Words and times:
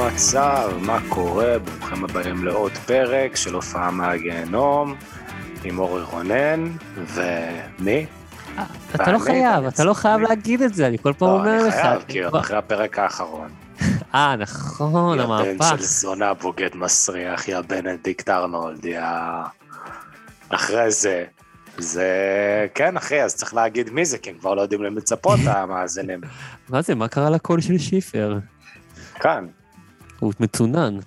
המצב? 0.00 0.70
מה 0.80 0.98
קורה? 1.08 1.58
ברוכים 1.58 2.04
הבאים 2.04 2.44
לעוד 2.44 2.72
פרק 2.72 3.36
של 3.36 3.54
הופעה 3.54 3.90
מהגיהנום 3.90 4.94
עם 5.64 5.78
אורי 5.78 6.02
רונן, 6.02 6.70
ומי? 6.96 8.06
אתה 8.94 9.12
לא 9.12 9.18
חייב, 9.18 9.64
אתה 9.64 9.84
לא 9.84 9.94
חייב 9.94 10.20
להגיד 10.20 10.62
את 10.62 10.74
זה, 10.74 10.86
אני 10.86 10.98
כל 10.98 11.12
פעם 11.12 11.28
אומר 11.28 11.66
לך. 11.66 11.74
לא, 11.74 11.80
אני 11.80 11.82
חייב, 11.82 12.02
כי 12.08 12.38
אחרי 12.40 12.56
הפרק 12.56 12.98
האחרון. 12.98 13.48
אה, 14.14 14.36
נכון, 14.36 15.20
המהפך. 15.20 15.46
יא 15.46 15.58
בן 15.58 15.76
של 15.78 15.82
זונה 15.82 16.34
בוגד 16.34 16.70
מסריח, 16.74 17.48
יא 17.48 17.60
בנדיקט 17.60 18.28
ארנולד, 18.28 18.84
יא... 18.84 19.00
אחרי 20.48 20.90
זה, 20.90 21.24
זה... 21.78 22.08
כן, 22.74 22.96
אחי, 22.96 23.22
אז 23.22 23.34
צריך 23.36 23.54
להגיד 23.54 23.90
מי 23.90 24.04
זה, 24.04 24.18
כי 24.18 24.30
הם 24.30 24.38
כבר 24.38 24.54
לא 24.54 24.60
יודעים 24.60 24.82
למי 24.82 24.96
לצפות, 24.96 25.40
המאזינים. 25.52 26.20
מה 26.68 26.82
זה, 26.82 26.94
מה 26.94 27.08
קרה 27.08 27.30
לקול 27.30 27.60
של 27.60 27.78
שיפר? 27.78 28.38
כאן. 29.14 29.46
הוא 30.18 30.32
מצונן. 30.40 30.98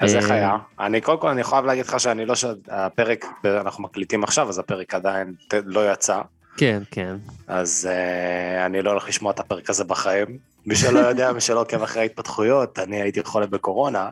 אז 0.00 0.14
איך 0.14 0.30
היה? 0.30 0.56
אני 0.80 1.00
קודם 1.00 1.20
כל, 1.20 1.28
אני 1.28 1.44
חייב 1.44 1.64
להגיד 1.64 1.86
לך 1.86 2.00
שאני 2.00 2.26
לא 2.26 2.34
ש... 2.34 2.44
הפרק, 2.68 3.24
אנחנו 3.44 3.82
מקליטים 3.82 4.24
עכשיו, 4.24 4.48
אז 4.48 4.58
הפרק 4.58 4.94
עדיין 4.94 5.34
לא 5.52 5.92
יצא. 5.92 6.20
כן, 6.56 6.82
כן. 6.90 7.16
אז 7.46 7.88
uh, 7.90 8.66
אני 8.66 8.82
לא 8.82 8.90
הולך 8.90 9.08
לשמוע 9.08 9.32
את 9.32 9.40
הפרק 9.40 9.70
הזה 9.70 9.84
בחיים. 9.84 10.38
מי 10.66 10.76
שלא 10.76 10.98
יודע, 10.98 11.32
מי 11.32 11.40
שלא 11.40 11.60
עוקב 11.60 11.82
אחרי 11.82 12.02
ההתפתחויות, 12.02 12.78
אני 12.78 13.02
הייתי 13.02 13.22
חולה 13.24 13.46
בקורונה, 13.46 14.08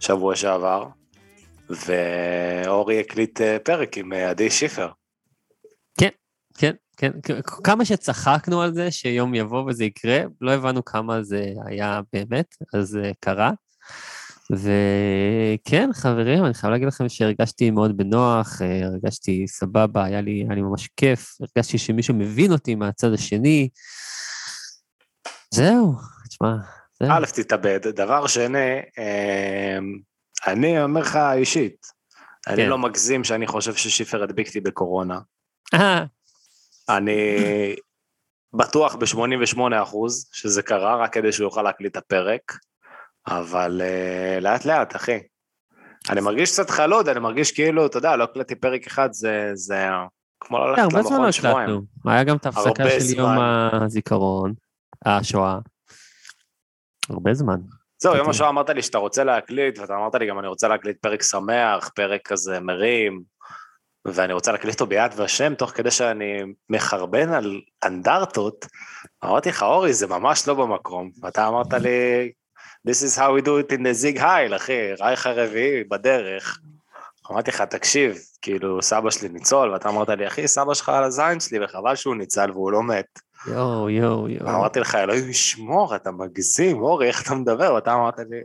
שבוע 0.00 0.36
שעבר, 0.36 0.86
ואורי 1.70 3.00
הקליט 3.00 3.40
uh, 3.40 3.44
פרק 3.62 3.98
עם 3.98 4.12
עדי 4.12 4.50
שיפר. 4.50 4.88
כן, 6.96 7.10
כמה 7.64 7.84
שצחקנו 7.84 8.62
על 8.62 8.74
זה 8.74 8.90
שיום 8.90 9.34
יבוא 9.34 9.64
וזה 9.68 9.84
יקרה, 9.84 10.18
לא 10.40 10.50
הבנו 10.50 10.84
כמה 10.84 11.22
זה 11.22 11.52
היה 11.66 12.00
באמת, 12.12 12.54
אז 12.74 12.86
זה 12.88 13.12
קרה. 13.20 13.52
וכן, 14.50 15.90
חברים, 15.92 16.44
אני 16.44 16.54
חייב 16.54 16.72
להגיד 16.72 16.88
לכם 16.88 17.08
שהרגשתי 17.08 17.70
מאוד 17.70 17.96
בנוח, 17.96 18.62
הרגשתי 18.84 19.48
סבבה, 19.48 20.04
היה 20.04 20.20
לי, 20.20 20.44
היה 20.48 20.54
לי 20.54 20.62
ממש 20.62 20.88
כיף, 20.96 21.36
הרגשתי 21.40 21.78
שמישהו 21.78 22.14
מבין 22.14 22.52
אותי 22.52 22.74
מהצד 22.74 23.12
השני. 23.12 23.68
זהו, 25.54 25.94
תשמע, 26.28 26.56
זהו. 27.00 27.10
א', 27.10 27.26
תתאבד. 27.34 27.80
דבר 27.88 28.26
שני, 28.26 28.80
אני 30.46 30.82
אומר 30.82 31.00
לך 31.00 31.18
אישית, 31.32 31.86
אני 32.46 32.56
כן. 32.56 32.68
לא 32.68 32.78
מגזים 32.78 33.24
שאני 33.24 33.46
חושב 33.46 33.74
ששיפר 33.74 34.22
הדביק 34.22 34.46
אותי 34.46 34.60
בקורונה. 34.60 35.18
אני 36.88 37.36
בטוח 38.52 38.94
ב-88% 38.94 39.96
שזה 40.32 40.62
קרה, 40.62 40.96
רק 40.96 41.12
כדי 41.12 41.32
שהוא 41.32 41.44
יוכל 41.44 41.62
להקליט 41.62 41.92
את 41.92 41.96
הפרק, 41.96 42.58
אבל 43.28 43.82
uh, 43.84 44.40
לאט 44.40 44.64
לאט, 44.64 44.96
אחי. 44.96 45.18
אני 46.10 46.20
מרגיש 46.20 46.52
קצת 46.52 46.70
חלוד, 46.70 47.08
אני 47.08 47.20
מרגיש 47.20 47.52
כאילו, 47.52 47.86
אתה 47.86 47.98
יודע, 47.98 48.16
לא 48.16 48.24
הקלטתי 48.24 48.54
פרק 48.54 48.86
אחד, 48.86 49.12
זה, 49.12 49.50
זה 49.54 49.86
כמו 50.40 50.58
ללכת 50.58 50.82
הרבה 50.82 51.02
זמן 51.02 51.12
לא 51.12 51.16
למכון 51.16 51.32
שבועיים. 51.32 51.70
הקלטנו. 51.70 52.12
היה 52.12 52.24
גם 52.24 52.36
את 52.36 52.46
ההפסקה 52.46 52.68
הרבה 52.68 53.00
של 53.00 53.18
יום 53.18 53.32
זמן. 53.34 53.68
הזיכרון, 53.82 54.54
השואה. 55.04 55.58
הרבה 57.10 57.34
זמן. 57.34 57.60
זהו, 57.98 58.16
יום. 58.16 58.30
השואה 58.30 58.48
אמרת 58.48 58.70
לי 58.70 58.82
שאתה 58.82 58.98
רוצה 58.98 59.24
להקליט, 59.24 59.78
ואתה 59.78 59.96
אמרת 59.96 60.14
לי 60.14 60.26
גם 60.26 60.38
אני 60.38 60.48
רוצה 60.48 60.68
להקליט 60.68 60.96
פרק 61.00 61.22
שמח, 61.22 61.90
פרק 61.94 62.20
כזה 62.24 62.60
מרים, 62.60 63.22
ואני 64.14 64.32
רוצה 64.32 64.52
להקליט 64.52 64.74
אותו 64.74 64.86
ביד 64.86 65.12
ושם, 65.16 65.54
תוך 65.54 65.70
כדי 65.70 65.90
שאני 65.90 66.42
מחרבן 66.70 67.32
על 67.32 67.60
אנדרטות, 67.84 68.66
אמרתי 69.24 69.48
לך, 69.48 69.62
אורי, 69.62 69.92
זה 69.92 70.06
ממש 70.06 70.48
לא 70.48 70.54
במקום, 70.54 71.10
ואתה 71.22 71.48
אמרת 71.48 71.72
לי, 71.72 72.32
This 72.88 73.02
is 73.02 73.16
how 73.16 73.32
we 73.32 73.42
do 73.42 73.58
it 73.58 73.72
in 73.72 73.82
the 73.82 73.92
zig 74.02 74.18
high, 74.18 74.56
אחי, 74.56 74.92
רייך 75.00 75.26
הרביעי 75.26 75.84
בדרך. 75.84 76.58
אמרתי 77.30 77.50
לך, 77.50 77.60
תקשיב, 77.60 78.16
כאילו, 78.42 78.82
סבא 78.82 79.10
שלי 79.10 79.28
ניצול, 79.28 79.72
ואתה 79.72 79.88
אמרת 79.88 80.08
לי, 80.08 80.26
אחי, 80.26 80.48
סבא 80.48 80.74
שלך 80.74 80.88
על 80.88 81.04
הזין 81.04 81.40
שלי, 81.40 81.64
וחבל 81.64 81.94
שהוא 81.94 82.16
ניצל 82.16 82.50
והוא 82.50 82.72
לא 82.72 82.82
מת. 82.82 83.06
יואו, 83.46 83.90
יואו, 83.90 84.28
יואו. 84.28 84.48
אמרתי 84.50 84.80
לך, 84.80 84.94
אלוהים 84.94 85.30
ישמור, 85.30 85.96
אתה 85.96 86.10
מגזים, 86.10 86.82
אורי, 86.82 87.08
איך 87.08 87.22
אתה 87.22 87.34
מדבר? 87.34 87.74
ואתה 87.74 87.94
אמרת 87.94 88.18
לי, 88.18 88.40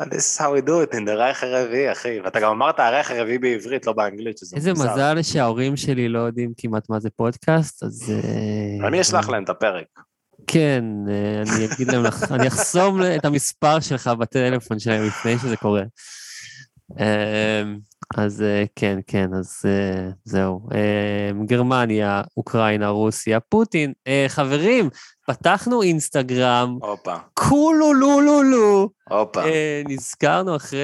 This 0.00 0.16
is 0.16 0.38
how 0.38 0.50
we 0.54 0.60
do 0.62 0.80
it 0.82 0.94
in 0.94 1.04
the 1.08 1.10
רייך 1.10 1.42
הרביעי, 1.42 1.92
אחי. 1.92 2.20
ואתה 2.24 2.40
גם 2.40 2.50
אמרת 2.50 2.80
הרייך 2.80 3.10
הרביעי 3.10 3.38
בעברית, 3.38 3.86
לא 3.86 3.92
באנגלית, 3.92 4.38
שזה 4.38 4.56
איזה 4.56 4.72
מוזר. 4.72 4.92
מזל 4.92 5.22
שההורים 5.22 5.76
שלי 5.76 6.08
לא 6.08 6.18
יודעים 6.18 6.52
כמעט 6.56 6.90
מה 6.90 7.00
זה 7.00 7.10
פודקאסט, 7.10 7.82
אז... 7.82 8.12
אה, 8.12 8.88
אני 8.88 9.00
אשלח 9.00 9.28
להם 9.28 9.44
את 9.44 9.48
הפרק. 9.48 9.86
כן, 10.46 10.84
אה, 11.08 11.42
אני 11.42 11.64
אגיד 11.64 11.88
להם, 11.88 12.02
אני 12.30 12.48
אחסום 12.48 13.00
את 13.16 13.24
המספר 13.24 13.80
שלך 13.80 14.06
בטלפון 14.06 14.78
שלהם 14.78 15.06
לפני 15.06 15.38
שזה 15.38 15.56
קורה. 15.56 15.82
אה, 16.98 17.62
אז 18.16 18.42
אה, 18.42 18.64
כן, 18.76 18.98
כן, 19.06 19.34
אז 19.34 19.62
אה, 19.64 20.08
זהו. 20.24 20.68
אה, 20.74 21.44
גרמניה, 21.46 22.22
אוקראינה, 22.36 22.88
רוסיה, 22.88 23.40
פוטין. 23.40 23.92
אה, 24.06 24.24
חברים, 24.28 24.90
פתחנו 25.26 25.82
אינסטגרם, 25.82 26.78
הופה, 26.82 27.14
כולו 27.34 27.94
לו 27.94 28.20
לו 28.20 28.42
לו. 28.42 28.90
הופה. 29.10 29.42
נזכרנו 29.88 30.56
אחרי 30.56 30.78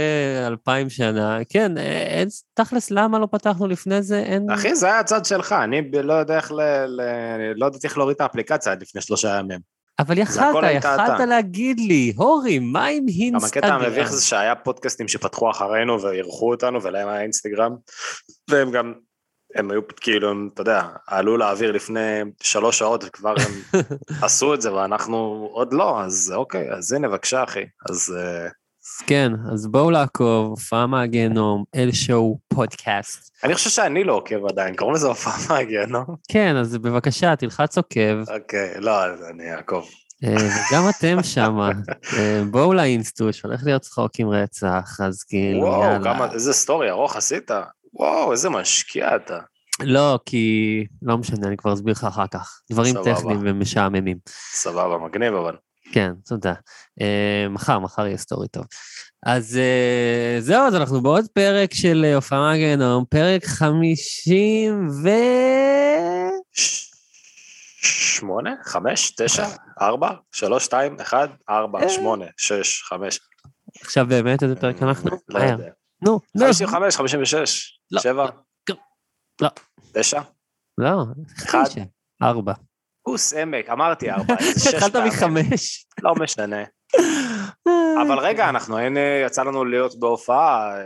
אלפיים 0.46 0.90
שנה. 0.90 1.38
כן, 1.48 1.78
אין, 1.78 2.28
תכלס, 2.54 2.90
למה 2.90 3.18
לא 3.18 3.28
פתחנו 3.30 3.66
לפני 3.66 4.02
זה? 4.02 4.18
אין... 4.18 4.50
אחי, 4.50 4.74
זה 4.74 4.86
היה 4.86 4.98
הצד 5.00 5.24
שלך, 5.24 5.52
אני 5.52 5.90
לא 6.02 6.12
יודע 6.12 6.36
איך 6.36 6.52
ל... 6.52 6.60
ל- 6.86 7.52
לא 7.56 7.66
ידעתי 7.66 7.86
איך 7.86 7.98
להוריד 7.98 8.14
את 8.14 8.20
האפליקציה 8.20 8.72
עד 8.72 8.82
לפני 8.82 9.00
שלושה 9.00 9.38
ימים. 9.38 9.75
אבל 9.98 10.18
יכלת, 10.18 10.54
יכלת. 10.74 11.20
להגיד 11.28 11.80
לי, 11.80 12.12
הורי, 12.16 12.58
מה 12.58 12.86
עם 12.86 13.02
גם 13.02 13.08
אינסטגרם? 13.08 13.64
הקטע 13.64 13.74
המביך 13.74 14.12
זה 14.12 14.24
שהיה 14.24 14.54
פודקאסטים 14.54 15.08
שפתחו 15.08 15.50
אחרינו 15.50 16.02
ואירחו 16.02 16.50
אותנו 16.50 16.82
ולהם 16.82 17.08
היה 17.08 17.20
אינסטגרם, 17.20 17.76
והם 18.50 18.70
גם, 18.70 18.94
הם 19.54 19.70
היו 19.70 19.80
כאילו, 20.00 20.30
הם, 20.30 20.48
אתה 20.54 20.60
יודע, 20.60 20.82
עלו 21.06 21.36
לאוויר 21.36 21.72
לפני 21.72 22.20
שלוש 22.42 22.78
שעות 22.78 23.04
וכבר 23.04 23.34
הם 23.38 23.82
עשו 24.22 24.54
את 24.54 24.62
זה 24.62 24.74
ואנחנו 24.74 25.48
עוד 25.52 25.72
לא, 25.72 26.00
אז 26.00 26.32
אוקיי, 26.36 26.72
אז 26.72 26.92
הנה 26.92 27.08
בבקשה 27.08 27.44
אחי, 27.44 27.64
אז 27.90 28.14
אה, 29.02 29.06
כן, 29.06 29.32
אז 29.52 29.66
בואו 29.66 29.90
לעקוב, 29.90 30.46
הופעה 30.46 30.86
מהגיהנום, 30.86 31.64
אל 31.74 31.92
שואו 31.92 32.38
פודקאסט. 32.48 33.30
אני 33.44 33.54
חושב 33.54 33.70
שאני 33.70 34.04
לא 34.04 34.12
עוקב 34.12 34.46
עדיין, 34.46 34.76
קוראים 34.76 34.94
לזה 34.94 35.06
הופעה 35.06 35.34
מהגיהנום? 35.48 36.04
כן, 36.28 36.56
אז 36.56 36.78
בבקשה, 36.78 37.36
תלחץ 37.36 37.76
עוקב, 37.76 38.22
אוקיי, 38.28 38.74
לא, 38.78 39.04
אז 39.04 39.24
אני 39.30 39.52
אעקוב. 39.52 39.88
אה, 40.24 40.34
וגם 40.34 40.82
אתם 40.98 41.22
שמה. 41.22 41.70
אה, 42.18 42.42
בואו 42.50 42.74
לאינסטוש, 42.74 43.42
הולך 43.42 43.60
להיות 43.64 43.82
צחוק 43.82 44.10
עם 44.18 44.28
רצח, 44.28 45.00
אז 45.04 45.22
כאילו, 45.22 45.60
וואו, 45.60 45.82
יאללה. 45.82 46.14
כמה, 46.14 46.32
איזה 46.32 46.52
סטורי 46.52 46.90
ארוך 46.90 47.16
עשית, 47.16 47.50
וואו, 47.94 48.32
איזה 48.32 48.50
משקיע 48.50 49.16
אתה. 49.16 49.38
לא, 49.80 50.18
כי... 50.26 50.84
לא 51.02 51.18
משנה, 51.18 51.46
אני 51.46 51.56
כבר 51.56 51.72
אסביר 51.72 51.92
לך 51.92 52.04
אחר 52.04 52.26
כך. 52.26 52.60
דברים 52.70 52.94
סבבה. 52.94 53.14
טכניים 53.14 53.40
ומשעממים. 53.42 54.16
סבבה, 54.52 54.98
מגניב 54.98 55.34
אבל. 55.34 55.56
כן, 55.92 56.12
תודה. 56.26 56.54
אה, 57.00 57.48
מחר, 57.50 57.78
מחר 57.78 58.06
יהיה 58.06 58.16
סטורי 58.16 58.48
טוב. 58.48 58.64
אז 59.26 59.56
אה, 59.56 60.36
זהו, 60.40 60.66
אז 60.66 60.74
אנחנו 60.74 61.02
בעוד 61.02 61.24
פרק 61.32 61.74
של 61.74 62.04
אה, 62.04 62.14
הופעה 62.14 62.40
מהגיהנום, 62.40 63.04
פרק 63.10 63.44
50 63.44 64.88
ו... 64.88 65.08
שמונה, 68.16 68.54
חמש, 68.64 69.10
תשע, 69.16 69.46
ארבע, 69.80 70.10
שלוש, 70.32 70.64
שתיים, 70.64 70.96
אחד, 71.00 71.28
ארבע. 71.50 71.88
שמונה, 71.88 72.24
שש, 72.36 72.82
חמש. 72.82 73.20
עכשיו 73.82 74.06
באמת 74.06 74.42
איזה 74.42 74.56
פרק 74.56 74.82
אנחנו? 74.82 75.10
לא. 75.28 75.38
יודע. 75.38 75.70
נו, 76.02 76.20
נו. 76.34 76.44
חמישים 76.44 76.68
וחמש, 76.68 76.96
חמישים 76.96 77.22
ושש, 77.22 77.78
לא, 77.90 78.00
שבע, 78.00 78.26
לא. 79.40 79.48
תשע, 79.92 80.20
לא, 80.78 81.02
אחד. 81.38 81.64
חמישה. 81.64 81.80
ארבע. 82.22 82.52
כוס 83.08 83.34
עמק, 83.34 83.70
אמרתי 83.70 84.10
ארבע, 84.10 84.34
איזה 84.38 84.60
שש 84.60 84.74
התחלת. 84.74 84.96
מחמש. 84.96 85.86
לא 86.02 86.14
משנה. 86.14 86.62
אבל 88.02 88.18
רגע, 88.18 88.48
אנחנו 88.48 88.76
היינו, 88.76 89.00
יצא 89.26 89.42
לנו 89.42 89.64
להיות 89.64 90.00
בהופעה 90.00 90.76
אה, 90.76 90.82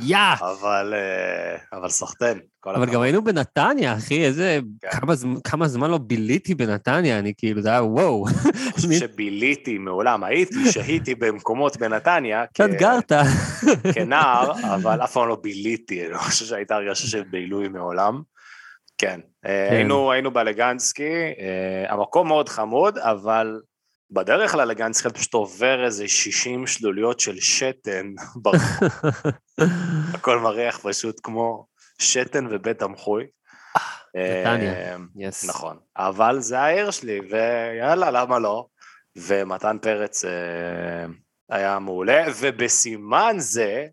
יא! 0.02 0.18
אבל, 0.42 0.94
אה, 0.94 1.78
אבל 1.80 1.90
סחטיין, 1.90 2.40
אבל 2.66 2.74
הכבוד. 2.76 2.90
גם 2.90 3.02
היינו 3.02 3.24
בנתניה, 3.24 3.94
אחי, 3.98 4.26
איזה... 4.26 4.60
כן. 4.82 4.90
כמה 5.00 5.16
זמן- 5.16 5.40
כמה 5.44 5.68
זמן 5.68 5.92
לא 5.92 5.98
ביליתי 5.98 6.56
בנתניה, 6.56 7.20
אני 7.20 7.34
כאילו, 7.38 7.62
זה 7.62 7.70
היה 7.70 7.84
וואו. 7.84 8.26
אני 8.28 8.72
חושב 8.72 8.92
שביליתי 8.92 9.78
מעולם, 9.78 10.24
הייתי, 10.24 10.72
שהיתי 10.72 11.16
במקומות 11.16 11.78
בנתניה, 11.78 12.46
קצת 12.54 12.70
גרת. 12.70 13.12
כנער, 13.94 14.52
אבל 14.76 15.04
אף 15.04 15.12
פעם 15.14 15.28
לא 15.30 15.38
ביליתי, 15.44 16.02
אני 16.06 16.14
לא 16.14 16.18
חושב 16.18 16.46
שהייתה 16.46 16.76
הרגשה 16.76 17.08
של 17.08 17.24
בילוי 17.24 17.68
מעולם. 17.68 18.22
כן, 19.02 19.20
אה, 19.46 19.68
כן. 19.70 19.76
היינו, 19.76 20.12
היינו 20.12 20.32
בלגנסקי, 20.32 21.34
אה, 21.40 21.94
המקום 21.94 22.28
מאוד 22.28 22.50
חמוד, 22.50 22.98
אבל 22.98 23.62
בדרך 24.12 24.56
ללגנסקי 24.56 25.08
אתה 25.08 25.18
פשוט 25.18 25.34
עובר 25.34 25.86
איזה 25.86 26.08
60 26.08 26.68
שלוליות 26.68 27.20
של 27.20 27.40
שתן 27.40 28.08
ברחוב. 28.44 28.90
הכל 30.16 30.40
מריח 30.40 30.80
פשוט 30.84 31.20
כמו 31.24 31.66
שתן 32.02 32.48
ובית 32.52 32.80
תמחוי. 32.80 33.28
נתניה. 34.16 34.98
yes. 35.18 35.50
נכון, 35.50 35.78
אבל 35.98 36.40
זה 36.40 36.60
העיר 36.60 36.92
שלי, 36.92 37.20
ויאללה, 37.30 38.12
למה 38.12 38.40
לא? 38.40 38.66
ומתן 39.16 39.78
פרץ 39.82 40.26
אה, 40.26 41.06
היה 41.50 41.80
מעולה, 41.80 42.24
ובסימן 42.40 43.36
זה, 43.38 43.88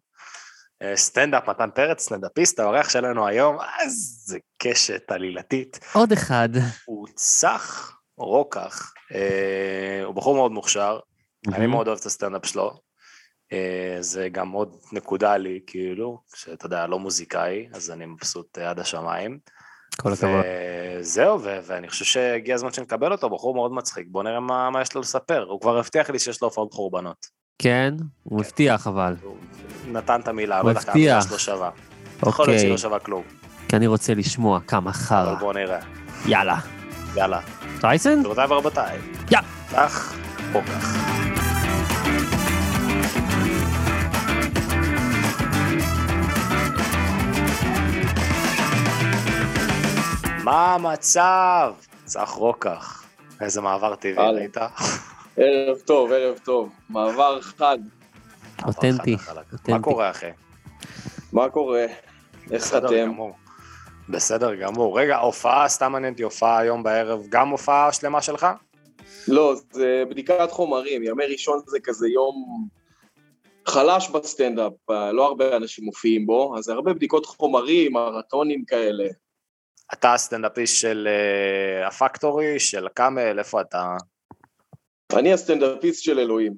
סטנדאפ 0.94 1.48
מתן 1.48 1.70
פרץ, 1.74 2.00
סטנדאפיסט, 2.00 2.60
האורח 2.60 2.88
שלנו 2.88 3.26
היום, 3.26 3.56
אז 3.60 4.22
זה 4.24 4.38
קשת 4.58 5.10
עלילתית. 5.10 5.80
עוד 5.92 6.12
אחד. 6.12 6.48
הוא 6.84 7.06
צח 7.14 7.96
רוקח, 8.16 8.92
אה, 9.14 10.04
הוא 10.04 10.14
בחור 10.14 10.34
מאוד 10.34 10.52
מוכשר, 10.52 10.98
אני 11.48 11.66
מאוד 11.66 11.86
אוהב 11.86 11.98
את 11.98 12.06
הסטנדאפ 12.06 12.46
שלו. 12.46 12.80
אה, 13.52 13.96
זה 14.00 14.28
גם 14.28 14.50
עוד 14.50 14.76
נקודה 14.92 15.36
לי, 15.36 15.60
כאילו, 15.66 16.20
שאתה 16.34 16.66
יודע, 16.66 16.86
לא 16.86 16.98
מוזיקאי, 16.98 17.68
אז 17.72 17.90
אני 17.90 18.06
מבסוט 18.06 18.58
אה, 18.58 18.70
עד 18.70 18.78
השמיים. 18.80 19.38
כל 20.00 20.12
הכבוד. 20.12 20.44
וזהו, 20.98 21.42
ו- 21.42 21.58
ואני 21.66 21.88
חושב 21.88 22.04
שהגיע 22.04 22.54
הזמן 22.54 22.72
שנקבל 22.72 23.12
אותו, 23.12 23.30
בחור 23.30 23.54
מאוד 23.54 23.72
מצחיק, 23.72 24.06
בוא 24.10 24.22
נראה 24.22 24.40
מה, 24.40 24.70
מה 24.70 24.82
יש 24.82 24.94
לו 24.94 25.00
לספר. 25.00 25.46
הוא 25.48 25.60
כבר 25.60 25.78
הבטיח 25.78 26.10
לי 26.10 26.18
שיש 26.18 26.42
לו 26.42 26.48
הופעות 26.48 26.72
חורבנות. 26.72 27.37
כן, 27.58 27.94
הוא 28.22 28.40
מבטיח 28.40 28.86
אבל. 28.86 29.14
הוא 29.22 29.36
נתן 29.92 30.20
את 30.20 30.28
המילה, 30.28 30.60
הוא 30.60 30.70
בטח 30.70 30.82
כמה. 30.82 31.22
שלו 31.22 31.38
שווה. 31.38 31.70
יכול 32.26 32.46
להיות 32.46 32.46
שהיא 32.46 32.56
אוקיי, 32.56 32.70
לא 32.70 32.76
שווה 32.78 32.98
כלום, 32.98 33.22
כי 33.68 33.76
אני 33.76 33.86
רוצה 33.86 34.14
לשמוע 34.14 34.60
כמה 34.66 34.90
אבל 34.90 34.92
חרא. 34.92 35.34
בוא 35.34 35.52
נראה. 35.54 35.78
יאללה. 36.26 36.58
יאללה, 37.16 37.40
טייסן? 37.80 38.18
גבירותיי 38.20 38.46
ורבותיי. 38.50 38.98
יא. 39.30 39.38
כך 39.72 40.14
או 40.54 40.60
כך. 40.62 40.94
מה 50.44 50.74
המצב? 50.74 51.72
צח 52.04 52.28
רוקח. 52.30 53.02
איזה 53.40 53.60
מעבר 53.60 53.94
טבעי. 53.94 54.34
ראית? 54.34 54.56
ערב 55.40 55.78
טוב, 55.78 56.12
ערב 56.12 56.38
טוב. 56.44 56.72
מעבר 56.88 57.40
חד. 57.40 57.78
אותנטי. 58.66 59.14
וחלק. 59.14 59.36
מה 59.36 59.42
אותנטי. 59.52 59.82
קורה, 59.82 60.10
אחי? 60.10 60.30
מה 61.32 61.48
קורה? 61.50 61.86
איך 62.50 62.74
אתם? 62.76 63.12
בסדר 64.08 64.54
גמור. 64.54 65.00
רגע, 65.00 65.16
הופעה, 65.16 65.68
סתם 65.68 65.92
מעניין 65.92 66.12
אותי, 66.12 66.22
הופעה 66.22 66.58
היום 66.58 66.82
בערב, 66.82 67.22
גם 67.28 67.48
הופעה 67.48 67.92
שלמה 67.92 68.22
שלך? 68.22 68.46
לא, 69.28 69.54
זה 69.72 70.02
בדיקת 70.10 70.50
חומרים. 70.50 71.02
ימי 71.02 71.26
ראשון 71.26 71.60
זה 71.66 71.78
כזה 71.80 72.08
יום 72.08 72.68
חלש 73.66 74.10
בסטנדאפ, 74.10 74.72
לא 75.12 75.26
הרבה 75.26 75.56
אנשים 75.56 75.84
מופיעים 75.84 76.26
בו, 76.26 76.54
אז 76.58 76.64
זה 76.64 76.72
הרבה 76.72 76.92
בדיקות 76.94 77.26
חומרים, 77.26 77.92
מרתונים 77.92 78.64
כאלה. 78.64 79.04
אתה 79.92 80.14
הסטנדאפיסט 80.14 80.76
של 80.76 81.08
אה, 81.10 81.88
הפקטורי, 81.88 82.60
של 82.60 82.88
קאמל, 82.94 83.38
איפה 83.38 83.60
אתה? 83.60 83.96
אני 85.16 85.32
הסטנדאפיסט 85.32 86.02
של 86.02 86.18
אלוהים. 86.18 86.54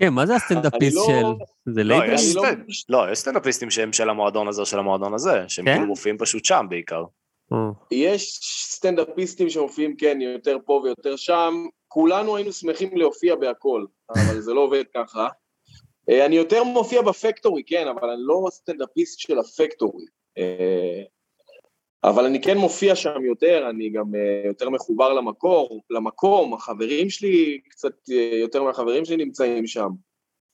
כן, 0.00 0.08
מה 0.12 0.26
זה 0.26 0.34
הסטנדאפיסט 0.34 0.96
אני 0.96 1.06
של... 1.06 1.22
לא- 1.22 1.34
זה 1.74 1.84
לא, 1.84 2.02
אני 2.02 2.10
לא- 2.34 2.42
סטנד- 2.42 2.64
לא, 2.88 3.12
יש 3.12 3.18
סטנדאפיסטים 3.18 3.70
שהם 3.70 3.92
של 3.92 4.10
המועדון 4.10 4.48
הזה 4.48 4.60
או 4.60 4.66
של 4.66 4.78
המועדון 4.78 5.14
הזה, 5.14 5.44
שהם 5.48 5.64
כן? 5.64 5.72
כאילו 5.74 5.86
מופיעים 5.86 6.18
פשוט 6.18 6.44
שם 6.44 6.66
בעיקר. 6.68 7.04
יש 7.90 8.40
סטנדאפיסטים 8.70 9.50
שמופיעים, 9.50 9.96
כן, 9.96 10.18
יותר 10.20 10.56
פה 10.64 10.80
ויותר 10.84 11.16
שם. 11.16 11.54
כולנו 11.88 12.36
היינו 12.36 12.52
שמחים 12.52 12.96
להופיע 12.96 13.34
בהכל, 13.36 13.84
אבל 14.10 14.40
זה 14.40 14.54
לא 14.54 14.60
עובד 14.60 14.84
ככה. 14.94 15.28
אה, 16.10 16.26
אני 16.26 16.36
יותר 16.36 16.64
מופיע 16.64 17.02
בפקטורי, 17.02 17.62
כן, 17.66 17.86
אבל 17.88 18.08
אני 18.10 18.20
לא 18.24 18.46
סטנדאפיסט 18.50 19.18
של 19.18 19.38
הפקטורי. 19.38 20.04
אבל 22.04 22.24
אני 22.24 22.42
כן 22.42 22.58
מופיע 22.58 22.96
שם 22.96 23.24
יותר, 23.24 23.66
אני 23.70 23.90
גם 23.90 24.14
אה, 24.14 24.48
יותר 24.48 24.70
מחובר 24.70 25.12
למקור, 25.12 25.82
למקום, 25.90 26.54
החברים 26.54 27.10
שלי, 27.10 27.60
קצת 27.70 27.92
אה, 28.10 28.38
יותר 28.40 28.62
מהחברים 28.62 29.04
שלי 29.04 29.16
נמצאים 29.16 29.66
שם. 29.66 29.88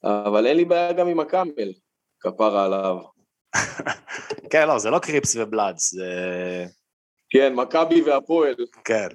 אבל 0.05 0.47
אין 0.47 0.57
לי 0.57 0.65
בעיה 0.65 0.93
גם 0.93 1.09
עם 1.09 1.21
הקאמל, 1.21 1.73
כפרה 2.21 2.65
עליו. 2.65 2.97
כן, 4.51 4.69
לא, 4.69 4.79
זה 4.79 4.91
לא 4.91 4.99
קריפס 4.99 5.37
ובלאדס, 5.37 5.95
זה... 5.95 6.07
כן, 7.31 7.55
מכבי 7.55 8.03
והפועל. 8.03 8.55
כן. 8.85 9.09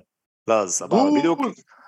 לא, 0.47 0.65
זה 0.65 0.71
סבבה, 0.71 1.19
בדיוק. 1.19 1.39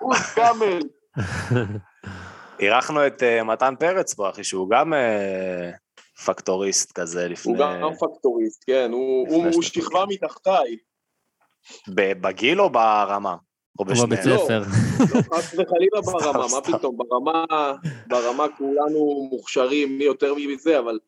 בוז, 0.02 0.18
קאמל. 0.36 0.80
אירחנו 2.60 3.08
את 3.08 3.24
אה, 3.24 3.44
מתן 3.44 3.74
פרץ 3.80 4.14
פה, 4.14 4.30
אחי, 4.30 4.44
שהוא 4.44 4.70
גם 4.70 4.94
פקטוריסט 6.26 6.92
כזה 6.92 7.28
לפני... 7.28 7.52
הוא 7.52 7.60
גם 7.60 7.94
פקטוריסט, 8.00 8.64
כן, 8.68 8.92
הוא, 8.92 9.28
הוא, 9.30 9.46
הוא. 9.54 9.62
שכבה 9.62 10.06
מתחתיי. 10.10 10.78
בגיל 11.88 12.62
או 12.62 12.70
ברמה? 12.70 13.36
או 13.80 13.86
הוא 13.88 14.06
בבית? 14.06 14.26
לא. 14.26 14.38
ספר. 14.38 14.60
לא, 15.00 15.22
חס 15.38 15.54
וחלילה 15.54 16.02
ברמה, 16.06 16.46
מה. 16.52 16.62
פתאום, 16.62 16.98
ברמה, 16.98 17.46
ברמה 18.08 18.46
כולנו 18.58 19.28
מוכשרים, 19.32 19.98
מי 19.98 20.04
יותר 20.04 20.34
מי 20.34 20.48
מזה, 20.56 20.80
אבל 20.80 21.00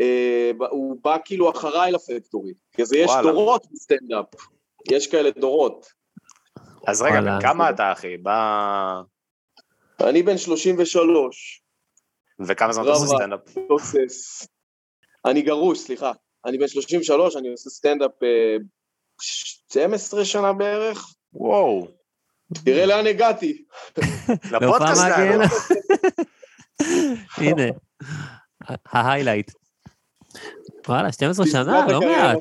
אה, 0.00 0.50
הוא 0.70 0.96
בא 1.04 1.16
כאילו 1.24 1.50
אחריי 1.50 1.92
לפקטורי, 1.92 2.52
כי 2.72 2.84
זה 2.84 2.98
יש 2.98 3.10
וואלה. 3.10 3.22
דורות 3.32 3.66
בסטנדאפ, 3.72 4.26
יש 4.90 5.06
כאלה 5.06 5.30
דורות. 5.30 5.86
אז 6.86 7.02
רגע, 7.02 7.20
כמה 7.42 7.64
זה- 7.64 7.70
אתה, 7.70 7.92
אחי? 7.92 8.16
בא... 8.16 9.00
אני 10.00 10.22
בן 10.22 10.38
33, 10.38 11.62
וכמה 12.46 12.72
זמן 12.72 12.84
אתה 12.84 12.92
עושה 12.92 13.04
רבה. 13.04 13.16
סטנדאפ? 13.16 13.40
תוסס. 13.68 14.46
אני 15.24 15.42
גרוש, 15.42 15.78
סליחה. 15.78 16.12
אני 16.46 16.58
בן 16.58 16.68
33, 16.68 17.36
אני 17.36 17.48
עושה 17.48 17.70
סטנדאפ 17.70 18.22
אה, 18.22 18.56
12 19.20 20.24
שנה 20.24 20.52
בערך. 20.52 21.14
וואו, 21.32 21.88
תראה 22.64 22.86
לאן 22.86 23.06
הגעתי. 23.06 23.64
לפודקאסט 24.52 24.52
להופעה 24.52 24.94
שלנו. 24.96 25.44
הנה, 27.36 27.64
ההיילייט. 28.86 29.50
וואלה, 30.88 31.12
12 31.12 31.46
שנה, 31.46 31.86
לא 31.88 32.00
מעט. 32.00 32.38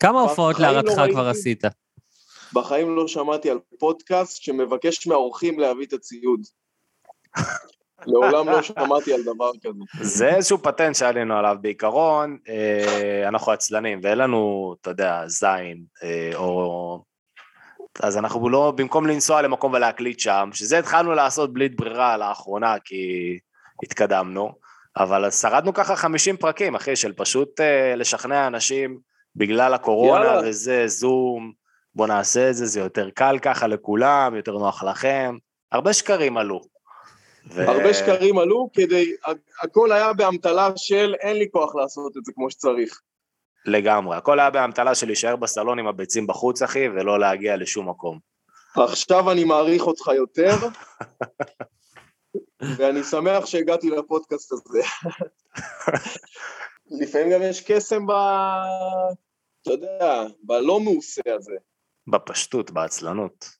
כמה 0.00 0.20
הופעות 0.20 0.58
לא 0.58 0.62
להערתך. 0.62 1.02
כבר 1.12 1.28
עשית? 1.28 1.64
בחיים 2.52 2.96
לא 2.96 3.08
שמעתי 3.08 3.50
על 3.50 3.58
פודקאסט 3.78 4.42
שמבקש 4.42 5.06
מהאורחים 5.06 5.58
להביא 5.60 5.86
את 5.86 5.92
הציוד. 5.92 6.40
לעולם 8.06 8.48
לא 8.48 8.62
שמעתי 8.62 9.14
על 9.14 9.22
דבר 9.22 9.50
כזה. 9.62 10.04
זה 10.04 10.28
איזשהו 10.28 10.58
פטנט 10.58 10.94
שעלינו 10.94 11.36
עליו 11.36 11.56
בעיקרון, 11.60 12.38
אה, 12.48 13.28
אנחנו 13.28 13.52
עצלנים 13.52 14.00
ואין 14.02 14.18
לנו, 14.18 14.74
אתה 14.80 14.90
יודע, 14.90 15.22
זין, 15.26 15.84
אה, 16.02 16.30
או... 16.34 17.02
אז 18.00 18.18
אנחנו 18.18 18.48
לא, 18.48 18.72
במקום 18.76 19.06
לנסוע 19.06 19.42
למקום 19.42 19.72
ולהקליט 19.72 20.20
שם, 20.20 20.50
שזה 20.52 20.78
התחלנו 20.78 21.14
לעשות 21.14 21.52
בלי 21.52 21.68
ברירה 21.68 22.16
לאחרונה, 22.16 22.74
כי 22.84 23.38
התקדמנו, 23.82 24.52
אבל 24.96 25.30
שרדנו 25.30 25.74
ככה 25.74 25.96
50 25.96 26.36
פרקים, 26.36 26.74
אחי, 26.74 26.96
של 26.96 27.12
פשוט 27.12 27.60
אה, 27.60 27.94
לשכנע 27.96 28.46
אנשים 28.46 28.98
בגלל 29.36 29.74
הקורונה 29.74 30.24
יאללה. 30.24 30.48
וזה, 30.48 30.82
זום, 30.86 31.52
בוא 31.94 32.06
נעשה 32.06 32.50
את 32.50 32.54
זה, 32.54 32.66
זה 32.66 32.80
יותר 32.80 33.10
קל 33.10 33.38
ככה 33.42 33.66
לכולם, 33.66 34.34
יותר 34.36 34.52
נוח 34.52 34.84
לכם. 34.84 35.36
הרבה 35.72 35.92
שקרים 35.92 36.36
עלו. 36.36 36.75
ו- 37.50 37.62
הרבה 37.70 37.94
שקרים 37.94 38.38
עלו 38.38 38.70
כדי, 38.72 39.12
הכל 39.62 39.92
היה 39.92 40.12
באמתלה 40.12 40.70
של 40.76 41.14
אין 41.20 41.36
לי 41.36 41.48
כוח 41.50 41.74
לעשות 41.74 42.16
את 42.16 42.24
זה 42.24 42.32
כמו 42.34 42.50
שצריך. 42.50 43.00
לגמרי, 43.66 44.16
הכל 44.16 44.40
היה 44.40 44.50
באמתלה 44.50 44.94
של 44.94 45.06
להישאר 45.06 45.36
בסלון 45.36 45.78
עם 45.78 45.86
הביצים 45.86 46.26
בחוץ, 46.26 46.62
אחי, 46.62 46.88
ולא 46.88 47.20
להגיע 47.20 47.56
לשום 47.56 47.88
מקום. 47.88 48.18
עכשיו 48.76 49.30
אני 49.30 49.44
מעריך 49.44 49.86
אותך 49.86 50.10
יותר, 50.16 50.54
ואני 52.78 53.02
שמח 53.02 53.46
שהגעתי 53.46 53.90
לפודקאסט 53.90 54.52
הזה. 54.52 54.82
לפעמים 57.00 57.30
גם 57.30 57.42
יש 57.42 57.64
קסם 57.66 58.06
ב... 58.06 58.10
אתה 59.62 59.70
יודע, 59.70 60.24
בלא 60.42 60.80
מעושה 60.80 61.34
הזה. 61.36 61.54
בפשטות, 62.06 62.70
בעצלנות. 62.70 63.50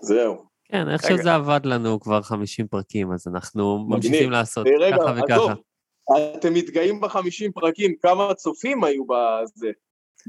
זהו. 0.00 0.53
כן, 0.74 0.88
איך 0.88 1.04
רגע. 1.04 1.16
שזה 1.16 1.34
עבד 1.34 1.60
לנו 1.64 2.00
כבר 2.00 2.22
50 2.22 2.66
פרקים, 2.66 3.12
אז 3.12 3.28
אנחנו. 3.28 3.86
ממשיכים 3.88 4.30
לעשות 4.30 4.66
רגע, 4.80 4.96
ככה 4.96 5.10
עזוב, 5.10 5.24
וככה. 5.24 5.54
אתם 6.38 6.54
מתגאים 6.54 7.00
בחמישים 7.00 7.52
פרקים, 7.52 7.94
כמה 8.02 8.34
צופים 8.34 8.84
היו 8.84 9.04
בזה, 9.04 9.70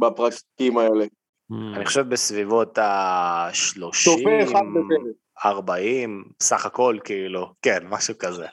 בפרקים 0.01 0.77
האלה? 0.77 1.05
Mm. 1.05 1.77
אני 1.77 1.85
חושב 1.85 2.09
בסביבות 2.09 2.77
ה-30, 2.77 4.03
צופה 4.03 4.43
אחד 4.43 4.61
בפרק. 4.75 5.15
40, 5.45 6.23
סך 6.41 6.65
הכל, 6.65 6.97
כאילו, 7.03 7.53
כן, 7.61 7.79
משהו 7.89 8.13
כזה. 8.19 8.45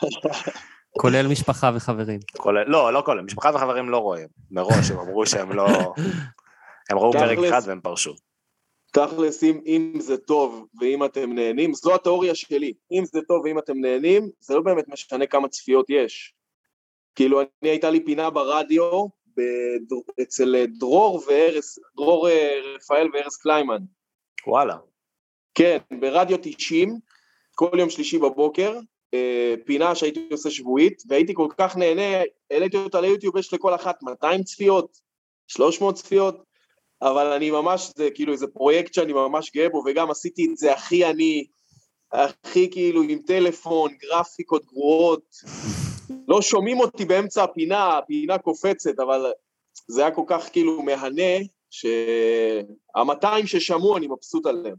כולל 1.01 1.27
משפחה 1.27 1.71
וחברים. 1.75 2.21
כולל, 2.37 2.65
לא, 2.67 2.93
לא 2.93 3.03
כולל, 3.07 3.21
משפחה 3.21 3.51
וחברים 3.55 3.89
לא 3.89 3.99
רואים. 3.99 4.29
מראש 4.51 4.91
הם 4.91 4.99
אמרו 4.99 5.27
שהם 5.27 5.53
לא... 5.53 5.67
הם 6.91 6.99
ראו 6.99 7.13
פרק. 7.13 7.39
אחד 7.39 7.61
והם 7.67 7.81
פרשו. 7.81 8.15
תכלס, 8.93 9.45
אם, 9.45 9.61
אם 9.67 9.93
זה 9.99 10.17
טוב 10.17 10.67
ואם 10.81 11.05
אתם 11.05 11.33
נהנים, 11.33 11.75
זו 11.75 11.95
התיאוריה 11.95 12.35
שלי. 12.35 12.73
אם 12.93 13.05
זה 13.05 13.21
טוב 13.29 13.45
ואם 13.45 13.59
אתם 13.59 13.81
נהנים, 13.81 14.31
זה 14.41 14.55
לא 14.55 14.61
באמת 14.61 14.89
משנה 14.89 15.27
כמה 15.27 15.49
צפיות 15.49 15.87
יש. 15.89 16.35
כאילו, 17.15 17.41
אני 17.41 17.71
הייתה 17.71 17.91
לי 17.91 18.05
פינה 18.05 18.31
ברדיו 18.31 19.07
בדר, 19.37 19.97
אצל 20.23 20.67
דרור 20.79 21.23
וארז, 21.27 21.79
דרור 21.97 22.29
אה, 22.29 22.61
רפאל 22.77 23.09
וארז 23.13 23.37
קליימן. 23.37 23.83
וואלה. 24.47 24.77
כן, 25.55 25.79
ברדיו 26.01 26.37
90, 26.43 26.99
כל 27.55 27.79
יום 27.79 27.91
שלישי 27.91 28.19
בבוקר, 28.19 28.79
אה, 29.15 29.55
פינה 29.67 29.95
שהייתי 29.95 30.29
עושה 30.31 30.51
שבועית, 30.51 31.03
והייתי 31.09 31.35
כל 31.35 31.49
כך 31.59 31.77
נהנה, 31.77 32.23
העליתי 32.51 32.77
אותה 32.77 33.01
ליוטיוב, 33.01 33.37
יש 33.37 33.55
לכל 33.55 33.75
אחת 33.75 34.03
200 34.03 34.43
צפיות, 34.43 34.99
300 35.47 35.95
צפיות, 35.95 36.52
אבל 37.03 37.27
אני 37.33 37.51
ממש, 37.51 37.93
זה 37.97 38.09
כאילו 38.15 38.33
איזה 38.33 38.47
פרויקט 38.47 38.95
שאני 38.95 39.13
ממש 39.13 39.51
גאה 39.55 39.69
בו, 39.69 39.83
וגם 39.87 40.11
עשיתי 40.11 40.47
את 40.53 40.57
זה 40.57 40.73
הכי 40.73 41.07
אני, 41.07 41.47
הכי 42.13 42.71
כאילו 42.71 43.03
עם 43.03 43.19
טלפון, 43.27 43.93
גרפיקות 44.03 44.65
גרועות, 44.65 45.37
לא 46.29 46.43
שומעים 46.43 46.81
אותי 46.81 47.05
באמצע 47.05 47.45
הפינה, 47.45 47.99
הפינה 47.99 48.39
קופצת, 48.39 49.01
אבל 49.01 49.33
זה 49.89 50.03
היה 50.03 50.11
כל 50.11 50.25
כך 50.27 50.49
כאילו 50.53 50.83
מהנה, 50.83 51.33
שהמאתיים 51.71 53.47
ששמעו 53.47 53.97
אני 53.97 54.07
מבסוט 54.07 54.47
עליהם. 54.47 54.77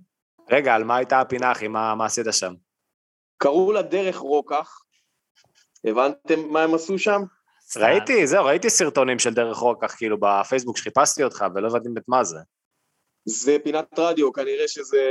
רגע, 0.50 0.76
על 0.76 0.84
מה 0.84 0.96
הייתה 0.96 1.22
הפינה, 1.22 1.52
אחי? 1.52 1.68
מה 1.68 1.96
מה 1.96 2.06
עשית 2.06 2.26
שם? 2.32 2.54
קראו 3.38 3.72
לה 3.72 3.82
דרך 3.82 4.18
רוקח. 4.18 4.80
הבנתם 5.86 6.40
מה 6.50 6.64
הם 6.64 6.74
עשו 6.74 7.00
שם? 7.00 7.22
ראיתי, 7.78 8.28
זהו, 8.28 8.46
ראיתי 8.46 8.70
סרטונים 8.70 9.20
של 9.20 9.34
דרך 9.34 9.58
רוקח, 9.58 9.96
כאילו, 9.96 10.18
בפייסבוק 10.20 10.78
שחיפשתי 10.78 11.24
אותך, 11.24 11.46
ולא 11.56 11.68
הבנתי 11.68 11.90
באמת 11.90 12.08
מה 12.08 12.24
זה. 12.24 12.38
זה 13.26 13.58
פינת 13.64 14.00
רדיו, 14.00 14.34
כנראה 14.34 14.68
שזה 14.68 15.02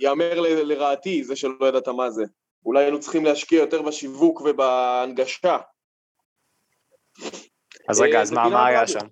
ייאמר 0.00 0.40
ל- 0.40 0.72
לרעתי, 0.72 1.24
זה 1.24 1.36
שלא 1.36 1.66
ידעת 1.68 1.88
מה 1.88 2.10
זה. 2.10 2.24
אולי 2.66 2.82
היינו 2.84 3.00
צריכים 3.00 3.24
להשקיע 3.24 3.60
יותר 3.60 3.82
בשיווק 3.82 4.40
ובהנגשה. 4.40 5.56
אז 7.88 8.00
רגע, 8.00 8.16
אה, 8.16 8.22
אז 8.22 8.28
זה 8.28 8.34
מה 8.34 8.48
מה 8.48 8.66
היה 8.66 8.82
רדיו. 8.82 8.92
שם? 9.00 9.06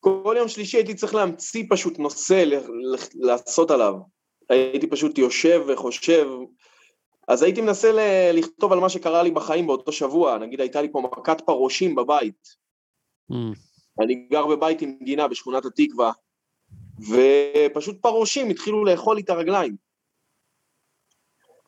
כל 0.00 0.34
יום 0.38 0.48
שלישי 0.48 0.76
הייתי 0.76 0.94
צריך 0.94 1.14
להמציא 1.14 1.64
פשוט 1.70 1.98
נושא 1.98 2.34
ל- 2.46 2.54
ל- 2.94 3.26
לעשות 3.26 3.70
עליו. 3.70 3.94
הייתי 4.50 4.86
פשוט 4.86 5.18
יושב 5.18 5.62
וחושב. 5.68 6.26
אז 7.28 7.42
הייתי 7.42 7.60
מנסה 7.60 7.92
ל- 7.92 8.38
לכתוב 8.38 8.72
על 8.72 8.78
מה 8.78 8.88
שקרה 8.88 9.22
לי 9.22 9.30
בחיים 9.30 9.66
באותו 9.66 9.92
שבוע. 9.92 10.38
נגיד, 10.38 10.60
הייתה 10.60 10.82
לי 10.82 10.92
פה 10.92 11.00
מכת 11.00 11.40
פרושים 11.40 11.94
בבית. 11.94 12.48
Mm. 13.32 13.34
אני 14.04 14.14
גר 14.30 14.46
בבית 14.46 14.82
עם 14.82 14.98
גינה 15.02 15.28
בשכונת 15.28 15.64
התקווה, 15.64 16.12
ופשוט 16.98 18.02
פרושים 18.02 18.50
התחילו 18.50 18.84
לאכול 18.84 19.16
לי 19.16 19.22
את 19.22 19.30
הרגליים. 19.30 19.76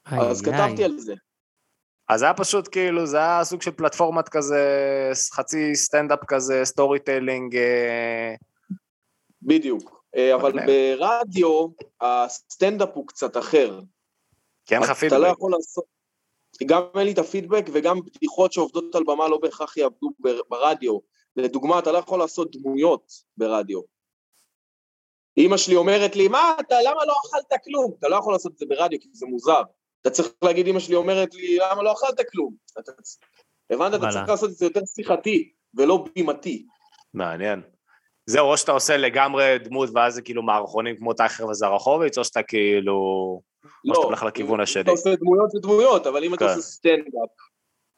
אז 0.05 0.47
איי, 0.47 0.53
כתבתי 0.53 0.83
איי. 0.83 0.85
על 0.85 0.99
זה. 0.99 1.15
אז 2.09 2.21
זה 2.21 2.27
היה 2.27 2.35
פשוט 2.35 2.69
כאילו, 2.73 3.07
זה 3.07 3.17
היה 3.17 3.45
סוג 3.45 3.63
של 3.63 3.71
פלטפורמת 3.71 4.29
כזה, 4.29 4.61
חצי 5.33 5.75
סטנדאפ 5.75 6.25
כזה, 6.29 6.61
storytelling, 6.65 7.57
אה, 7.57 8.35
בדיוק. 9.43 10.05
אה, 10.17 10.35
אבל. 10.35 10.53
ברדיו, 10.53 11.67
הסטנדאפ 12.01 12.89
הוא 12.95 13.07
קצת 13.07 13.37
אחר. 13.37 13.81
כי 14.67 14.75
אין 14.75 14.83
לך 14.83 14.91
אתה 14.91 14.95
לא 14.95 15.25
פידבק. 15.25 15.37
יכול 15.37 15.53
לעשות... 15.53 15.85
גם 16.67 16.83
אין 16.99 17.07
לי 17.07 17.13
את 17.13 17.19
הפידבק 17.19 17.65
וגם 17.73 18.01
בדיחות 18.01 18.53
שעובדות 18.53 18.95
על 18.95 19.05
במה 19.05 19.29
לא 19.29 19.39
בהכרח 19.39 19.77
יעבדו 19.77 20.11
בר- 20.19 20.41
ברדיו. 20.49 20.99
לדוגמה, 21.37 21.79
אתה 21.79 21.93
לא 21.93 21.99
יכול 21.99 22.19
לעשות 22.19 22.57
דמויות 22.57 23.13
ברדיו. 23.37 23.81
אימא 25.37 25.57
שלי 25.57 25.77
אומרת 25.77 26.17
לי, 26.17 26.29
מה 26.29 26.55
אתה, 26.61 26.75
למה 26.85 27.05
לא 27.05 27.15
אכלת 27.27 27.61
כלום? 27.65 27.93
אתה 27.99 28.09
לא 28.09 28.17
יכול 28.17 28.33
לעשות 28.33 28.53
את 28.53 28.59
זה 28.59 28.67
ברדיו 28.69 29.01
כי 29.01 29.09
זה 29.13 29.27
מוזר. 29.27 29.63
אתה 30.03 30.11
צריך 30.11 30.29
להגיד, 30.43 30.67
אימא 30.67 30.81
שלי 30.81 30.95
אומרת 30.95 31.35
לי, 31.35 31.57
למה 31.57 31.83
לא 31.83 31.93
אכלת 31.93 32.21
כלום? 32.33 32.55
אתה... 32.79 32.93
הבנת? 33.71 33.95
אתה. 33.95 34.11
צריך 34.13 34.29
לעשות 34.29 34.51
את 34.51 34.55
זה 34.55 34.67
יותר 34.67 34.81
שיחתי 34.95 35.53
ולא 35.75 36.05
בימתי. 36.15 36.67
מעניין. 37.15 37.63
זהו, 38.27 38.51
או 38.51 38.57
שאתה 38.57 38.73
עושה 38.73 38.97
לגמרי 38.97 39.59
דמות 39.59 39.89
ואז 39.95 40.15
זה 40.15 40.23
כאילו 40.23 40.43
מערכונים 40.43 40.97
כמו 40.97 41.13
טייכר 41.13 41.47
וזרחוביץ, 41.47 42.19
או 42.19 42.25
שאתה 42.25 42.43
כאילו... 42.43 43.41
או 43.65 43.95
שאתה 43.95 44.07
הולך 44.07 44.23
לכיוון 44.23 44.61
השני. 44.61 44.83
אתה 44.83 44.91
עושה 44.91 45.17
דמויות 45.17 45.51
זה 45.51 45.59
דמויות, 45.63 46.07
אבל 46.07 46.25
אם 46.25 46.35
אתה 46.35 46.45
כן. 46.45 46.51
עושה 46.51 46.61
סטנדאפ, 46.61 47.31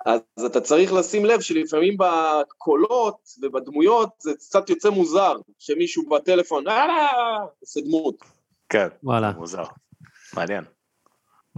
אז 0.07 0.45
אתה 0.47 0.61
צריך 0.61 0.93
לשים 0.93 1.25
לב 1.25 1.41
שלפעמים 1.41 1.97
בקולות 1.99 3.29
ובדמויות 3.43 4.11
זה 4.19 4.35
קצת 4.35 4.71
יוצא 4.71 4.91
מוזר, 4.91 5.37
שמישהו 5.59 6.09
בטלפון, 6.09 6.69
"אה", 6.69 7.37
עושה 7.61 7.81
דמות. 7.81 8.17
כן, 8.69 8.89
וואלה. 9.03 9.33
מוזר. 9.33 9.65
מעניין. 10.35 10.65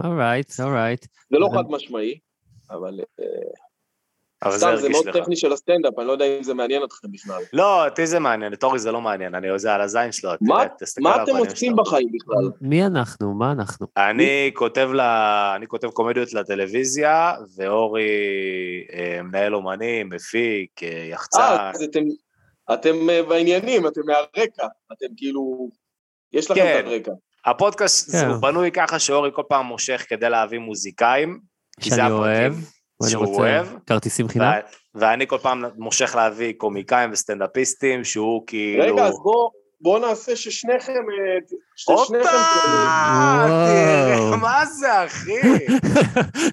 אורייט, 0.03 0.51
אורייט. 0.59 1.05
זה 1.31 1.37
לא 1.39 1.49
חד 1.55 1.63
משמעי, 1.69 2.19
אבל 2.69 2.99
אה, 3.19 3.25
אבל 4.43 4.51
זה 4.51 4.57
סתם, 4.57 4.67
זה 4.75 4.81
הרגיש 4.81 4.91
מאוד 4.91 5.07
לך. 5.07 5.17
טכני 5.23 5.35
של 5.35 5.53
הסטנדאפ, 5.53 5.99
אני 5.99 6.07
לא 6.07 6.11
יודע 6.11 6.25
אם 6.25 6.43
זה 6.43 6.53
מעניין 6.53 6.83
אתכם 6.83 7.07
בכלל. 7.11 7.41
לא, 7.53 7.85
אותי 7.85 8.07
זה 8.07 8.19
מעניין, 8.19 8.53
את 8.53 8.63
אורי 8.63 8.79
זה 8.79 8.91
לא 8.91 9.01
מעניין, 9.01 9.35
אני 9.35 9.59
זה 9.59 9.73
על 9.73 9.81
הזין 9.81 10.11
שלו, 10.11 10.31
מה- 10.41 10.55
תראה, 10.55 10.67
תסתכל 10.79 11.03
מה 11.03 11.15
על 11.15 11.23
אתם 11.23 11.35
עושים. 11.35 11.75
בחיים 11.75 12.07
בכלל? 12.13 12.49
מי 12.61 12.85
אנחנו? 12.85 13.33
מה 13.33 13.51
אנחנו? 13.51 13.87
אני 13.97 14.51
כותב 14.53 14.89
ל... 14.93 15.01
אני 15.55 15.67
כותב 15.67 15.87
קומדיות 15.89 16.33
לטלוויזיה, 16.33 17.33
ואורי 17.57 18.07
אה, 18.93 19.21
מנהל 19.23 19.55
אומנים, 19.55 20.09
מפיק, 20.09 20.83
אה, 20.83 20.89
אה, 20.89 21.05
יחצן. 21.05 21.57
אז 21.73 21.83
אתם, 21.83 22.03
אתם 22.73 23.09
אה, 23.09 23.23
בעניינים, 23.23 23.87
אתם 23.87 24.01
מהרקע, 24.05 24.67
אתם 24.93 25.07
כאילו, 25.17 25.69
יש 26.33 26.51
לכם 26.51 26.61
כן. 26.61 26.79
את 26.79 26.85
הרקע. 26.85 27.11
הפודקאסט 27.45 28.11
כן. 28.11 28.27
הוא 28.27 28.41
בנוי 28.41 28.71
ככה 28.71 28.99
שאורי 28.99 29.29
כל 29.33 29.43
פעם 29.49 29.65
מושך 29.65 30.05
כדי 30.09 30.29
להביא 30.29 30.59
מוזיקאים, 30.59 31.39
שאני 31.79 32.11
אוהב, 32.11 32.53
שהוא 33.07 33.25
רוצה 33.25 33.39
אוהב, 33.41 33.67
כרטיסים 33.85 34.27
חינם. 34.27 34.51
ו- 34.95 34.99
ואני 34.99 35.27
כל 35.27 35.37
פעם 35.37 35.65
מושך 35.77 36.15
להביא 36.15 36.53
קומיקאים 36.57 37.11
וסטנדאפיסטים, 37.11 38.03
שהוא 38.03 38.43
כאילו... 38.47 38.83
רגע, 38.95 39.05
אז 39.05 39.15
בוא- 39.23 39.49
בואו 39.81 39.99
נעשה 40.09 40.35
ששניכם... 40.35 40.93
אה, 40.93 41.37
הופה! 41.87 42.03
ששניכם... 42.05 42.29
תראה, 42.29 44.15
וואו. 44.19 44.37
מה 44.37 44.65
זה, 44.65 45.05
אחי? 45.05 45.31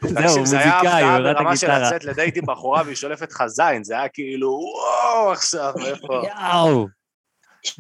זהו, 0.29 0.39
מוזיקאי, 0.39 1.03
הוא 1.03 1.11
הראה 1.11 1.31
את 1.31 1.37
ברמה 1.37 1.57
של. 1.57 1.67
לצאת 1.71 2.05
לדייט 2.05 2.37
עם 2.37 2.45
בחורה 2.47 2.83
והיא 2.85 2.97
שולפת 2.97 3.33
לך 3.33 3.43
זין, 3.47 3.85
זה 3.85 3.95
היה 3.95 4.09
כאילו, 4.09 4.49
וואו, 4.51 5.33
עכשיו, 5.33 5.73
איפה? 5.87 6.23
יאו. 6.25 6.87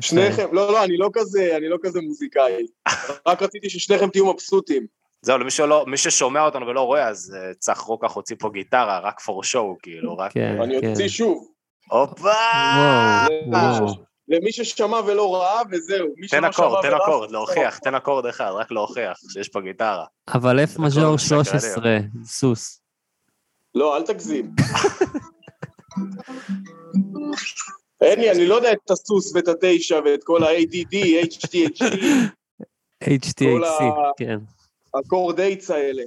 שניכם, 0.00 0.46
לא, 0.52 0.72
לא, 0.72 0.84
אני 0.84 0.96
לא 0.96 1.10
כזה, 1.12 1.56
אני 1.56 1.68
לא 1.68 1.76
כזה 1.82 2.00
מוזיקאי. 2.00 2.66
רק 3.26 3.42
רציתי 3.42 3.70
ששניכם 3.70 4.08
תהיו 4.10 4.32
מבסוטים. 4.32 4.86
זהו, 5.22 5.38
למי 5.38 5.50
שלא, 5.50 5.84
מי 5.86 5.96
ששומע 5.96 6.44
אותנו 6.44 6.66
ולא 6.66 6.80
רואה, 6.80 7.08
אז 7.08 7.36
אה, 7.36 7.54
צח 7.54 7.78
רוקח 7.78 8.12
הוציא 8.12 8.36
פה 8.38 8.50
גיטרה, 8.52 8.98
רק 8.98 9.20
for 9.20 9.44
show, 9.54 9.76
כאילו, 9.82 10.16
רק... 10.16 10.32
כן, 10.32 10.56
אני 10.62 10.80
כן. 10.80 10.90
אוציא 10.90 11.08
שוב. 11.08 11.48
הופה! 11.90 12.32
למי 14.28 14.52
ששמע 14.52 15.00
ולא 15.06 15.34
ראה, 15.34 15.62
וזהו. 15.70 16.06
תן 16.30 16.44
אקורד, 16.44 16.82
תן 16.82 16.94
אקורד, 16.94 17.30
להוכיח, 17.30 17.78
תן 17.78 17.94
אקורד 17.94 18.26
אחד, 18.26 18.50
רק 18.54 18.70
להוכיח 18.70 19.18
שיש 19.32 19.48
פה 19.48 19.60
גיטרה. 19.60 20.04
אבל 20.34 20.64
F 20.64 20.82
מז'ור 20.82 21.04
הכל 21.04 21.14
מסקרן. 21.14 21.44
13, 21.44 21.98
סוס. 22.24 22.80
לא, 23.74 23.96
אל 23.96 24.02
תגזים. 24.02 24.50
הני, 28.00 28.30
אני 28.30 28.46
לא 28.46 28.54
יודע 28.54 28.72
את 28.72 28.90
הסוס 28.90 29.34
ואת 29.34 29.48
התשע 29.48 30.00
ואת 30.04 30.20
כל 30.24 30.44
ה-ADD, 30.44 30.94
HDHD, 31.32 31.84
HTHC, 33.04 33.44
ה- 33.82 34.10
כן. 34.18 34.38
ה 34.98 35.36
coordinates 35.36 35.70
האלה. 35.70 36.02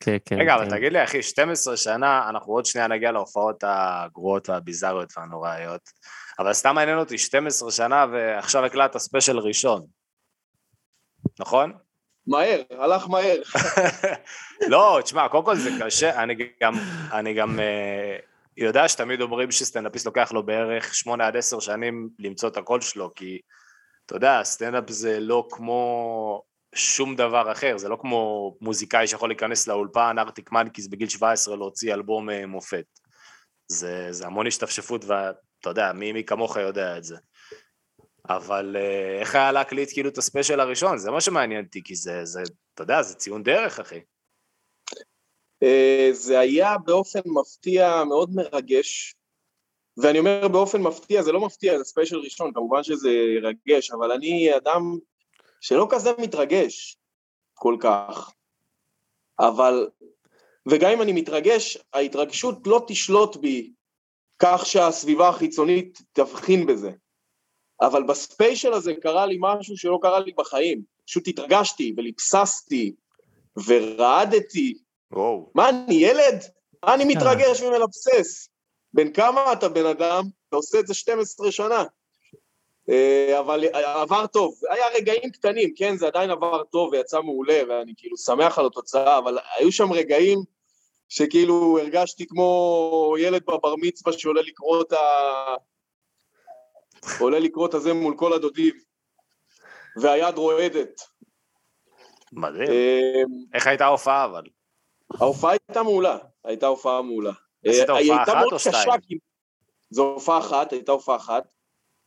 כן, 0.00 0.16
כן. 0.24 0.40
רגע, 0.40 0.54
אבל 0.54 0.64
כן. 0.64 0.76
תגיד 0.76 0.92
לי, 0.92 1.04
אחי, 1.04 1.22
12 1.22 1.76
שנה, 1.76 2.28
אנחנו 2.28 2.52
עוד 2.52 2.66
שנייה 2.66 2.88
נגיע 2.88 3.12
להופעות 3.12 3.64
הגרועות 3.66 4.48
והביזאריות 4.48 5.12
והנוראיות, 5.16 5.80
אבל 6.38 6.52
סתם 6.52 6.74
מעניין 6.74 6.98
אותי, 6.98 7.18
12 7.18 7.70
שנה 7.70 8.06
ועכשיו 8.12 8.64
הקלטת 8.64 8.98
ספיישל 8.98 9.38
ראשון, 9.38 9.82
נכון? 11.40 11.72
מהר, 12.26 12.62
הלך 12.70 13.08
מהר. 13.08 13.36
לא, 14.72 15.00
תשמע, 15.04 15.28
קודם 15.28 15.44
כל 15.44 15.56
זה 15.56 15.70
קשה, 15.80 16.22
אני 16.22 16.34
גם, 16.62 16.74
אני 17.12 17.34
גם 17.34 17.60
אה, 17.60 18.16
יודע 18.56 18.88
שתמיד 18.88 19.20
אומרים 19.20 19.50
שסטנדאפיסט 19.50 20.06
לוקח 20.06 20.32
לו 20.32 20.42
בערך 20.46 20.94
8 20.94 21.26
עד 21.26 21.36
10 21.36 21.60
שנים 21.60 22.08
למצוא 22.18 22.48
את 22.48 22.56
הקול 22.56 22.80
שלו, 22.80 23.14
כי 23.14 23.40
אתה 24.06 24.16
יודע, 24.16 24.40
סטנדאפ 24.44 24.90
זה 24.90 25.20
לא 25.20 25.46
כמו 25.50 26.42
שום 26.74 27.16
דבר 27.16 27.52
אחר, 27.52 27.78
זה 27.78 27.88
לא 27.88 27.96
כמו 28.00 28.54
מוזיקאי 28.60 29.06
שיכול 29.06 29.28
להיכנס 29.28 29.68
לאולפן, 29.68 30.16
ארטיק 30.18 30.52
מנקיס 30.52 30.86
בגיל 30.86 31.08
17 31.08 31.56
להוציא 31.56 31.94
אלבום 31.94 32.30
אה, 32.30 32.46
מופת. 32.46 32.84
זה, 33.68 34.06
זה 34.10 34.26
המון 34.26 34.46
השתפשפות, 34.46 35.04
ואתה 35.04 35.70
יודע, 35.70 35.92
מי, 35.92 36.12
מי 36.12 36.24
כמוך 36.24 36.56
יודע 36.56 36.98
את 36.98 37.04
זה. 37.04 37.16
אבל 38.28 38.76
אה, 38.78 39.20
איך 39.20 39.34
היה 39.34 39.52
להקליט 39.52 39.92
כאילו 39.92 40.08
את 40.08 40.18
הספיישל 40.18 40.60
הראשון? 40.60 40.98
זה 40.98 41.10
מה 41.10 41.20
שמעניין 41.20 41.64
אותי, 41.64 41.82
כי 41.84 41.94
זה, 41.94 42.24
זה, 42.24 42.42
אתה 42.74 42.82
יודע, 42.82 43.02
זה 43.02 43.14
ציון 43.14 43.42
דרך, 43.42 43.80
אחי. 43.80 44.00
אה, 45.62 46.08
זה 46.12 46.38
היה 46.38 46.78
באופן 46.78 47.20
מפתיע 47.24 48.04
מאוד 48.04 48.30
מרגש, 48.34 49.14
ואני 49.96 50.18
אומר 50.18 50.48
באופן 50.48 50.82
מפתיע, 50.82 51.22
זה 51.22 51.32
לא 51.32 51.40
מפתיע, 51.40 51.78
זה 51.78 51.84
ספיישל 51.84 52.16
ראשון, 52.16 52.52
כמובן 52.54 52.82
שזה 52.82 53.10
ירגש, 53.10 53.90
אבל 53.90 54.12
אני 54.12 54.56
אדם 54.56 54.98
שלא 55.62 55.86
כזה 55.90 56.10
מתרגש 56.18 56.96
כל 57.54 57.76
כך. 57.80 58.32
אבל, 59.38 59.88
וגם 60.68 60.90
אם 60.90 61.02
אני 61.02 61.12
מתרגש, 61.12 61.78
ההתרגשות 61.92 62.66
לא 62.66 62.84
תשלוט 62.86 63.36
בי 63.36 63.72
כך 64.38 64.66
שהסביבה 64.66 65.28
החיצונית 65.28 66.02
תבחין 66.12 66.66
בזה. 66.66 66.90
אבל 67.80 68.02
בספיישל 68.02 68.72
הזה 68.72 68.94
קרה 68.94 69.26
לי 69.26 69.36
משהו 69.40 69.76
שלא 69.76 69.98
קרה 70.02 70.20
לי 70.20 70.32
בחיים. 70.32 70.82
פשוט 71.06 71.28
התרגשתי 71.28 71.94
וליפססתי 71.96 72.94
ורעדתי 73.66 74.78
וואו. 75.10 75.50
מה, 75.54 75.68
אני 75.68 75.94
ילד? 75.94 76.42
מה 76.84 76.94
אני 76.94 77.04
מתרגש 77.04 77.60
ומלבסס? 77.60 78.48
בן 78.92 79.12
כמה 79.12 79.52
אתה 79.52 79.68
בן 79.68 79.86
אדם? 79.86 80.24
אתה 80.48 80.56
עושה 80.56 80.80
את 80.80 80.86
זה 80.86 80.94
12 80.94 81.52
שנה. 81.52 81.84
אה, 82.88 83.40
אבל 83.40 83.64
עבר 83.74 84.26
טוב. 84.26 84.54
היה 84.70 84.84
רגעים 84.96 85.30
קטנים, 85.30 85.74
כן, 85.76 85.96
זה 85.96 86.06
עדיין 86.06 86.30
עבר 86.30 86.62
טוב 86.62 86.92
ויצא 86.92 87.20
מעולה, 87.20 87.60
ואני 87.68 87.92
כאילו 87.96 88.16
שמח 88.16 88.58
על 88.58 88.66
התוצאה, 88.66 89.18
אבל 89.18 89.38
היו 89.58 89.72
שם 89.72 89.92
רגעים 89.92 90.38
שכאילו 91.08 91.78
הרגשתי 91.78 92.26
כמו 92.26 93.14
ילד 93.18 93.42
בבר 93.46 93.74
מצווה 93.76 94.12
שעולה 94.12 94.42
לקרוא 94.42 94.82
את 94.82 94.92
ה... 94.92 94.98
עולה 97.20 97.38
לקרוא 97.38 97.66
את 97.66 97.74
הזה 97.74 97.92
מול 97.92 98.14
כל 98.16 98.32
הדודים, 98.32 98.74
והיד 99.96 100.38
רועדת. 100.38 101.00
מדהים. 102.32 102.68
אה, 102.70 103.22
איך 103.54 103.66
הייתה 103.66 103.84
ההופעה 103.84 104.24
אבל? 104.24 104.42
ההופעה 105.20 105.50
הייתה 105.50 105.82
מעולה, 105.82 106.18
הייתה 106.44 106.66
הופעה 106.66 107.02
מעולה. 107.02 107.32
עשית 107.66 107.90
אה, 107.90 107.98
הופעה 107.98 108.22
אחת 108.22 108.52
או 108.52 108.58
שתיים? 108.58 109.18
זו 109.90 110.02
הופעה 110.02 110.38
אחת, 110.38 110.72
הייתה 110.72 110.92
הופעה 110.92 111.16
אחת. 111.16 111.44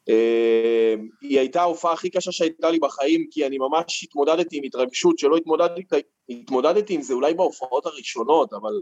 אה, 0.09 0.95
היא 1.21 1.39
הייתה 1.39 1.61
ההופעה 1.61 1.93
הכי 1.93 2.09
קשה 2.09 2.31
שהייתה 2.31 2.69
לי 2.69 2.79
בחיים, 2.79 3.27
כי 3.31 3.47
אני 3.47 3.57
ממש 3.57 4.03
התמודדתי 4.03 4.57
עם 4.57 4.63
התרגשות 4.63 5.19
שלא 5.19 5.37
התמודדתי, 5.37 6.01
התמודדתי 6.29 6.93
עם 6.93 7.01
זה 7.01 7.13
אולי 7.13 7.33
בהופעות 7.33 7.85
הראשונות, 7.85 8.53
אבל 8.53 8.81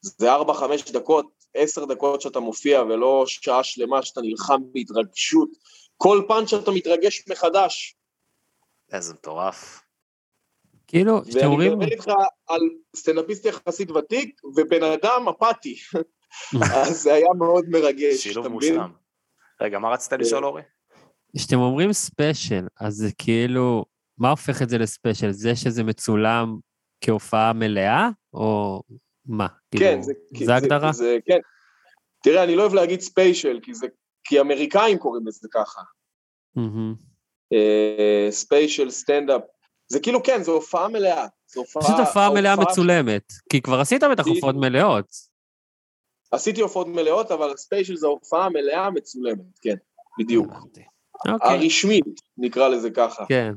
זה 0.00 0.32
ארבע, 0.32 0.54
חמש 0.54 0.90
דקות, 0.90 1.26
עשר 1.54 1.84
דקות 1.84 2.20
שאתה 2.20 2.40
מופיע, 2.40 2.82
ולא 2.82 3.24
שעה 3.26 3.64
שלמה 3.64 4.02
שאתה 4.02 4.20
נלחם 4.20 4.60
בהתרגשות. 4.72 5.48
כל 5.96 6.22
פעם 6.28 6.46
שאתה 6.46 6.70
מתרגש 6.70 7.24
מחדש. 7.28 7.96
איזה 8.92 9.14
מטורף. 9.14 9.80
כאילו, 10.86 11.22
כשאתם 11.24 11.52
ואני. 11.52 11.68
מדבר 11.68 11.86
איתך 11.86 12.08
על 12.46 12.60
סטנדאפיסט 12.96 13.44
יחסית 13.44 13.90
ותיק, 13.90 14.40
ובן 14.56 14.82
אדם 14.82 15.28
אפאתי. 15.28 15.76
אז 16.74 17.02
זה 17.02 17.14
היה 17.14 17.32
מאוד 17.38 17.64
מרגש, 17.68 18.22
שילוב? 18.22 18.48
מושלם. 18.48 19.03
רגע, 19.64 19.78
מה 19.78 19.88
רצית 19.88 20.12
לשאול 20.12 20.44
אורי? 20.44 20.62
כשאתם 21.36 21.56
אומרים 21.56 21.92
ספיישל, 21.92 22.66
אז 22.80 22.94
זה 22.94 23.08
כאילו, 23.18 23.84
מה 24.18 24.30
הופך 24.30 24.62
את 24.62 24.68
זה 24.68 24.78
לספיישל? 24.78 25.30
זה 25.30 25.56
שזה 25.56 25.84
מצולם 25.84 26.58
כהופעה 27.00 27.52
מלאה, 27.52 28.08
או 28.32 28.82
מה? 29.26 29.46
כן, 29.70 29.78
כאילו, 29.78 30.02
זה... 30.02 30.12
זה 30.44 30.54
הגדרה? 30.54 30.92
זה, 30.92 31.16
כן. 31.26 31.38
תראה, 32.22 32.44
אני 32.44 32.56
לא 32.56 32.62
אוהב 32.62 32.74
להגיד 32.74 33.00
ספיישל, 33.00 33.60
כי 33.62 33.74
זה... 33.74 33.86
כי 34.24 34.40
אמריקאים 34.40 34.98
קוראים 34.98 35.26
לזה 35.26 35.48
ככה. 35.52 35.80
אה, 37.52 38.26
ספיישל, 38.30 38.90
סטנדאפ. 38.90 39.42
זה 39.88 40.00
כאילו, 40.00 40.22
כן, 40.22 40.42
זו 40.42 40.52
הופעה 40.52 40.88
מלאה. 40.88 41.26
זו 41.54 41.60
הופעה... 41.60 41.82
פשוט 41.82 41.98
הופעה 41.98 42.30
מלאה 42.30 42.56
מצולמת, 42.56 43.32
כי 43.50 43.62
כבר 43.62 43.80
עשית 43.80 44.02
בטח 44.02 44.22
בדיוק. 44.22 44.36
הופעות 44.36 44.56
מלאות. 44.56 45.33
עשיתי 46.34 46.60
הופעות 46.60 46.86
מלאות, 46.88 47.30
אבל 47.30 47.50
הספיישל 47.52 47.96
זו 47.96 48.08
הופעה 48.08 48.48
מלאה 48.48 48.90
מצולמת, 48.90 49.58
כן, 49.62 49.74
בדיוק. 50.18 50.52
אוקיי, 51.28 51.58
הרשמית, 51.58 52.04
נקרא 52.38 52.68
לזה 52.68 52.90
ככה. 52.90 53.24
כן. 53.28 53.54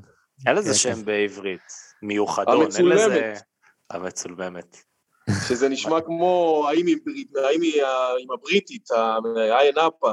אין 0.47 0.55
לזה 0.55 0.69
כן, 0.69 0.75
שם 0.75 1.05
בעברית. 1.05 1.61
מיוחדון, 2.01 2.61
אין 2.77 2.85
לזה... 2.85 3.03
המצולמת. 3.03 3.41
המצולמת. 3.89 4.77
שזה 5.47 5.69
נשמע 5.69 6.01
כמו 6.01 6.63
האם 6.69 6.85
היא 6.87 6.97
ברית- 7.05 7.35
האם 7.35 7.61
היא 7.61 7.83
ה- 7.83 8.13
עם 8.23 8.31
הבריטית, 8.31 8.87
האיין 9.37 9.75
אפה. 9.77 10.11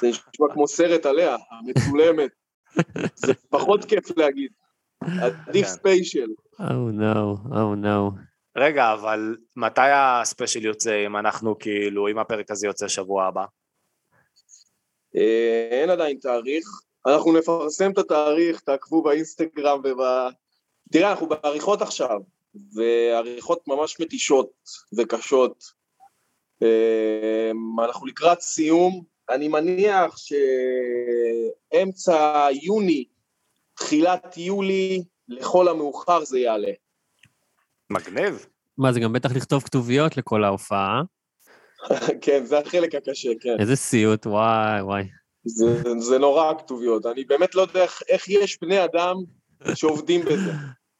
זה 0.00 0.08
נשמע 0.08 0.46
כמו 0.52 0.68
סרט 0.68 1.06
עליה, 1.06 1.36
המצולמת. 1.50 2.30
זה 3.14 3.32
פחות 3.50 3.84
כיף 3.84 4.16
להגיד. 4.18 4.52
עדיף 5.22 5.66
כן. 5.66 5.72
ספיישל. 5.72 6.26
Oh 6.60 6.62
no, 7.00 7.48
oh 7.50 7.84
no. 7.84 8.12
רגע, 8.56 8.92
אבל 8.92 9.36
מתי 9.56 9.80
הספיישל 9.94 10.64
יוצא, 10.64 11.06
אם 11.06 11.16
אנחנו 11.16 11.58
כאילו, 11.58 12.08
אם 12.08 12.18
הפרק 12.18 12.50
הזה 12.50 12.66
יוצא 12.66 12.88
שבוע 12.88 13.24
הבא? 13.24 13.44
אה, 15.16 15.68
אין 15.70 15.90
עדיין 15.90 16.18
תאריך. 16.18 16.68
אנחנו 17.06 17.32
נפרסם 17.32 17.90
את 17.90 17.98
התאריך, 17.98 18.60
תעקבו 18.60 19.02
באינסטגרם 19.02 19.80
וב... 19.84 20.00
תראה, 20.92 21.10
אנחנו 21.10 21.28
בעריכות 21.28 21.82
עכשיו, 21.82 22.20
ועריכות 22.74 23.68
ממש 23.68 24.00
מתישות 24.00 24.50
וקשות. 24.96 25.64
אה, 26.62 27.50
אנחנו 27.84 28.06
לקראת 28.06 28.40
סיום. 28.40 29.04
אני 29.30 29.48
מניח 29.48 30.16
שאמצע 31.72 32.48
יוני, 32.62 33.04
תחילת 33.74 34.36
יולי, 34.36 35.04
לכל 35.28 35.68
המאוחר 35.68 36.24
זה 36.24 36.38
יעלה. 36.38 36.72
מגניב. 37.92 38.46
מה, 38.78 38.92
זה 38.92 39.00
גם 39.00 39.12
בטח 39.12 39.36
לכתוב 39.36 39.62
כתוביות 39.62 40.16
לכל 40.16 40.44
ההופעה. 40.44 41.02
כן, 42.22 42.44
זה 42.44 42.58
החלק 42.58 42.94
הקשה, 42.94 43.30
כן. 43.40 43.56
איזה 43.58 43.76
סיוט, 43.76 44.26
וואי, 44.26 44.82
וואי. 44.82 45.02
זה, 45.44 45.82
זה 45.98 46.18
נורא 46.18 46.50
הכתוביות. 46.50 47.06
אני 47.06 47.24
באמת 47.24 47.54
לא 47.54 47.62
יודע 47.62 47.82
איך, 47.82 48.02
איך 48.08 48.28
יש 48.28 48.58
בני 48.60 48.84
אדם 48.84 49.16
שעובדים 49.74 50.24
בזה. 50.24 50.52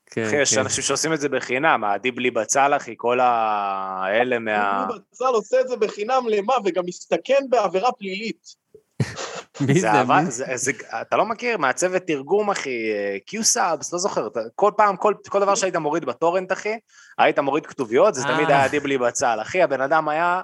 כן, 0.07 0.24
אחי, 0.26 0.37
יש 0.37 0.55
כן. 0.55 0.61
אנשים 0.61 0.85
שעושים 0.85 1.12
את 1.12 1.20
זה 1.20 1.28
בחינם, 1.28 1.85
הדיבלי 1.85 2.31
בצל, 2.31 2.76
אחי, 2.76 2.94
כל 2.96 3.20
האלה 3.20 4.38
מה... 4.38 4.87
הוא 4.87 4.96
בצל 4.96 5.24
עושה 5.24 5.61
את 5.61 5.68
זה 5.68 5.76
בחינם 5.76 6.24
למה, 6.28 6.55
וגם 6.64 6.83
מסתכן 6.87 7.40
בעבירה 7.48 7.92
פלילית. 7.92 8.62
מי 9.60 9.80
זה? 9.80 9.92
מי? 9.92 10.14
אתה 11.02 11.16
לא 11.16 11.26
מכיר, 11.26 11.58
מעצבת 11.58 12.06
תרגום, 12.06 12.50
אחי, 12.50 12.90
קיו-סאבס, 13.26 13.92
לא 13.92 13.98
זוכר, 13.98 14.28
כל 14.54 14.70
פעם, 14.76 14.96
כל, 14.96 15.14
כל 15.28 15.40
דבר 15.40 15.54
שהיית 15.54 15.76
מוריד 15.76 16.04
בטורנט, 16.04 16.52
אחי, 16.52 16.78
היית 17.18 17.38
מוריד 17.38 17.66
כתוביות, 17.66 18.14
זה 18.14 18.22
תמיד 18.22 18.50
אה. 18.50 18.58
היה 18.58 18.68
דיבלי 18.68 18.98
בצל. 18.98 19.38
אחי, 19.42 19.62
הבן 19.62 19.80
אדם 19.80 20.08
היה 20.08 20.42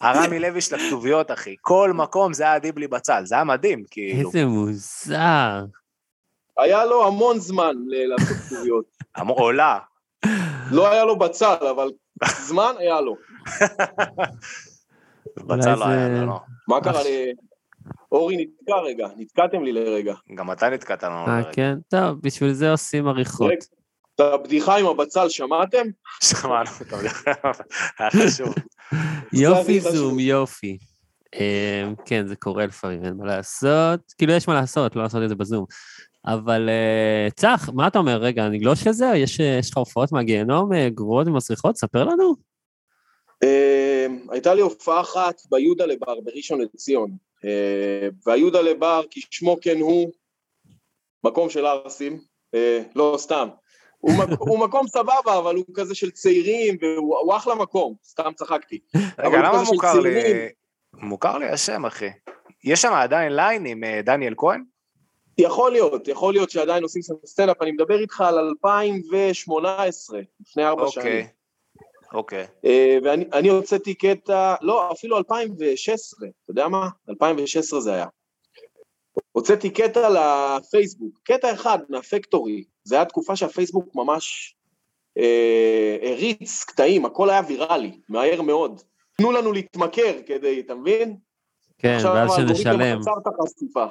הרמי 0.00 0.38
לוי 0.38 0.60
של 0.60 0.74
הכתוביות, 0.74 1.30
אחי. 1.30 1.56
כל 1.60 1.92
מקום 1.92 2.32
זה 2.32 2.44
היה 2.44 2.58
דיבלי 2.58 2.88
בצל, 2.88 3.24
זה 3.24 3.34
היה 3.34 3.44
מדהים, 3.44 3.84
כאילו. 3.90 4.28
איזה 4.28 4.46
מוזר. 4.46 5.64
היה 6.58 6.84
לו 6.84 7.06
המון 7.06 7.38
זמן 7.38 7.74
לעשות 7.86 8.36
כתוביות. 8.36 8.84
עולה. 9.28 9.78
לא 10.70 10.92
היה 10.92 11.04
לו 11.04 11.18
בצל, 11.18 11.66
אבל 11.70 11.90
זמן 12.40 12.72
היה 12.78 13.00
לו. 13.00 13.16
בצל 15.46 15.74
לא 15.74 15.84
היה, 15.84 16.08
לא, 16.08 16.26
לא. 16.26 16.40
מה 16.68 16.80
קרה 16.80 17.02
ל... 17.02 17.06
אורי 18.16 18.36
נתקע 18.36 18.76
רגע, 18.76 19.08
נתקעתם 19.16 19.64
לי 19.64 19.72
לרגע. 19.72 20.14
גם 20.34 20.52
אתה 20.52 20.68
נתקעת 20.68 21.02
לנו 21.02 21.26
אה, 21.26 21.36
לרגע. 21.36 21.52
כן? 21.52 21.74
טוב, 21.88 22.18
בשביל 22.22 22.52
זה 22.52 22.70
עושים 22.70 23.08
עריכות. 23.08 23.52
את 24.14 24.20
הבדיחה 24.20 24.76
עם 24.76 24.86
הבצל 24.86 25.28
שמעתם? 25.28 25.86
שמענו 26.24 26.70
אותו, 26.80 26.96
היה 27.98 28.10
חשוב. 28.10 28.54
יופי. 29.42 29.80
זום, 29.80 30.18
יופי. 30.18 30.78
אה, 31.34 31.84
כן, 32.04 32.26
זה 32.26 32.36
קורה 32.36 32.66
לפעמים, 32.66 33.04
אין 33.04 33.14
מה 33.16 33.26
לעשות. 33.26 34.00
כאילו, 34.18 34.32
יש 34.32 34.48
מה 34.48 34.54
לעשות, 34.54 34.96
לא 34.96 35.02
לעשות 35.02 35.22
את 35.22 35.28
זה 35.28 35.34
בזום. 35.34 35.64
אבל 36.26 36.68
אה, 36.68 37.28
צח, 37.36 37.70
מה 37.74 37.86
אתה 37.86 37.98
אומר? 37.98 38.16
רגע, 38.16 38.48
נגלוש 38.48 38.86
לזה? 38.86 39.06
יש 39.14 39.40
אה, 39.40 39.56
יש 39.58 39.70
לך 39.70 39.76
הופעות 39.76 40.12
מהגיהנום 40.12 40.72
אה, 40.72 40.88
גרועות 40.88 41.26
ומסריחות? 41.26 41.76
ספר 41.76 42.04
לנו. 42.04 42.34
אה, 43.42 44.06
הייתה 44.30 44.54
לי 44.54 44.60
הופעה 44.60 45.00
אחת 45.00 45.34
ביהודה 45.50 45.86
לבר 45.86 46.20
בראשון 46.20 46.60
לציון, 46.60 47.10
אה, 47.10 47.16
והיהודה 48.26 48.60
לבר, 48.60 49.02
כשמו 49.10 49.56
כן 49.62 49.80
הוא, 49.80 50.12
מקום 51.24 51.50
של 51.50 51.66
ערסים, 51.66 52.20
אה, 52.54 52.82
לא 52.96 53.14
סתם. 53.18 53.48
הוא, 53.98 54.12
הוא 54.48 54.58
מקום 54.58 54.88
סבבה, 54.88 55.38
אבל 55.38 55.56
הוא 55.56 55.64
כזה 55.74 55.94
של 55.94 56.10
צעירים, 56.10 56.76
והוא 56.80 57.18
הוא 57.18 57.36
אחלה 57.36 57.54
מקום, 57.54 57.94
סתם 58.04 58.32
צחקתי. 58.34 58.78
רגע, 59.18 59.38
למה 59.38 59.62
מוכר 59.72 60.00
לי... 60.00 60.48
מוכר 60.94 61.38
לי 61.38 61.48
השם, 61.48 61.86
אחי. 61.86 62.08
יש 62.64 62.82
שם 62.82 62.92
עדיין 62.92 63.36
ליין 63.36 63.66
עם 63.66 63.84
אה, 63.84 64.00
דניאל 64.02 64.34
כהן? 64.36 64.64
יכול 65.38 65.72
להיות, 65.72 66.08
יכול 66.08 66.34
להיות 66.34 66.50
שעדיין 66.50 66.82
עושים 66.82 67.02
סטנדאפ, 67.26 67.62
אני 67.62 67.72
מדבר 67.72 68.00
איתך 68.00 68.20
על 68.20 68.38
2018, 68.38 70.20
לפני 70.40 70.64
ארבע 70.64 70.88
שנים. 70.90 71.26
אוקיי. 72.12 72.42
אוקיי. 72.42 72.46
אה, 72.64 72.98
ואני 73.02 73.24
אני 73.32 73.48
הוצאתי 73.48 73.94
קטע, 73.94 74.54
לא, 74.60 74.92
אפילו 74.92 75.18
2016, 75.18 76.28
אתה 76.28 76.50
יודע 76.50 76.68
מה? 76.68 76.88
2016 77.10 77.80
זה 77.80 77.94
היה. 77.94 78.06
הוצאתי 79.32 79.70
קטע 79.70 80.08
לפייסבוק, 80.08 81.20
קטע 81.24 81.52
אחד 81.52 81.78
מהפקטורי, 81.88 82.64
זה 82.84 82.94
היה 82.94 83.04
תקופה 83.04 83.36
שהפייסבוק 83.36 83.94
ממש 83.94 84.56
אה, 85.18 85.96
הריץ 86.02 86.64
קטעים, 86.64 87.04
הכל 87.04 87.30
היה 87.30 87.42
ויראלי, 87.48 88.00
מהר 88.08 88.42
מאוד. 88.42 88.80
תנו 89.16 89.32
לנו 89.32 89.52
להתמכר 89.52 90.12
כדי, 90.26 90.60
אתה 90.60 90.74
מבין? 90.74 91.16
כן, 91.78 91.94
עכשיו 91.96 92.12
ואז 92.14 92.30
האלגוריתם 92.30 92.54
שנשלם. 92.54 93.00
עצר 93.00 93.10
את 93.22 93.26
החשיפה. 93.26 93.86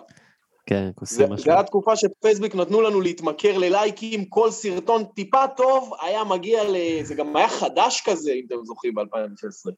כן, 0.65 0.85
זה, 0.85 0.91
עושים 1.01 1.33
משהו. 1.33 1.45
זה 1.45 1.53
היה 1.53 1.63
תקופה 1.63 1.95
שפייסבוק 1.95 2.55
נתנו 2.55 2.81
לנו 2.81 3.01
להתמכר 3.01 3.57
ללייקים, 3.57 4.25
כל 4.25 4.51
סרטון 4.51 5.03
טיפה 5.15 5.47
טוב 5.57 5.91
היה 6.01 6.23
מגיע 6.23 6.63
ל... 6.63 7.03
זה 7.03 7.15
גם 7.15 7.35
היה 7.35 7.49
חדש 7.49 8.03
כזה, 8.05 8.31
אם 8.31 8.45
אתם 8.47 8.65
זוכרים, 8.65 8.93
ב-2016. 8.95 9.71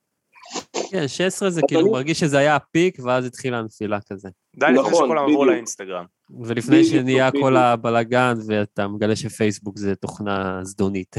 כן, 0.91 1.07
16 1.07 1.49
זה 1.49 1.61
כאילו 1.67 1.91
מרגיש 1.91 2.19
שזה 2.19 2.37
היה 2.37 2.55
הפיק, 2.55 2.97
ואז 3.03 3.25
התחילה 3.25 3.57
הנפילה 3.57 3.99
כזה. 4.09 4.29
די 4.55 4.65
לפני 4.65 4.79
נכון, 4.79 4.93
שכולם 4.93 5.29
עברו. 5.29 5.45
לאינסטגרם. 5.45 6.05
ולפני 6.39 6.83
שנהיה. 6.83 7.29
כל 7.31 7.57
הבלגן, 7.57 8.33
ואתה 8.47 8.87
מגלה 8.87 9.15
שפייסבוק 9.15 9.77
זה 9.77 9.95
תוכנה 9.95 10.59
זדונית. 10.63 11.15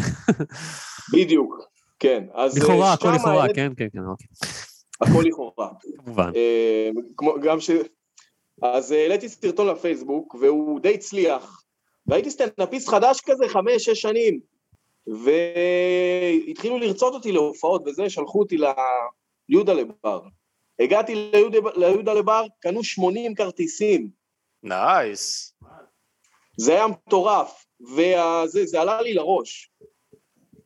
בדיוק, 1.15 1.63
כן. 1.99 2.25
אז 2.35 2.59
לכאורה, 2.59 2.89
אה, 2.89 2.93
הכל 2.93 3.13
לכאורה, 3.15 3.47
כן, 3.55 3.73
כן, 3.77 3.87
כן, 3.93 3.99
אוקיי. 3.99 4.27
הכל 5.01 5.23
לכאורה. 5.27 5.69
כמובן. 6.05 6.31
אה, 6.37 6.91
כמו, 7.17 7.35
גם 7.43 7.61
ש... 7.61 7.71
אז 8.63 8.93
אה, 8.93 9.03
העליתי 9.03 9.29
סרטון 9.29 9.67
לפייסבוק, 9.67 10.35
והוא 10.35 10.81
די 10.81 10.95
הצליח. 10.95 11.63
והייתי 12.07 12.31
סטנדאפיסט 12.31 12.89
חדש 12.89 13.21
כזה, 13.21 13.49
חמש, 13.49 13.85
שש 13.85 14.01
שנים. 14.01 14.41
והתחילו 15.07 16.79
לרצות 16.79 17.15
אותי 17.15 17.33
להופעות 17.33 17.83
וזה, 17.87 18.11
שלחו 18.11 18.39
אותי 18.39 18.57
ליהודה 19.49 19.73
לבר. 19.73 20.23
הגעתי 20.79 21.15
ליהודה, 21.15 21.59
ליהודה 21.77 22.15
לבר, 22.15 22.47
קנו 22.61 22.85
80 22.85 23.35
כרטיסים. 23.35 24.09
nice. 24.63 25.55
זה 26.57 26.73
היה 26.73 26.87
מטורף, 26.87 27.67
וזה 27.81 28.67
זה 28.67 28.81
עלה 28.81 29.03
לי 29.03 29.15
לראש. 29.15 29.71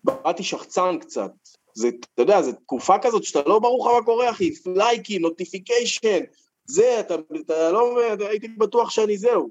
באתי 0.05 0.43
שחצן 0.43 0.99
קצת. 0.99 1.31
זה, 1.75 1.89
אתה 1.89 2.23
יודע, 2.23 2.43
זו 2.43 2.53
תקופה 2.53 2.99
כזאת 3.03 3.25
שאתה 3.25 3.49
לא 3.49 3.59
ברור 3.59 3.89
לך 3.89 3.95
מה 3.95 4.05
קורה, 4.05 4.31
אחי, 4.31 4.51
לייקים, 4.67 5.23
notification, 5.23 6.21
זה, 6.65 7.01
אתה, 7.01 7.15
אתה 7.41 7.73
לא, 7.73 8.01
הייתי 8.21 8.49
בטוח 8.49 8.91
שאני 8.91 9.19
זהו. 9.19 9.51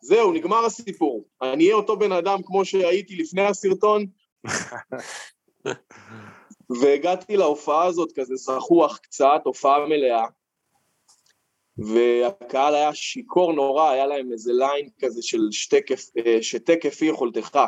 זהו, 0.00 0.32
נגמר 0.32 0.64
הסיפור. 0.64 1.24
אני 1.42 1.64
אהיה 1.64 1.74
אותו 1.74 1.96
בן 1.96 2.12
אדם 2.12 2.42
כמו 2.44 2.64
שהייתי 2.64 3.16
לפני 3.16 3.42
הסרטון. 3.42 4.06
והגעתי 6.80 7.36
להופעה 7.36 7.84
הזאת 7.84 8.12
כזה 8.14 8.36
זחוח 8.36 8.98
קצת, 8.98 9.40
הופעה 9.44 9.86
מלאה. 9.86 10.26
והקהל 11.78 12.74
היה 12.74 12.94
שיכור 12.94 13.52
נורא, 13.52 13.90
היה 13.90 14.06
להם 14.06 14.32
איזה 14.32 14.52
ליין 14.52 14.88
כזה 15.00 15.22
של 15.22 15.48
שתי 15.50 15.82
כיף, 15.86 16.10
אה, 16.26 16.42
שתה 16.42 16.72
כפי 16.80 17.06
יכולתך. 17.06 17.58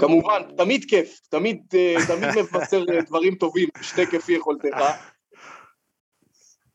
כמובן, 0.00 0.42
תמיד 0.56 0.84
כיף, 0.84 1.20
תמיד, 1.28 1.62
אה, 1.74 1.96
תמיד 2.06 2.28
מבשר 2.28 2.84
אה, 2.92 3.02
דברים 3.02 3.34
טובים, 3.34 3.68
שתי 3.82 4.06
כפי 4.06 4.32
יכולתך. 4.32 4.76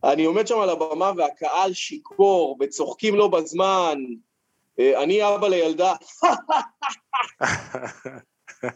אני 0.08 0.26
עומד 0.26 0.48
שם 0.48 0.60
על 0.60 0.70
הבמה 0.70 1.12
והקהל 1.17 1.74
שיכור 1.74 2.58
וצוחקים 2.60 3.15
לו 3.15 3.32
בזמן. 3.32 4.04
אה, 4.80 5.04
אני 5.04 5.36
אבא 5.36 5.48
לילדה. 5.48 5.93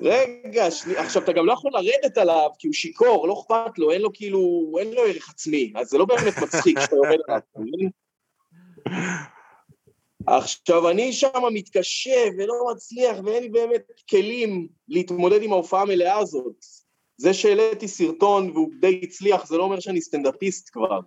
רגע, 0.02 0.72
שני, 0.72 0.98
עכשיו 0.98 1.24
אתה 1.24 1.32
גם 1.32 1.46
לא 1.46 1.54
יכול 1.54 1.72
לרדת 1.74 2.17
עליו 2.17 2.50
כי 2.60 2.67
הוא 2.67 2.74
שיכור, 2.74 3.28
לא 3.28 3.41
אכפת 3.41 3.80
לו, 3.80 3.91
אין 3.91 4.02
לו 4.02 4.13
כאילו, 4.13 4.72
אין 4.80 4.94
לו 4.94 5.02
ערך 5.02 5.30
עצמי, 5.30 5.74
אז 5.76 5.89
זה 5.89 5.98
לא 5.98 6.06
באמת 6.06 6.34
מצחיק 6.44 6.78
כשאתה 6.80 6.96
יורד 6.96 7.20
עליו? 7.28 7.41
עכשיו, 10.28 10.89
אני 10.89 11.13
שם 11.13 11.44
מתקשה 11.54 12.26
ולא 12.38 12.54
מצליח, 12.72 13.17
ואין 13.26 13.44
לי 13.44 13.50
באמת 13.50 13.84
כלים 14.10 14.67
להתמודד 14.88 15.41
עם 15.41 15.54
ההופעה 15.54 15.82
המלאה 15.82 16.17
הזאת. 16.17 16.65
זה 17.17 17.34
שהעליתי 17.34 17.88
סרטון 17.88 18.50
והוא 18.50 18.70
די 18.80 19.02
הצליח, 19.04 19.48
זה 19.48 19.58
לא 19.58 19.63
אומר 19.63 19.80
שאני 19.80 20.02
סטנדאפיסט 20.02 20.70
כבר. 20.74 21.00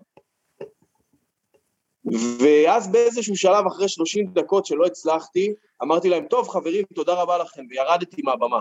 ואז 2.39 2.93
באיזשהו 2.93 3.37
שלב, 3.37 3.67
אחרי 3.67 3.89
30 3.89 4.27
דקות 4.33 4.67
שלא 4.67 4.87
הצלחתי, 4.87 5.53
אמרתי 5.83 6.09
להם, 6.09 6.27
טוב, 6.31 6.49
חברים, 6.49 6.85
תודה 6.95 7.15
רבה 7.15 7.39
לכם, 7.39 7.63
וירדתי 7.71 8.23
מהבמה. 8.23 8.61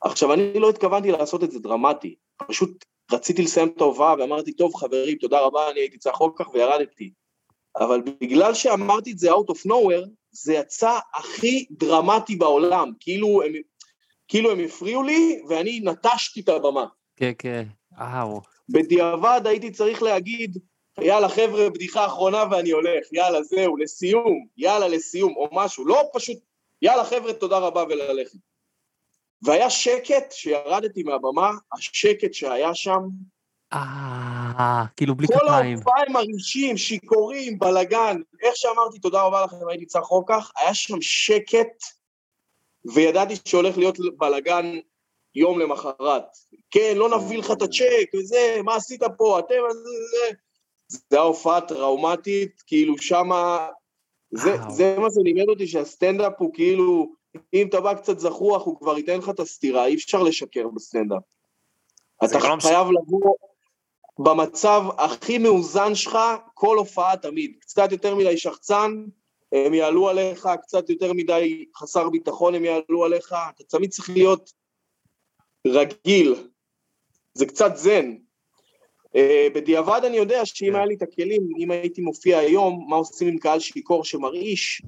עכשיו, 0.00 0.32
אני 0.32 0.58
לא 0.60 0.70
התכוונתי 0.70 1.10
לעשות 1.10 1.44
את 1.44 1.50
זה 1.50 1.58
דרמטי, 1.58 2.14
פשוט 2.48 2.84
רציתי 3.12 3.42
לסיים 3.42 3.68
את 3.68 3.80
ההופעה 3.80 4.14
ואמרתי, 4.18 4.52
טוב, 4.52 4.74
חברים, 4.74 5.16
תודה 5.18 5.40
רבה, 5.40 5.70
אני 5.70 5.80
הייתי 5.80 5.98
צריך 5.98 6.14
אחר 6.14 6.24
כך 6.36 6.54
וירדתי. 6.54 7.12
אבל 7.76 8.02
בגלל 8.20 8.54
שאמרתי 8.54 9.12
את 9.12 9.18
זה 9.18 9.32
out 9.32 9.50
of 9.50 9.70
nowhere, 9.70 10.08
זה 10.30 10.54
יצא 10.54 10.98
הכי 11.14 11.66
דרמטי 11.70 12.36
בעולם, 12.36 12.92
כאילו 13.00 13.42
הם, 13.42 13.52
כאילו 14.28 14.50
הם 14.50 14.60
הפריעו 14.60 15.02
לי 15.02 15.42
ואני 15.48 15.80
נטשתי 15.84 16.40
את 16.40 16.48
הבמה. 16.48 16.86
כן, 17.16 17.32
כן. 17.38 17.66
וואו. 17.98 18.40
בדיעבד 18.68 19.40
הייתי 19.44 19.70
צריך 19.70 20.02
להגיד, 20.02 20.58
יאללה 20.98 21.28
חבר'ה, 21.28 21.70
בדיחה 21.70 22.06
אחרונה 22.06 22.44
ואני 22.50 22.70
הולך, 22.70 23.12
יאללה 23.12 23.42
זהו, 23.42 23.76
לסיום, 23.76 24.46
יאללה 24.56 24.88
לסיום, 24.88 25.36
או 25.36 25.48
משהו, 25.52 25.86
לא 25.86 26.02
פשוט, 26.12 26.38
יאללה 26.82 27.04
חבר'ה, 27.04 27.32
תודה 27.32 27.58
רבה 27.58 27.84
וללכת. 27.88 28.38
והיה 29.42 29.70
שקט 29.70 30.32
שירדתי 30.32 31.02
מהבמה, 31.02 31.50
השקט 31.72 32.34
שהיה 32.34 32.74
שם, 32.74 33.00
אה, 33.72 34.84
כאילו 34.96 35.14
בלי 35.14 35.26
כל 35.26 35.34
כפיים. 35.34 35.76
ההופעה 35.76 36.02
הם 36.06 36.12
מרעישים, 36.12 36.76
שיכורים, 36.76 37.58
בלאגן. 37.58 38.16
איך 38.42 38.56
שאמרתי 38.56 38.98
תודה 38.98 39.22
רבה 39.22 39.44
לכם, 39.44 39.68
הייתי 39.68 39.86
צריך 39.86 40.06
כך, 40.28 40.52
היה 40.56 40.74
שם 40.74 41.00
שקט, 41.00 41.82
וידעתי 42.94 43.34
שהולך 43.44 43.78
להיות 43.78 43.98
בלאגן 44.18 44.78
יום 45.34 45.58
למחרת. 45.58 46.24
כן, 46.70 46.92
לא 46.96 47.08
נביא 47.18 47.38
לך 47.38 47.50
את 47.50 47.62
הצ'ק, 47.62 48.14
וזה, 48.14 48.60
מה 48.64 48.74
עשית 48.74 49.02
פה, 49.18 49.38
אתם, 49.38 49.54
זה, 49.72 49.78
זה. 49.80 50.36
זה 50.90 50.98
היה 51.10 51.22
הופעה 51.22 51.60
טראומטית, 51.60 52.62
כאילו 52.66 52.98
שמה... 52.98 53.68
זה. 54.30 54.56
זה 54.68 54.96
מה 54.98 55.10
זה 55.10 55.20
לימד 55.24 55.48
אותי 55.48 55.66
שהסטנדאפ 55.66 56.32
הוא 56.38 56.54
כאילו, 56.54 57.14
אם 57.54 57.66
אתה 57.68 57.80
בא 57.80 57.94
קצת 57.94 58.18
זחוח, 58.18 58.66
הוא 58.66 58.78
כבר 58.78 58.98
ייתן 58.98 59.18
לך 59.18 59.28
את 59.28 59.40
הסטירה, 59.40 59.86
אי 59.86 59.94
אפשר 59.94 60.22
לשקר 60.22 60.68
בסטנדאפ. 60.68 61.22
אתה 62.24 62.38
לא 62.38 62.56
חייב 62.60 62.86
לבוא 62.90 63.34
במצב 64.18 64.82
הכי 64.98 65.38
מאוזן 65.38 65.94
שלך, 65.94 66.18
כל 66.54 66.78
הופעה 66.78 67.16
תמיד. 67.16 67.56
קצת 67.60 67.92
יותר 67.92 68.14
מדי 68.14 68.38
שחצן, 68.38 69.04
הם 69.52 69.74
יעלו 69.74 70.08
עליך, 70.08 70.48
קצת 70.62 70.90
יותר 70.90 71.12
מדי 71.12 71.64
חסר 71.76 72.08
ביטחון, 72.08 72.54
הם 72.54 72.64
יעלו 72.64 73.04
עליך, 73.04 73.34
אתה 73.54 73.64
תמיד 73.64 73.90
צריך 73.90 74.10
להיות 74.10 74.52
רגיל. 75.66 76.34
זה 77.34 77.46
קצת 77.46 77.76
זן. 77.76 78.16
אה, 79.16 79.48
בדיעבד 79.54 80.00
אני 80.04 80.16
יודע 80.16 80.46
שאם 80.46 80.68
כן. 80.68 80.74
היה 80.74 80.86
לי 80.86 80.94
את 80.94 81.02
הכלים, 81.02 81.48
אם 81.58 81.70
הייתי 81.70 82.00
מופיע 82.00 82.38
היום, 82.38 82.86
מה 82.88 82.96
עושים 82.96 83.28
עם 83.28 83.38
קהל 83.38 83.60
שיכור 83.60 84.04
שמרעיש, 84.04 84.82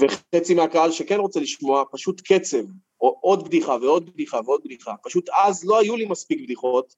וחצי 0.00 0.54
מהקהל 0.54 0.90
שכן 0.90 1.20
רוצה 1.20 1.40
לשמוע, 1.40 1.84
פשוט 1.92 2.20
קצב, 2.20 2.64
או 3.00 3.18
עוד 3.20 3.44
בדיחה 3.44 3.76
ועוד 3.82 4.10
בדיחה 4.10 4.40
ועוד 4.44 4.60
בדיחה. 4.64 4.94
פשוט 5.02 5.28
אז 5.44 5.64
לא 5.64 5.78
היו 5.78 5.96
לי 5.96 6.06
מספיק 6.06 6.40
בדיחות, 6.42 6.94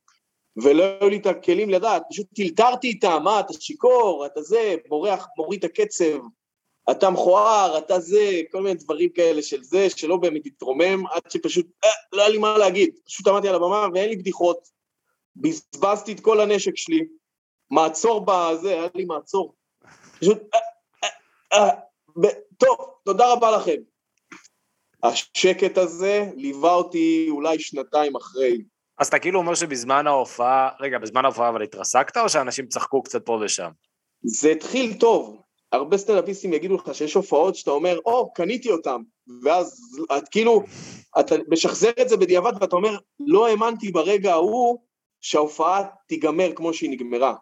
ולא 0.57 0.85
היו 1.01 1.11
לי 1.11 1.17
את 1.17 1.27
הכלים 1.27 1.71
לדעת, 1.71 2.03
פשוט 2.11 2.27
טלטרתי 2.35 2.89
איתם, 2.89 3.21
מה, 3.25 3.41
אתה 3.41 3.53
שיכור, 3.61 4.27
אתה 4.27 4.43
זה, 4.43 4.75
בורח, 4.89 5.27
מוריד 5.39 5.65
את 5.65 5.71
הקצב, 5.71 6.19
אתה 6.91 7.11
מכוער, 7.11 7.79
אתה 7.79 8.01
זה, 8.01 8.41
כל 8.53 8.63
מיני 8.63 8.75
דברים 8.75 9.11
כאלה 9.11 9.43
של 9.43 9.63
זה, 9.63 9.91
שלא 9.91 10.17
באמת 10.17 10.47
התרומם, 10.47 11.07
עד 11.07 11.31
שפשוט, 11.31 11.67
אה, 11.85 11.91
לא 12.13 12.23
היה 12.23 12.31
לי 12.31 12.39
מה 12.39 12.59
להגיד. 12.59 12.91
פשוט 13.07 13.29
עמדתי 13.29 13.49
על 13.49 13.55
הבמה 13.55 13.87
ואין 13.95 14.09
לי 14.09 14.17
בדיחות, 14.17 14.69
בזבזתי 15.37 16.13
את 16.13 16.21
כל 16.21 16.41
הנשק 16.41 16.77
שלי, 16.77 17.01
מעצור 17.71 18.25
בזה, 18.27 18.73
היה 18.73 18.89
לי 18.95 19.05
מעצור. 19.05 19.55
פשוט, 20.21 20.39
אה, 20.55 21.09
אה, 21.53 21.69
אה, 21.69 22.31
טוב, 22.59 22.77
תודה 23.05 23.33
רבה 23.33 23.57
לכם. 23.57 23.77
השקט 25.03 25.79
הזה 25.79 26.31
ליווה 26.37 26.75
אותי 26.75 27.27
אולי 27.31 27.59
שנתיים 27.59 28.17
אחרי. 28.17 28.63
אז 28.99 29.07
אתה 29.07 29.19
כאילו 29.19 29.39
אומר 29.39 29.55
שבזמן 29.55 30.07
ההופעה, 30.07 30.69
רגע, 30.81 30.99
בזמן 30.99 31.25
ההופעה 31.25 31.49
אבל 31.49 31.63
התרסקת, 31.63 32.17
או 32.17 32.29
שאנשים 32.29 32.67
צחקו 32.67 33.03
קצת 33.03 33.27
פה 33.27 33.39
ושם? 33.45 33.71
זה 34.23 34.51
התחיל 34.51 34.95
טוב. 34.95 35.43
הרבה 35.73 35.99
סטנדאפיסטים 35.99 36.53
יגידו 36.53 36.75
לך 36.75 36.95
שיש 36.95 37.15
הופעות 37.15 37.57
שאתה 37.57 37.71
אומר, 37.71 37.99
או, 38.07 38.33
קניתי 38.33 38.71
אותם, 38.71 39.03
ואז 39.43 39.81
את 40.19 40.29
כאילו, 40.29 40.63
אתה 41.21 41.35
משחזר 41.49 41.91
את 42.03 42.09
זה 42.09 42.17
בדיעבד 42.17 42.53
ואתה 42.61 42.77
אומר, 42.77 42.99
לא 43.21 43.47
האמנתי 43.47 43.93
ברגע 43.93 44.33
ההוא 44.33 44.79
שההופעה 45.27 45.85
תיגמר 46.07 46.53
כמו 46.57 46.75
שהיא 46.75 46.91
נגמרה. 46.91 47.35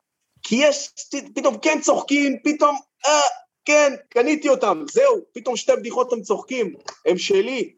כי 0.42 0.56
יש, 0.56 0.90
פתאום 1.34 1.58
כן 1.58 1.80
צוחקים, 1.82 2.36
פתאום, 2.44 2.76
אה, 3.06 3.20
כן, 3.64 3.92
קניתי 4.08 4.48
אותם, 4.48 4.82
זהו, 4.90 5.20
פתאום 5.32 5.56
שתי 5.56 5.72
בדיחות 5.76 6.12
הם 6.12 6.22
צוחקים, 6.22 6.74
הם 7.06 7.18
שלי. 7.18 7.74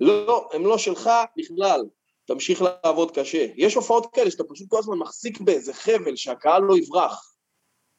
לא, 0.00 0.48
הם 0.52 0.66
לא 0.66 0.78
שלך 0.78 1.10
בכלל. 1.36 1.84
תמשיך 2.24 2.62
לעבוד 2.62 3.18
קשה. 3.18 3.46
יש 3.56 3.74
הופעות 3.74 4.14
כאלה 4.14 4.30
שאתה 4.30 4.44
פשוט 4.44 4.68
כל 4.68 4.78
הזמן 4.78 4.98
מחזיק 4.98 5.40
באיזה 5.40 5.74
חבל 5.74 6.16
שהקהל 6.16 6.62
לא 6.62 6.78
יברח. 6.78 7.34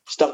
שאתה, 0.10 0.26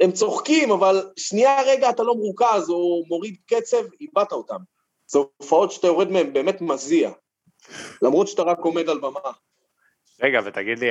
הם 0.00 0.12
צוחקים, 0.12 0.70
אבל 0.70 1.10
שנייה 1.16 1.62
רגע 1.62 1.90
אתה 1.90 2.02
לא 2.02 2.14
מרוכז 2.14 2.70
או 2.70 3.04
מוריד 3.08 3.36
קצב, 3.46 3.82
איבדת 4.00 4.32
אותם. 4.32 4.58
זה 5.06 5.18
הופעות 5.18 5.72
שאתה 5.72 5.86
יורד 5.86 6.08
מהן 6.08 6.32
באמת 6.32 6.60
מזיע. 6.60 7.10
למרות 8.02 8.28
שאתה 8.28 8.42
רק 8.42 8.58
עומד 8.58 8.88
על 8.88 8.98
במה. 8.98 9.32
רגע, 10.20 10.40
ותגיד 10.44 10.78
לי, 10.78 10.90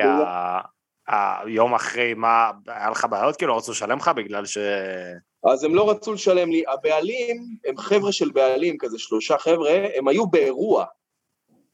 היום 1.07 1.75
אחרי, 1.75 2.13
מה, 2.13 2.51
היה 2.67 2.89
לך 2.89 3.07
בעיות? 3.09 3.35
כאילו, 3.35 3.53
לא 3.53 3.57
רצו 3.57 3.71
לשלם 3.71 3.97
לך 3.97 4.11
בגלל 4.15 4.45
ש... 4.45 4.57
אז 5.51 5.63
הם 5.63 5.75
לא 5.75 5.89
רצו 5.89 6.13
לשלם 6.13 6.51
לי. 6.51 6.63
הבעלים, 6.73 7.37
הם 7.65 7.77
חבר'ה 7.77 8.11
של 8.11 8.31
בעלים, 8.31 8.77
כזה 8.79 8.99
שלושה 8.99 9.37
חבר'ה, 9.37 9.85
הם 9.95 10.07
היו 10.07 10.27
באירוע 10.27 10.85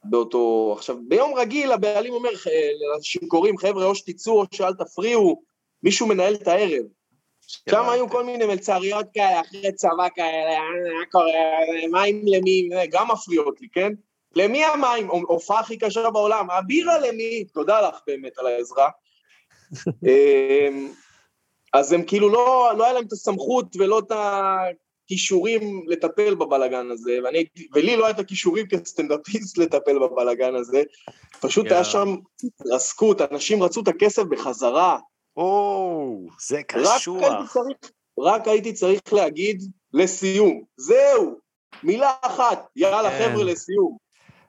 באותו... 0.04 0.74
עכשיו, 0.78 0.96
ביום 1.08 1.34
רגיל 1.38 1.72
הבעלים 1.72 2.14
אומר 2.14 2.30
אה, 2.30 2.98
לשיכורים, 3.00 3.58
חבר'ה, 3.58 3.86
או 3.86 3.96
שתצאו 3.96 4.42
או 4.42 4.46
שאל 4.52 4.74
תפריעו, 4.74 5.42
מישהו 5.84 6.08
מנהל 6.08 6.36
את 6.36 6.48
הערב. 6.48 6.86
שם 7.70 7.90
היו 7.90 8.10
כל 8.10 8.24
מיני 8.24 8.46
מלצריות 8.46 9.06
כאלה, 9.14 9.42
אחרי 9.42 9.72
צבא 9.72 10.08
כאלה, 10.16 10.50
"אה, 10.50 10.60
מה 11.00 11.06
קורה, 11.12 11.32
מים 11.92 12.22
למי, 12.26 12.70
גם 12.92 13.12
מפריעות 13.12 13.62
לי, 13.62 13.68
כן? 13.74 13.94
למי 14.38 14.64
המים? 14.64 15.08
הופעה 15.08 15.60
הכי 15.60 15.78
קשה 15.78 16.10
בעולם, 16.10 16.50
הבירה 16.50 17.00
למי? 17.00 17.46
תודה 17.54 17.82
לך 17.82 18.00
באמת 18.08 18.38
על 18.38 18.48
העזרה. 18.48 18.90
אמ, 20.08 20.92
אז 21.74 21.94
הם 21.94 22.04
כאילו 22.04 22.30
לא, 22.30 22.72
לא 22.78 22.84
היה 22.84 22.94
להם 22.94 23.04
את 23.08 23.12
הסמכות 23.12 23.76
ולא 23.76 24.00
את 24.00 24.12
הכישורים 24.12 25.86
לטפל 25.88 26.36
בבלגן 26.36 26.92
הזה, 26.92 27.20
ואני, 27.24 27.46
ולי 27.74 27.98
לא 27.98 28.06
היה 28.06 28.14
את 28.14 28.20
הכישורים 28.20 28.68
כסטנדאפיסט 28.68 29.58
לטפל 29.62 30.00
בבלגן 30.00 30.56
הזה. 30.56 30.84
פשוט 31.42 31.66
יואו. 31.66 31.76
היה 31.76 31.84
שם 31.84 32.16
התרסקות, 32.44 33.22
אנשים 33.22 33.64
רצו 33.64 33.82
את 33.82 33.88
הכסף 33.88 34.24
בחזרה. 34.24 35.00
או, 35.38 36.20
זה 36.40 36.58
רק 36.58 36.74
הייתי 36.76 37.00
קשוח. 37.00 37.54
צריך, 37.54 37.92
רק 38.20 38.48
הייתי 38.48 38.74
צריך 38.74 39.14
להגיד 39.14 39.62
לסיום, 39.94 40.64
זהו, 40.78 41.36
מילה 41.84 42.14
אחת, 42.22 42.68
יאללה 42.76 43.10
כן. 43.10 43.30
חבר'ה 43.30 43.44
לסיום. 43.44 44.07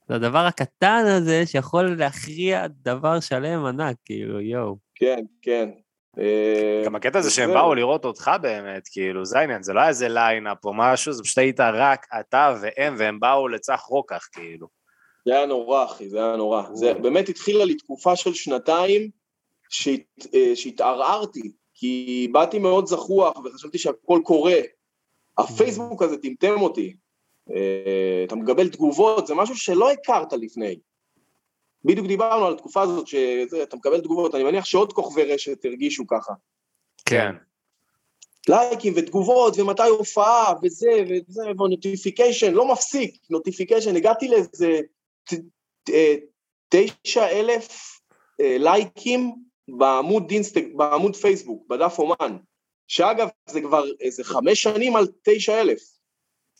זה 0.08 0.14
הדבר 0.14 0.38
הקטן 0.38 1.04
הזה 1.06 1.46
שיכול 1.46 1.94
להכריע 1.98 2.66
דבר 2.82 3.20
שלם 3.20 3.64
ענק, 3.64 3.96
כאילו, 4.04 4.40
יואו. 4.40 4.76
כן, 4.94 5.24
כן. 5.42 5.70
אה, 6.18 6.82
גם 6.84 6.96
הקטע 6.96 7.18
הזה 7.18 7.30
שהם. 7.30 7.50
באו 7.50 7.74
לראות 7.74 8.04
אותך 8.04 8.30
באמת, 8.42 8.88
כאילו, 8.92 9.24
זה 9.24 9.38
העניין, 9.38 9.62
זה 9.62 9.72
לא 9.72 9.80
היה 9.80 9.88
איזה 9.88 10.08
lineup 10.08 10.64
או 10.64 10.74
משהו, 10.74 11.12
זה 11.12 11.22
פשוט 11.22 11.38
היית 11.38 11.60
רק 11.60 12.06
אתה 12.20 12.54
והם, 12.62 12.94
והם 12.98 13.20
באו 13.20 13.48
לצח 13.48 13.80
רוקח, 13.88 14.28
כאילו. 14.32 14.66
זה 15.24 15.36
היה 15.36 15.46
נורא, 15.46 15.84
אחי, 15.84 16.08
זה 16.08 16.18
היה 16.18 16.36
נורא. 16.36 16.62
זה 16.72 16.94
באמת 16.94 17.28
התחילה 17.28 17.64
לי 17.64 17.74
תקופה 17.74 18.16
של 18.16 18.34
שנתיים 18.34 19.10
שהת, 19.68 20.26
אה, 20.34 20.56
שהתערערתי, 20.56 21.52
כי 21.74 22.28
באתי 22.32 22.58
מאוד 22.58 22.86
זחוח 22.86 23.38
וחשבתי 23.44 23.78
שהכל 23.78 24.20
קורה. 24.24 24.60
הפייסבוק 25.38 26.02
הזה 26.02 26.16
טמטם 26.16 26.60
אותי. 26.60 26.96
אה, 27.54 28.24
אתה 28.26 28.34
מקבל 28.34 28.68
תגובות, 28.68 29.26
זה 29.26 29.34
משהו 29.34 29.56
שלא 29.56 29.90
הכרת 29.90 30.32
לפני. 30.32 30.78
בדיוק 31.84 32.06
דיברנו 32.06 32.46
על 32.46 32.52
התקופה 32.52 32.82
הזאת 32.82 33.06
שאתה 33.06 33.76
מקבל 33.76 34.00
תגובות, 34.00 34.34
אני 34.34 34.44
מניח 34.44 34.64
שעוד 34.64 34.92
כוכבי 34.92 35.24
רשת 35.24 35.64
הרגישו 35.64 36.06
ככה. 36.06 36.32
כן. 37.04 37.32
לייקים 38.48 38.92
ותגובות, 38.96 39.58
ומתי 39.58 39.82
הופעה, 39.82 40.52
וזה, 40.62 40.90
וזה, 41.08 41.42
ו 41.50 41.58
notification, 41.58 42.52
לא 42.52 42.72
מפסיק, 42.72 43.16
notification, 43.30 43.96
הגעתי 43.96 44.28
לאיזה 44.28 44.80
אה, 45.90 46.14
תשע 46.68 47.28
אלף 47.28 48.00
אה, 48.40 48.56
לייקים 48.58 49.34
בעמוד, 49.68 50.30
אינסטג, 50.30 50.76
בעמוד 50.76 51.16
פייסבוק, 51.16 51.66
בדף 51.68 51.98
אומן, 51.98 52.36
שאגב, 52.88 53.28
זה 53.46 53.60
כבר 53.60 53.84
איזה 54.00 54.24
חמש 54.24 54.62
שנים 54.62 54.96
על 54.96 55.06
תשע 55.22 55.60
אלף. 55.60 55.97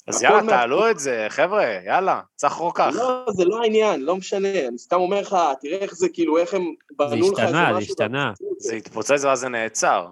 אז 0.09 0.23
יאללה, 0.23 0.43
מה- 0.43 0.53
תעלו 0.53 0.91
את 0.91 0.99
זה, 0.99 1.27
חבר'ה, 1.29 1.65
יאללה, 1.87 2.21
צח 2.37 2.53
רוקח. 2.53 2.91
לא, 2.95 3.25
זה 3.31 3.45
לא 3.45 3.63
העניין, 3.63 4.01
לא 4.01 4.17
משנה, 4.17 4.49
אני 4.69 4.79
סתם 4.79 4.97
אומר 4.97 5.21
לך, 5.21 5.37
תראה 5.61 5.79
איך 5.79 5.95
זה, 5.95 6.09
כאילו, 6.13 6.39
איך 6.39 6.55
הם 6.55 6.63
זה 6.63 6.95
בנו 6.99 7.33
לך 7.33 7.39
איזה 7.41 7.43
השתנה, 7.43 7.71
זה 7.73 7.79
משהו. 7.79 7.93
השתנה. 7.93 8.33
זה 8.59 8.75
התפוצץ 8.75 9.25
ואז 9.25 9.41
זה 9.41 9.49
נעצר. 9.49 10.07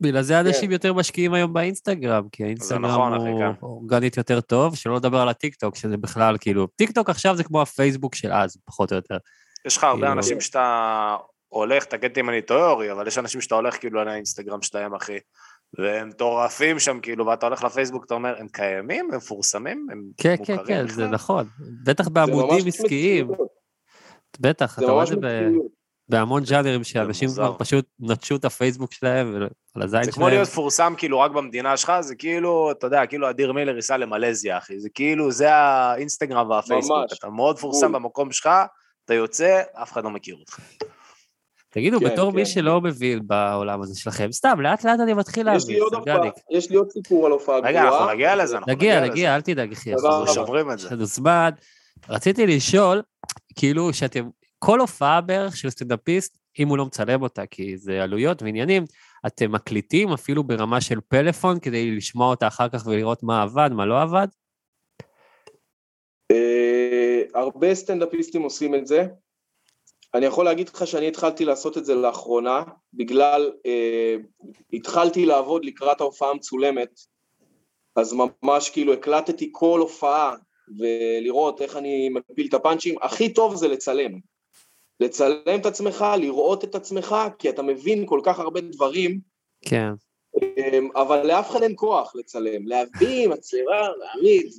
בגלל 0.00 0.22
זה 0.22 0.40
אנשים 0.40 0.70
יותר 0.70 0.92
משקיעים 0.92 1.34
היום 1.34 1.52
באינסטגרם, 1.52 2.28
כי 2.32 2.44
האינסטגרם 2.44 2.84
נכון, 2.86 3.12
הוא 3.12 3.38
כן. 3.38 3.50
אורגנית 3.62 4.16
יותר 4.16 4.40
טוב, 4.40 4.76
שלא 4.76 4.96
לדבר 4.96 5.18
על 5.18 5.28
הטיקטוק, 5.28 5.76
שזה 5.76 5.96
בכלל, 5.96 6.36
כאילו, 6.40 6.66
טיקטוק 6.66 7.10
עכשיו 7.10 7.36
זה 7.36 7.44
כמו 7.44 7.62
הפייסבוק 7.62 8.14
של 8.14 8.32
אז, 8.32 8.56
פחות 8.64 8.92
או 8.92 8.96
יותר. 8.96 9.16
יש 9.66 9.76
לך 9.76 9.84
הרבה 9.84 10.00
כאילו- 10.00 10.12
אנשים 10.12 10.40
שאתה 10.40 11.16
הולך, 11.48 11.84
תגיד 11.84 12.18
אם 12.18 12.30
אני 12.30 12.42
טועה 12.42 12.70
אורי, 12.70 12.92
אבל 12.92 13.06
יש 13.06 13.18
אנשים 13.18 13.40
שאתה 13.40 13.54
הולך 13.54 13.80
כאילו 13.80 14.00
על 14.00 14.08
האינסטגרם 14.08 14.62
שלהם, 14.62 14.94
אחי, 14.94 15.18
והם 15.78 16.08
מטורפים 16.08 16.78
שם, 16.78 17.00
כאילו, 17.02 17.26
ואתה 17.26 17.46
הולך 17.46 17.64
לפייסבוק, 17.64 18.04
אתה 18.04 18.14
אומר, 18.14 18.34
הם 18.38 18.48
קיימים? 18.48 19.08
הם 19.10 19.16
מפורסמים? 19.16 19.86
הם 19.92 20.02
כן, 20.16 20.36
כן, 20.36 20.52
מוכרים 20.52 20.66
כן, 20.66 20.84
בכלל?" 20.84 20.94
זה 20.94 21.06
נכון. 21.06 21.46
בטח 21.84 22.08
בעמודים 22.08 22.66
עסקיים, 22.66 23.30
בטח, 24.40 24.78
אתה 24.78 24.90
רואה 24.90 25.02
את 25.02 25.08
זה 25.08 25.16
ב-. 25.16 25.48
בהמון 26.08 26.42
ג'אנרים 26.42 26.84
שאנשים. 26.84 27.28
כבר 27.28 27.54
פשוט 27.58 27.86
נטשו 28.00 28.36
את 28.36 28.44
הפייסבוק 28.44 28.92
שלהם 28.92 29.34
ועל 29.74 29.82
הזין 29.82 30.02
זה 30.02 30.12
כמו 30.12 30.24
שלהם. 30.24 30.34
להיות 30.34 30.48
מפורסם 30.48 30.94
כאילו 30.96 31.20
רק 31.20 31.30
במדינה 31.30 31.76
שלך, 31.76 31.92
זה 32.00 32.14
כאילו, 32.14 32.70
אתה 32.70 32.86
יודע, 32.86 33.06
כאילו 33.06 33.30
אדיר 33.30 33.52
מילר 33.52 33.76
ייסע 33.76 33.96
למלזיה, 33.96 34.58
אחי, 34.58 34.80
זה 34.80 34.88
כאילו, 34.94 35.32
זה 35.32 35.54
האינסטגרם 35.54 36.50
והפייסבוק, 36.50 36.96
ממש. 36.98 37.18
אתה 37.18 37.28
מאוד 37.28 37.56
מפורסם. 37.56 37.92
במקום 37.92 38.32
שלך, 38.32 38.50
אתה 39.04 39.14
יוצא, 39.14 39.62
אף 39.82 39.92
אחד 39.92 40.04
לא 40.04 40.10
מכיר 40.10 40.36
אותך. 40.40 40.60
תגידו, 41.70 42.00
כן, 42.00 42.06
בתור 42.06 42.32
מי 42.32 42.40
כן. 42.40 42.50
שלא 42.50 42.80
מבין 42.80 43.20
בעולם 43.26 43.82
הזה 43.82 44.00
שלכם, 44.00 44.32
סתם, 44.32 44.60
לאט 44.60 44.84
לאט 44.84 45.00
אני 45.00 45.14
מתחיל 45.14 45.48
יש 45.56 45.68
לי 45.68 45.78
להבין. 46.06 46.32
יש 46.50 46.70
לי 46.70 46.76
עוד 46.76 46.90
סיפור 46.90 47.26
על 47.26 47.32
הופעה 47.32 47.58
רגע, 47.58 47.82
אנחנו 47.82 47.98
גרועה. 47.98 48.14
נגיע 48.14 48.36
לזה, 48.36 48.56
אנחנו 48.56 48.72
נגיע, 48.72 49.00
לזה. 49.00 49.10
נגיע, 49.10 49.34
אל 49.34 49.40
תדאג, 49.40 49.72
אחי. 49.72 49.92
אנחנו. 49.92 50.26
שוברים 50.26 50.70
את 50.70 50.78
זה. 50.78 50.86
יש 50.86 50.92
לנו 50.92 51.04
זמן. 51.04 51.50
רציתי 52.08 52.46
לשאול, 52.46 53.02
כאילו, 53.56 53.92
שאתם, 53.92 54.28
כל 54.58 54.80
הופעה 54.80 55.20
בערך 55.20 55.56
של 55.56 55.70
סטנדאפיסט, 55.70 56.38
אם 56.58 56.68
הוא 56.68 56.78
לא 56.78 56.86
מצלם 56.86 57.22
אותה, 57.22 57.46
כי 57.46 57.78
זה 57.78 58.02
עלויות 58.02 58.42
ועניינים, 58.42 58.84
אתם 59.26 59.52
מקליטים 59.52 60.12
אפילו 60.12 60.44
ברמה 60.44 60.80
של 60.80 60.98
פלאפון 61.08 61.60
כדי 61.60 61.90
לשמוע 61.90 62.30
אותה 62.30 62.46
אחר 62.46 62.68
כך 62.68 62.86
ולראות 62.86 63.22
מה 63.22 63.42
עבד, 63.42 63.70
מה 63.72 63.86
לא 63.86 64.02
עבד? 64.02 64.28
אה, 66.30 67.22
הרבה 67.34 67.74
סטנדאפיסטים 67.74 68.42
עושים 68.42 68.74
את 68.74 68.86
זה. 68.86 69.06
אני 70.14 70.26
יכול 70.26 70.44
להגיד 70.44 70.68
לך 70.68 70.86
שאני 70.86 71.08
התחלתי 71.08 71.44
לעשות 71.44 71.78
את 71.78 71.84
זה 71.84 71.94
לאחרונה, 71.94 72.62
בגלל, 72.94 73.52
אה, 73.66 74.16
התחלתי 74.72 75.26
לעבוד 75.26 75.64
לקראת 75.64 76.00
ההופעה 76.00 76.30
המצולמת, 76.30 77.00
אז 77.96 78.14
ממש 78.42 78.70
כאילו 78.70 78.92
הקלטתי 78.92 79.48
כל 79.52 79.80
הופעה 79.80 80.34
ולראות 80.78 81.62
איך 81.62 81.76
אני 81.76 82.08
מפיל 82.08 82.46
את 82.46 82.54
הפאנצ'ים. 82.54 82.94
הכי 83.02 83.32
טוב 83.32 83.56
זה 83.56 83.68
לצלם. 83.68 84.18
לצלם 85.00 85.60
את 85.60 85.66
עצמך, 85.66 86.04
לראות 86.18 86.64
את 86.64 86.74
עצמך, 86.74 87.16
כי 87.38 87.48
אתה 87.50 87.62
מבין 87.62 88.06
כל 88.06 88.20
כך 88.24 88.38
הרבה 88.38 88.60
דברים, 88.60 89.20
כן. 89.64 89.90
אמ, 90.42 90.88
אבל 90.94 91.26
לאף 91.26 91.50
אחד 91.50 91.62
אין 91.62 91.72
כוח 91.76 92.16
לצלם. 92.16 92.66
להביא 92.66 93.28
מצלמה, 93.28 93.88
להעמיד. 93.98 94.52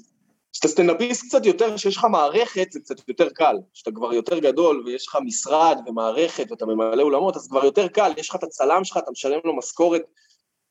כשאתה 0.51 0.67
סטנדאפיסט 0.67 1.25
קצת 1.27 1.45
יותר, 1.45 1.77
שיש 1.77 1.97
לך 1.97 2.05
מערכת, 2.11 2.71
זה 2.71 2.79
קצת 2.79 3.07
יותר 3.07 3.29
קל. 3.29 3.55
כשאתה 3.73 3.91
כבר 3.91 4.13
יותר 4.13 4.39
גדול 4.39 4.83
ויש 4.85 5.07
לך 5.07 5.17
משרד 5.23 5.77
ומערכת 5.87 6.51
ואתה 6.51 6.65
ממלא 6.65 7.03
אולמות, 7.03 7.35
אז 7.35 7.47
כבר 7.47 7.65
יותר 7.65 7.87
קל, 7.87 8.11
יש 8.17 8.29
לך 8.29 8.35
את 8.35 8.43
הצלם 8.43 8.83
שלך, 8.83 8.97
אתה 8.97 9.11
משלם 9.11 9.39
לו 9.45 9.57
משכורת, 9.57 10.01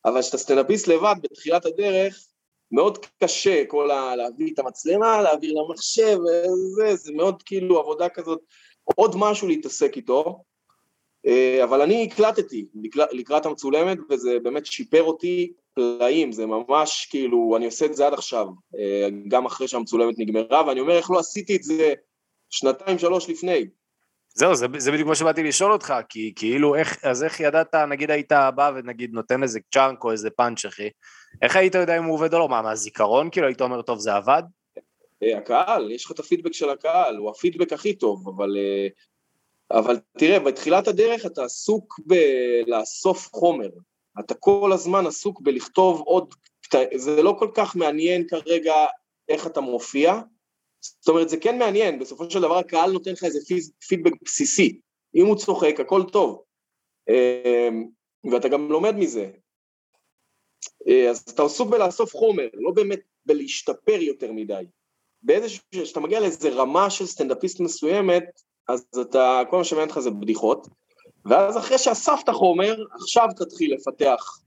אבל 0.05 0.21
כשאתה 0.21 0.37
סטנדאפיסט 0.37 0.87
לבד, 0.87 1.15
בתחילת 1.23 1.65
הדרך, 1.65 2.25
מאוד 2.71 3.05
קשה 3.23 3.63
כל 3.67 3.91
ה... 3.91 4.15
להביא 4.15 4.53
את 4.53 4.59
המצלמה, 4.59 5.21
להעביר 5.21 5.53
למחשב, 5.53 6.17
וזה, 6.19 6.95
זה 6.95 7.13
מאוד 7.13 7.43
כאילו 7.43 7.79
עבודה 7.79 8.09
כזאת, 8.09 8.39
עוד 8.95 9.15
משהו 9.17 9.47
להתעסק 9.47 9.95
איתו. 9.95 10.43
אה, 11.27 11.63
אבל 11.63 11.81
אני 11.81 12.03
הקלטתי 12.03 12.65
לקראת 13.11 13.45
המצולמת, 13.45 13.97
וזה 14.09 14.39
באמת 14.43 14.65
שיפר 14.65 15.03
אותי 15.03 15.53
פלאים, 15.73 16.31
זה 16.31 16.45
ממש 16.45 17.07
כאילו, 17.09 17.53
אני 17.57 17.65
עושה 17.65 17.85
את 17.85 17.95
זה 17.95 18.07
עד 18.07 18.13
עכשיו, 18.13 18.47
אה, 18.79 19.07
גם 19.27 19.45
אחרי 19.45 19.67
שהמצולמת 19.67 20.15
נגמרה, 20.19 20.67
ואני 20.67 20.79
אומר, 20.79 20.97
איך 20.97 21.11
לא 21.11 21.19
עשיתי 21.19 21.55
את 21.55 21.63
זה 21.63 21.93
שנתיים, 22.49 22.99
שלוש 22.99 23.29
לפני? 23.29 23.65
זהו, 24.33 24.55
זה, 24.55 24.67
זה 24.77 24.91
בדיוק 24.91 25.07
מה 25.07 25.15
שבאתי 25.15 25.43
לשאול 25.43 25.71
אותך, 25.71 25.93
כי 26.09 26.33
כאילו, 26.35 26.75
איך, 26.75 27.05
אז 27.05 27.23
איך 27.23 27.39
ידעת, 27.39 27.75
נגיד 27.75 28.11
היית 28.11 28.31
בא 28.55 28.71
ונגיד 28.75 29.13
נותן 29.13 29.43
איזה 29.43 29.59
צ'אנק 29.73 30.03
או 30.03 30.11
איזה 30.11 30.29
פאנץ' 30.29 30.65
אחי, 30.65 30.89
איך 31.41 31.55
היית 31.55 31.75
יודע 31.75 31.97
אם 31.97 32.03
הוא 32.03 32.13
עובד 32.13 32.33
או 32.33 32.39
לא? 32.39 32.49
מה, 32.49 32.61
מהזיכרון 32.61 33.29
כאילו 33.29 33.47
היית 33.47 33.61
אומר, 33.61 33.81
טוב, 33.81 33.99
זה 33.99 34.13
עבד? 34.13 34.43
אה, 35.23 35.37
הקהל, 35.37 35.91
יש 35.91 36.05
לך 36.05 36.11
את 36.11 36.19
הפידבק 36.19 36.53
של 36.53 36.69
הקהל, 36.69 37.17
הוא 37.17 37.29
הפידבק 37.29 37.73
הכי 37.73 37.93
טוב, 37.93 38.29
אבל, 38.29 38.57
אה, 38.57 38.87
אבל 39.79 39.99
תראה, 40.17 40.39
בתחילת 40.39 40.87
הדרך 40.87 41.25
אתה 41.25 41.43
עסוק 41.43 41.99
בלאסוף 42.05 43.29
חומר, 43.33 43.69
אתה 44.19 44.33
כל 44.33 44.71
הזמן 44.73 45.07
עסוק 45.07 45.41
בלכתוב 45.41 46.01
עוד, 46.01 46.33
זה 46.95 47.23
לא 47.23 47.35
כל 47.39 47.49
כך 47.53 47.75
מעניין 47.75 48.27
כרגע 48.27 48.73
איך 49.29 49.47
אתה 49.47 49.61
מופיע, 49.61 50.21
זאת 50.81 51.07
אומרת, 51.07 51.29
זה 51.29 51.37
כן 51.37 51.59
מעניין, 51.59 51.99
בסופו 51.99 52.31
של 52.31 52.41
דבר 52.41 52.57
הקהל 52.57 52.91
נותן 52.91 53.11
לך 53.11 53.23
איזה 53.23 53.39
פיז- 53.47 53.71
פידבק 53.87 54.21
בסיסי, 54.23 54.79
אם 55.15 55.25
הוא 55.25 55.35
צוחק, 55.35 55.79
הכל 55.79 56.03
טוב, 56.11 56.43
אה, 57.09 57.69
ואתה 58.31 58.47
גם 58.47 58.71
לומד 58.71 58.95
מזה. 58.95 59.31
אה, 60.87 61.09
אז 61.09 61.19
אתה 61.19 61.43
עסוק 61.43 61.69
בלאסוף 61.69 62.15
חומר, 62.15 62.47
לא 62.53 62.71
באמת 62.71 62.99
בלהשתפר 63.25 64.01
יותר 64.01 64.31
מדי. 64.31 64.63
באיזשהו, 65.21 65.63
כשאתה 65.71 65.99
מגיע 65.99 66.19
לאיזה 66.19 66.49
רמה 66.49 66.89
של 66.89 67.05
סטנדאפיסט 67.05 67.59
מסוימת, 67.59 68.23
אז 68.67 68.85
אתה, 69.01 69.41
כל 69.49 69.57
מה 69.57 69.63
שמעניין 69.63 69.89
אותך 69.89 69.99
זה 69.99 70.09
בדיחות, 70.09 70.67
ואז 71.25 71.57
אחרי 71.57 71.77
שאספת 71.77 72.29
חומר, 72.29 72.75
עכשיו 72.93 73.27
תתחיל 73.37 73.73
לפתח. 73.73 74.39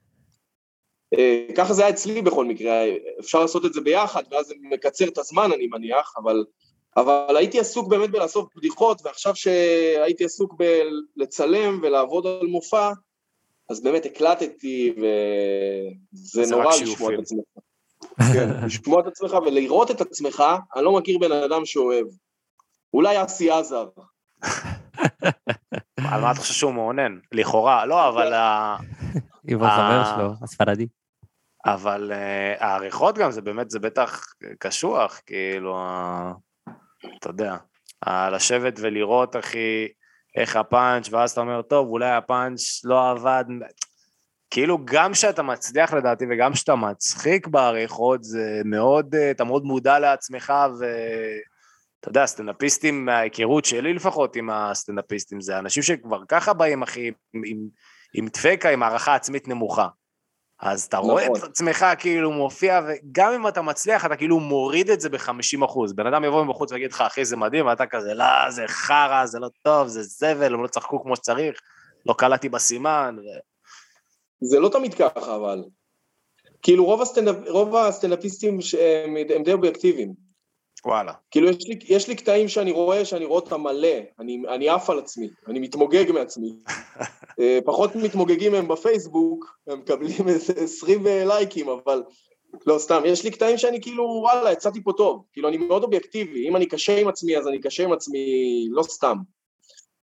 אה, 1.18 1.46
ככה 1.56 1.74
זה 1.74 1.82
היה 1.82 1.90
אצלי 1.94 2.22
בכל 2.22 2.44
מקרה, 2.44 2.84
אפשר 3.20 3.40
לעשות 3.40 3.64
את 3.64 3.72
זה 3.72 3.80
ביחד, 3.80 4.22
ואז 4.30 4.46
זה 4.46 4.54
מקצר 4.60 5.08
את 5.08 5.18
הזמן 5.18 5.50
אני 5.54 5.66
מניח, 5.66 6.14
אבל, 6.16 6.44
אבל 6.96 7.36
הייתי 7.36 7.60
עסוק 7.60 7.88
באמת 7.88 8.10
בלאסוף 8.10 8.48
בדיחות, 8.56 9.00
ועכשיו 9.04 9.36
שהייתי 9.36 10.24
עסוק 10.24 10.54
בלצלם 11.16 11.80
ולעבוד 11.82 12.26
על 12.26 12.46
מופע, 12.46 12.92
אז 13.70 13.82
באמת 13.82 14.06
הקלטתי, 14.06 14.94
וזה 14.96 16.44
זה 16.44 16.56
נורא 16.56 16.76
לשמוע. 16.82 17.14
את 17.14 17.18
עצמך. 17.18 17.44
כן, 18.32 18.48
לשמוע 18.66 19.00
את 19.00 19.06
עצמך 19.06 19.36
ולראות 19.46 19.90
את 19.90 20.00
עצמך, 20.00 20.44
אני 20.76 20.84
לא 20.84 20.92
מכיר 20.92 21.18
בן 21.18 21.32
אדם 21.32 21.66
שאוהב. 21.66 22.06
אולי 22.94 23.24
אסי 23.24 23.50
עזר. 23.50 23.88
על 26.14 26.20
מה 26.20 26.30
אתה 26.30 26.40
חושב 26.40 26.54
שהוא 26.54 26.72
מעונן? 26.72 27.18
לכאורה, 27.32 27.86
לא, 27.86 28.08
אבל, 28.08 28.32
ה- 28.32 28.76
עם 29.48 29.62
החבר 29.62 30.00
אה. 30.00 30.14
שלו, 30.16 30.32
הספרדי. 30.42 30.86
אבל 31.66 32.12
אה, 32.12 32.54
העריכות 32.58 33.18
גם, 33.18 33.30
זה 33.30 33.42
באמת, 33.42 33.70
זה 33.70 33.78
בטח 33.78 34.24
קשוח, 34.58 35.20
כאילו, 35.26 35.78
אתה 37.18 37.30
יודע, 37.30 37.56
לשבת 38.32 38.78
ולראות, 38.82 39.36
אחי, 39.36 39.88
איך 40.36 40.56
הפאנץ', 40.56 41.08
ואז 41.12 41.30
אתה 41.30 41.40
אומר, 41.40 41.62
טוב, 41.62 41.88
אולי 41.88 42.10
הפאנץ' 42.10 42.84
לא 42.84 43.10
עבד. 43.10 43.44
כאילו, 44.50 44.78
גם 44.84 45.12
כשאתה 45.12 45.42
מצליח 45.42 45.92
לדעתי, 45.92 46.24
וגם 46.30 46.52
כשאתה 46.52 46.74
מצחיק 46.74 47.46
בעריכות, 47.46 48.24
זה 48.24 48.62
מאוד, 48.64 49.14
אה, 49.14 49.30
אתה 49.30 49.44
מאוד 49.44 49.64
מודע 49.64 49.98
לעצמך, 49.98 50.52
ואתה 52.04 52.10
יודע, 52.10 52.26
סטנדאפיסטים, 52.26 53.04
מההיכרות 53.04 53.64
שלי 53.64 53.94
לפחות 53.94 54.36
עם 54.36 54.50
הסטנדאפיסטים, 54.50 55.40
זה 55.40 55.58
אנשים 55.58 55.82
שכבר 55.82 56.22
ככה 56.28 56.52
באים, 56.52 56.82
אחי, 56.82 57.06
עם, 57.06 57.42
עם, 57.46 57.68
עם 58.14 58.28
דפקה, 58.28 58.70
עם 58.70 58.82
הערכה 58.82 59.14
עצמית 59.14 59.48
נמוכה. 59.48 59.88
אז 60.60 60.82
אתה 60.82 60.96
רואה 60.96 61.24
נכון. 61.24 61.36
את 61.36 61.42
עצמך 61.42 61.86
כאילו 61.98 62.32
מופיע, 62.32 62.80
וגם 62.88 63.32
אם 63.32 63.48
אתה 63.48 63.62
מצליח, 63.62 64.06
אתה 64.06 64.16
כאילו 64.16 64.40
מוריד 64.40 64.90
את 64.90 65.00
זה 65.00 65.08
ב-50 65.08 65.64
אחוז. 65.64 65.92
בן 65.92 66.06
אדם 66.06 66.24
יבוא 66.24 66.44
מבחוץ 66.44 66.72
ויגיד 66.72 66.92
לך, 66.92 67.00
אחי, 67.00 67.24
זה 67.24 67.36
מדהים, 67.36 67.66
ואתה 67.66 67.86
כזה, 67.86 68.14
לא, 68.14 68.50
זה 68.50 68.64
חרא, 68.66 69.26
זה 69.26 69.38
לא 69.38 69.48
טוב, 69.62 69.88
זה 69.88 70.02
זבל, 70.02 70.54
הם 70.54 70.62
לא 70.62 70.68
צחקו 70.68 71.02
כמו 71.02 71.16
שצריך, 71.16 71.60
לא 72.06 72.14
קלטתי 72.18 72.48
בסימן. 72.48 73.16
ו... 73.18 73.22
זה 74.40 74.60
לא 74.60 74.68
תמיד 74.68 74.94
ככה, 74.94 75.36
אבל. 75.36 75.64
כאילו, 76.62 76.84
רוב, 76.84 77.02
הסטנדאפ, 77.02 77.36
רוב 77.48 77.76
הסטנדאפיסטים 77.76 78.58
הם 79.34 79.42
די 79.42 79.52
אובייקטיביים. 79.52 80.23
וואלה. 80.84 81.12
כאילו, 81.30 81.48
יש 81.48 81.68
לי, 81.68 81.78
יש 81.88 82.08
לי 82.08 82.14
קטעים 82.14 82.48
שאני 82.48 82.70
רואה, 82.70 83.04
שאני 83.04 83.24
רואה 83.24 83.40
אותם 83.40 83.60
מלא, 83.60 83.98
אני, 84.18 84.42
אני 84.48 84.68
עף 84.68 84.90
על 84.90 84.98
עצמי, 84.98 85.28
אני 85.48 85.58
מתמוגג 85.58 86.12
מעצמי. 86.12 86.56
אה, 87.40 87.58
פחות 87.64 87.96
מתמוגגים 87.96 88.54
הם 88.54 88.68
בפייסבוק, 88.68 89.58
הם 89.66 89.78
מקבלים 89.78 90.28
איזה 90.28 90.52
20 90.56 91.06
לייקים, 91.06 91.68
אבל 91.68 92.02
לא, 92.66 92.78
סתם, 92.78 93.02
יש 93.04 93.24
לי 93.24 93.30
קטעים 93.30 93.58
שאני 93.58 93.80
כאילו, 93.80 94.04
וואלה, 94.04 94.52
יצאתי 94.52 94.82
פה 94.82 94.92
טוב. 94.96 95.24
כאילו, 95.32 95.48
אני 95.48 95.56
מאוד 95.56 95.84
אובייקטיבי, 95.84 96.48
אם 96.48 96.56
אני 96.56 96.66
קשה 96.66 97.00
עם 97.00 97.08
עצמי, 97.08 97.38
אז 97.38 97.48
אני 97.48 97.60
קשה 97.60 97.84
עם 97.84 97.92
עצמי 97.92 98.26
לא 98.70 98.82
סתם. 98.82 99.16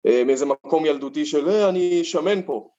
אה, 0.08 0.24
מאיזה 0.24 0.46
מקום 0.46 0.86
ילדותי 0.86 1.26
של, 1.26 1.50
אה, 1.50 1.70
אני 1.70 2.04
שמן 2.04 2.42
פה. 2.46 2.70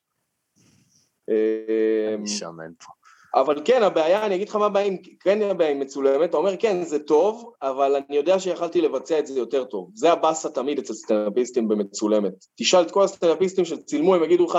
אה, 1.29 2.15
אני 2.15 2.29
שמן 2.29 2.73
פה. 2.79 2.93
אבל 3.37 3.63
כן, 3.65 3.83
הבעיה, 3.83 4.27
אני 4.27 4.35
אגיד 4.35 4.49
לך 4.49 4.57
מה 4.57 4.67
הבעיה, 4.67 4.87
עם- 4.87 4.97
כן 5.21 5.43
הבעיה 5.43 5.71
עם 5.71 5.81
מצולמת, 5.81 6.31
אתה 6.31 6.37
אומר, 6.37 6.57
כן, 6.57 6.83
זה 6.83 6.99
טוב, 6.99 7.53
אבל 7.63 7.97
אני 7.97 8.17
יודע 8.17 8.39
שיכלתי 8.39 8.81
לבצע 8.81 9.19
את 9.19 9.27
זה 9.27 9.39
יותר 9.39 9.65
טוב. 9.65 9.91
זה 9.95 10.13
הבאסה 10.13 10.51
תמיד 10.51 10.79
אצל 10.79 10.95
סטנדאפיסטים 10.95 11.69
במצולמת. 11.69 12.33
תשאל 12.57 12.83
את 12.83 12.91
כל 12.91 13.05
הסטנדאפיסטים 13.05 13.65
שצילמו, 13.65 14.15
הם 14.15 14.25
יגידו 14.25 14.45
לך, 14.47 14.59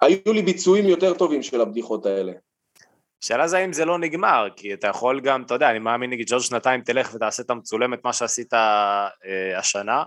היו 0.00 0.32
לי 0.32 0.42
ביצועים 0.42 0.88
יותר 0.88 1.14
טובים 1.14 1.42
של 1.42 1.60
הבדיחות 1.60 2.06
האלה. 2.06 2.32
השאלה 3.24 3.48
זה 3.48 3.58
האם 3.58 3.72
זה 3.72 3.84
לא 3.84 3.98
נגמר, 3.98 4.48
כי 4.56 4.74
אתה 4.74 4.86
יכול 4.86 5.20
גם, 5.20 5.42
אתה 5.42 5.54
יודע, 5.54 5.70
אני 5.70 5.78
מאמין 5.78 6.10
נגיד 6.10 6.28
שעוד 6.28 6.42
שנתיים 6.42 6.80
תלך 6.80 7.14
ותעשה 7.14 7.42
את 7.42 7.50
המצולמת, 7.50 8.04
מה 8.04 8.12
שעשית 8.12 8.54
אה, 8.54 9.08
השנה, 9.58 10.02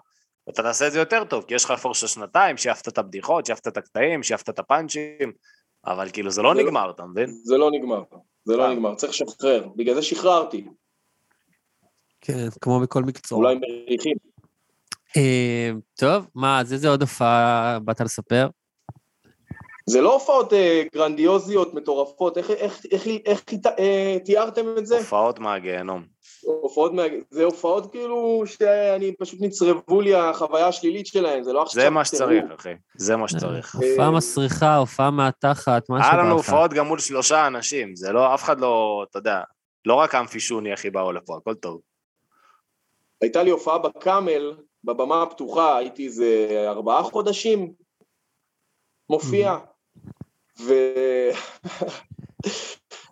ואתה 0.48 0.64
תעשה 0.64 0.88
את 0.88 0.92
זה 0.92 1.00
יותר 1.00 1.24
טוב, 1.24 1.44
כי 1.48 1.56
יש 1.56 1.66
לך 1.66 1.72
פור 1.72 1.94
של 1.94 2.08
שנתיים, 2.08 2.58
שיאפת 2.58 2.88
את 2.88 2.98
הבדיחות, 2.98 3.46
שיאפת 3.46 3.68
את 3.68 3.78
הקטעים, 3.78 4.24
שיאפת 4.24 4.50
את 4.50 4.60
הפאנצ'ים, 4.60 5.32
אבל 5.90 6.10
כאילו 6.14 6.32
זה 6.32 6.42
לא 6.42 6.54
זה 6.54 6.60
לא- 6.60 6.66
נגמר, 6.66 6.90
אתה 6.90 7.06
מבין? 7.06 7.30
זה 7.44 7.58
לא 7.58 7.72
נגמר, 7.72 8.04
זה 8.46 8.54
אה. 8.54 8.58
לא 8.58 8.74
נגמר, 8.74 8.96
צריך 8.96 9.12
לשחרר. 9.22 9.68
בגלל 9.76 9.96
זה 9.96 10.02
שחררתי, 10.02 10.66
כן, 12.22 12.48
כמו 12.62 12.80
בכל 12.80 13.04
מקצוע. 13.04 13.38
אולי 13.38 13.56
מריחים. 13.56 14.18
אה, 15.18 15.72
טוב, 15.96 16.28
מה, 16.36 16.60
אז 16.60 16.74
איזה 16.74 16.90
עוד 16.90 17.02
הופעה 17.02 17.80
באת 17.80 18.02
לספר? 18.02 18.48
זה 19.86 20.02
לא 20.02 20.14
הופעות 20.14 20.54
אה, 20.54 20.84
גרנדיוזיות, 20.94 21.74
מטורפות, 21.74 22.38
איך, 22.38 22.50
איך, 22.50 22.86
איך, 22.92 23.08
איך 23.26 23.44
אה, 23.80 24.18
תיארתם 24.26 24.78
את 24.78 24.86
זה? 24.86 24.98
הופעות 24.98 25.40
מהגיהנום. 25.40 26.04
הופעות, 26.44 26.94
מה... 26.94 27.04
זה 27.30 27.44
הופעות 27.44 27.92
כאילו 27.92 28.44
שאני 28.46 29.16
פשוט 29.20 29.40
נצרבו 29.42 30.02
לי 30.02 30.16
החוויה 30.16 30.68
השלילית 30.68 31.08
שלהם, 31.08 31.44
זה 31.44 31.54
לא 31.54 31.62
עכשיו... 31.62 31.84
זה 31.84 31.90
מה. 31.90 32.06
שצריך, 32.06 32.46
אחי, 32.60 32.74
זה 32.98 33.16
מה 33.16 33.28
שצריך. 33.28 33.76
הופעה 33.76 34.12
מסריחה, 34.12 34.76
הופעה 34.76 35.12
מהתחת, 35.12 35.90
מה 35.90 35.98
שבא 35.98 36.08
לך. 36.08 36.14
היה 36.14 36.24
לנו 36.24 36.36
הופעות 36.36 36.74
גם 36.74 36.88
מול 36.88 37.00
שלושה 37.00 37.48
אנשים, 37.48 37.96
זה 37.96 38.12
לא, 38.12 38.34
אף 38.34 38.44
אחד 38.44 38.60
לא, 38.60 39.06
אתה 39.10 39.20
יודע, 39.20 39.42
לא 39.86 39.94
רק 39.94 40.16
אמפי 40.16 40.40
שוני, 40.40 40.74
אחי, 40.74 40.90
באו 40.90 41.12
לפה, 41.12 41.38
הכל 41.38 41.54
טוב. 41.54 41.82
הייתה 43.22 43.44
לי 43.44 43.50
הופעה 43.50 43.78
בקאמל, 43.78 44.54
בבמה 44.84 45.24
הפתוחה, 45.24 45.78
הייתי 45.78 46.06
איזה 46.06 46.64
ארבעה 46.68 47.04
חודשים 47.04 47.74
מופיע, 49.10 49.58
ו... 50.60 50.74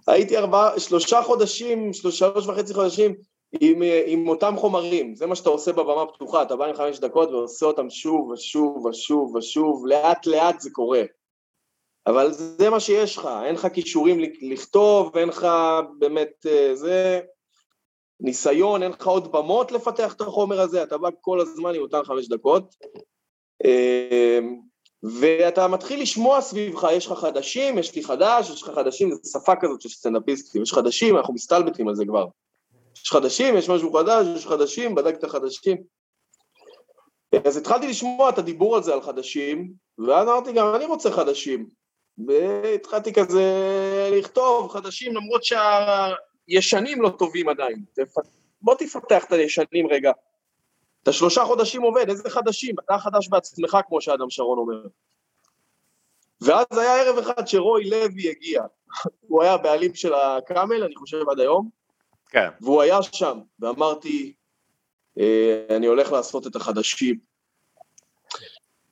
הייתי 0.07 0.37
ארבעה, 0.37 0.79
שלושה 0.79 1.21
חודשים, 1.21 1.93
שלוש, 1.93 2.19
שלוש 2.19 2.47
וחצי 2.47 2.73
חודשים, 2.73 3.15
עם, 3.61 3.83
אה, 3.83 4.03
עם 4.05 4.27
אותם 4.27 4.53
חומרים, 4.57 5.15
זה 5.15 5.25
מה 5.25 5.35
שאתה 5.35 5.49
עושה 5.49 5.71
בבמה 5.71 6.05
פתוחה, 6.05 6.41
אתה 6.41 6.55
בא 6.55 6.65
עם 6.65 6.75
חמש 6.75 6.99
דקות 6.99 7.29
ועושה 7.29 7.65
אותם 7.65 7.89
שוב 7.89 8.29
ושוב 8.29 8.85
ושוב 8.85 9.35
ושוב, 9.35 9.87
לאט 9.87 10.25
לאט 10.25 10.59
זה 10.59 10.69
קורה. 10.71 11.03
אבל 12.07 12.31
זה 12.31 12.69
מה 12.69 12.79
שיש 12.79 13.17
לך, 13.17 13.29
אין 13.45 13.55
לך 13.55 13.67
כישורים 13.73 14.19
לכתוב, 14.41 15.17
אין 15.17 15.29
לך 15.29 15.47
באמת 15.99 16.45
אה, 16.45 16.75
זה, 16.75 17.19
ניסיון, 18.19 18.83
אין 18.83 18.91
לך 18.91 19.07
עוד 19.07 19.31
במות 19.31 19.71
לפתח 19.71 20.13
את 20.13 20.21
החומר 20.21 20.61
הזה, 20.61 20.83
אתה 20.83 20.97
בא 20.97 21.09
כל 21.21 21.39
הזמן 21.39 21.75
עם 21.75 21.81
אותן 21.81 22.03
חמש 22.03 22.27
דקות. 22.27 22.75
ואתה 25.03 25.67
מתחיל 25.67 26.01
לשמוע 26.01 26.41
סביבך, 26.41 26.87
יש 26.91 27.07
לך 27.07 27.13
חדשים, 27.13 27.77
יש 27.77 27.95
לי 27.95 28.03
חדש, 28.03 28.49
יש 28.49 28.61
לך 28.61 28.69
חדשים, 28.69 29.11
זו 29.11 29.39
שפה 29.39 29.55
כזאת 29.55 29.81
של 29.81 29.89
סטנדאפיסטים, 29.89 30.63
יש 30.63 30.73
חדשים, 30.73 31.17
אנחנו 31.17 31.33
מסתלבטים 31.33 31.87
על 31.87 31.95
זה 31.95 32.05
כבר. 32.05 32.25
יש 33.03 33.11
חדשים, 33.11 33.57
יש 33.57 33.69
משהו 33.69 33.93
חדש, 33.93 34.27
יש 34.35 34.47
חדשים, 34.47 34.95
בדק 34.95 35.15
את 35.15 35.23
החדשים. 35.23 35.77
אז 37.45 37.57
התחלתי 37.57 37.87
לשמוע 37.87 38.29
את 38.29 38.37
הדיבור 38.37 38.77
הזה 38.77 38.93
על 38.93 39.01
חדשים, 39.01 39.71
ואז 40.07 40.27
אמרתי 40.27 40.51
גם, 40.53 40.75
אני 40.75 40.85
רוצה 40.85 41.11
חדשים. 41.11 41.69
והתחלתי 42.27 43.13
כזה 43.13 43.43
לכתוב 44.13 44.71
חדשים, 44.71 45.15
למרות 45.15 45.41
שהישנים 45.43 47.01
לא 47.01 47.09
טובים 47.09 47.49
עדיין. 47.49 47.83
בוא 48.61 48.75
תפתח 48.75 49.25
את 49.25 49.31
הישנים 49.31 49.87
רגע. 49.89 50.11
אתה 51.07 51.15
שלושה 51.15 51.45
חודשים 51.45 51.81
עובד, 51.81 52.09
איזה 52.09 52.29
חדשים? 52.29 52.75
אתה 52.85 52.97
חדש 52.99 53.27
בעצמך, 53.27 53.77
כמו 53.87 54.01
שאדם 54.01 54.29
שרון 54.29 54.57
אומר. 54.57 54.87
ואז 56.41 56.65
היה 56.71 57.01
ערב 57.01 57.17
אחד 57.17 57.47
שרוי 57.47 57.89
לוי 57.89 58.29
הגיע. 58.29 58.63
הוא 59.27 59.43
היה 59.43 59.53
הבעלים 59.53 59.95
של 59.95 60.13
הקאמל, 60.13 60.83
אני 60.83 60.95
חושב 60.95 61.29
עד 61.29 61.39
היום. 61.39 61.69
כן. 62.29 62.49
והוא 62.61 62.81
היה 62.81 63.03
שם, 63.03 63.39
ואמרתי, 63.59 64.33
אה, 65.19 65.65
אני 65.77 65.87
הולך 65.87 66.11
לעשות 66.11 66.47
את 66.47 66.55
החדשים. 66.55 67.19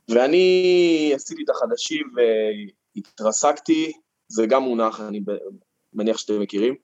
ואני 0.10 1.12
עשיתי 1.16 1.44
את 1.44 1.50
החדשים 1.50 2.08
והתרסקתי, 2.96 3.92
זה 4.28 4.46
גם 4.46 4.64
מונח, 4.64 5.02
אני 5.02 5.22
מניח 5.94 6.18
שאתם 6.18 6.40
מכירים. 6.40 6.76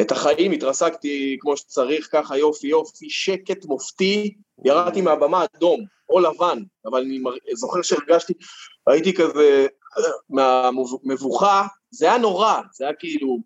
את 0.00 0.12
החיים 0.12 0.52
התרסקתי 0.52 1.36
כמו 1.40 1.56
שצריך, 1.56 2.08
ככה 2.12 2.38
יופי 2.38 2.66
יופי, 2.66 3.10
שקט 3.10 3.64
מופתי, 3.64 4.34
ירדתי 4.64 5.00
מהבמה 5.00 5.44
אדום 5.56 5.84
או 6.10 6.20
לבן, 6.20 6.58
אבל 6.86 7.00
אני 7.00 7.20
זוכר 7.54 7.82
שהרגשתי, 7.82 8.32
הייתי 8.86 9.14
כזה 9.14 9.66
מהמבוכה, 10.30 11.66
זה 11.90 12.06
היה 12.06 12.18
נורא, 12.18 12.60
זה 12.74 12.84
היה 12.84 12.94
כאילו, 12.94 13.38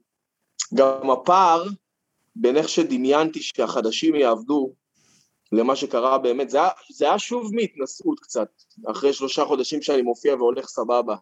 גם 0.74 1.10
הפער 1.10 1.64
בין 2.36 2.56
איך 2.56 2.68
שדמיינתי 2.68 3.42
שהחדשים 3.42 4.14
יעבדו 4.14 4.72
למה 5.52 5.76
שקרה 5.76 6.18
באמת, 6.18 6.50
זה 6.50 6.58
היה, 6.58 6.68
זה 6.90 7.04
היה 7.04 7.18
שוב 7.18 7.54
מהתנשאות 7.54 8.20
קצת, 8.20 8.48
אחרי 8.90 9.12
שלושה 9.12 9.44
חודשים 9.44 9.82
שאני 9.82 10.02
מופיע 10.02 10.34
והולך 10.34 10.68
סבבה. 10.68 11.16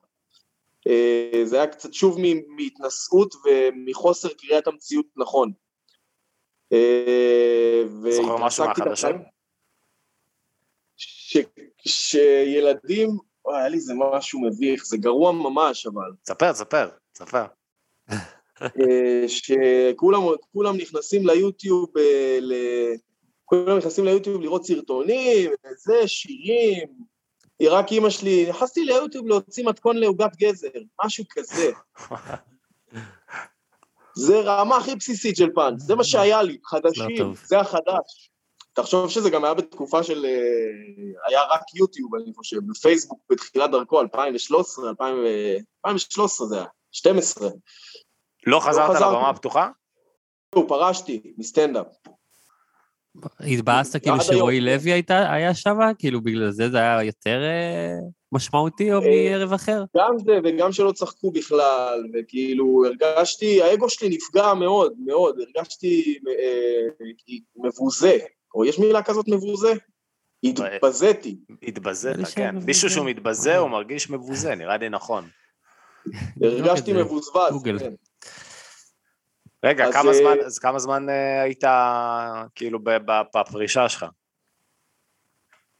אה, 0.88 1.42
זה 1.44 1.56
היה 1.56 1.66
קצת 1.66 1.94
שוב 1.94 2.18
מהתנשאות 2.48 3.34
ומחוסר 3.44 4.28
קריאת 4.28 4.66
המציאות 4.66 5.06
נכון. 5.16 5.52
אה, 6.72 7.82
זוכר 8.10 8.36
משהו 8.36 8.64
מהחדשים? 8.64 9.16
שילדים, 11.86 13.10
היה 13.46 13.68
לי 13.68 13.80
זה 13.80 13.94
משהו 13.94 14.40
מביך, 14.40 14.86
זה 14.86 14.96
גרוע 14.96 15.32
ממש 15.32 15.86
אבל. 15.86 16.10
ספר, 16.26 16.54
ספר, 16.54 16.88
ספר. 17.14 17.44
אה, 18.62 19.24
שכולם 19.26 20.76
נכנסים 20.76 21.26
ליוטיוב, 21.26 21.98
ל... 22.40 22.54
כולם 23.44 23.78
נכנסים 23.78 24.04
ליוטיוב 24.04 24.42
לראות 24.42 24.64
סרטונים, 24.64 25.50
זה, 25.76 26.08
שירים, 26.08 26.88
רק 27.68 27.92
אימא 27.92 28.10
שלי, 28.10 28.46
נכנסתי 28.50 28.84
ליוטיוב 28.84 29.26
להוציא 29.26 29.64
מתכון 29.64 29.96
לעוגת 29.96 30.36
גזר, 30.36 30.68
משהו 31.04 31.24
כזה. 31.30 31.70
זה 34.14 34.40
רמה 34.40 34.76
הכי 34.76 34.96
בסיסית 34.96 35.36
של 35.36 35.50
פאנץ', 35.54 35.80
זה 35.80 35.94
מה 35.94 36.04
שהיה 36.04 36.42
לי, 36.42 36.58
חדשים, 36.64 37.34
זה 37.44 37.60
החדש. 37.60 38.30
תחשוב 38.72 39.10
שזה 39.10 39.30
גם 39.30 39.44
היה 39.44 39.54
בתקופה 39.54 40.02
של... 40.02 40.24
אה, 40.24 40.30
היה 41.28 41.40
רק 41.42 41.74
יוטיוב, 41.74 42.14
אני 42.14 42.32
חושב, 42.34 42.56
בפייסבוק 42.66 43.20
בתחילת 43.30 43.70
דרכו, 43.70 44.00
2013, 44.00 44.90
2013 44.90 46.46
זה 46.46 46.56
היה, 46.56 46.66
12. 46.92 47.48
לא 48.46 48.60
חזרת 48.60 48.96
לבמה 48.96 49.30
הפתוחה? 49.30 49.68
לא, 50.54 50.64
פרשתי 50.68 51.34
מסטנדאפ. 51.38 51.86
התבאסת 53.40 54.02
כאילו 54.02 54.20
שרועי 54.20 54.60
לוי 54.60 54.92
הייתה, 54.92 55.32
היה 55.32 55.54
שם? 55.54 55.78
כאילו 55.98 56.20
בגלל 56.20 56.50
זה 56.50 56.70
זה 56.70 56.78
היה 56.78 57.02
יותר 57.02 57.42
אה, 57.42 57.94
משמעותי 58.32 58.92
או 58.92 59.02
אה, 59.02 59.28
מערב 59.30 59.52
אחר? 59.52 59.84
גם 59.96 60.18
זה 60.18 60.38
וגם 60.44 60.72
שלא 60.72 60.92
צחקו 60.92 61.30
בכלל, 61.30 62.06
וכאילו 62.14 62.82
הרגשתי, 62.86 63.62
האגו 63.62 63.88
שלי 63.88 64.08
נפגע 64.08 64.54
מאוד, 64.54 64.92
מאוד, 65.06 65.38
הרגשתי 65.40 66.18
אה, 66.28 67.06
מבוזה, 67.56 68.18
או 68.54 68.64
יש 68.64 68.78
מילה 68.78 69.02
כזאת 69.02 69.28
מבוזה? 69.28 69.72
התבזיתי. 70.44 71.36
התבזית, 71.62 72.16
כן. 72.34 72.56
מישהו 72.66 72.90
שהוא 72.90 73.06
מתבזה 73.06 73.58
הוא 73.58 73.70
מרגיש 73.70 74.10
מבוזה, 74.10 74.54
נראה 74.54 74.76
לי 74.76 74.88
נכון. 74.88 75.28
הרגשתי 76.42 76.92
מבוזבז, 76.92 77.62
כן. 77.64 77.94
רגע, 79.64 79.84
אז, 79.84 79.94
כמה 79.94 80.12
זמן, 80.12 80.38
אז 80.46 80.58
כמה 80.58 80.78
זמן 80.78 81.08
אה, 81.08 81.42
היית 81.42 81.64
כאילו 82.54 82.78
בפרישה 83.34 83.88
שלך? 83.88 84.06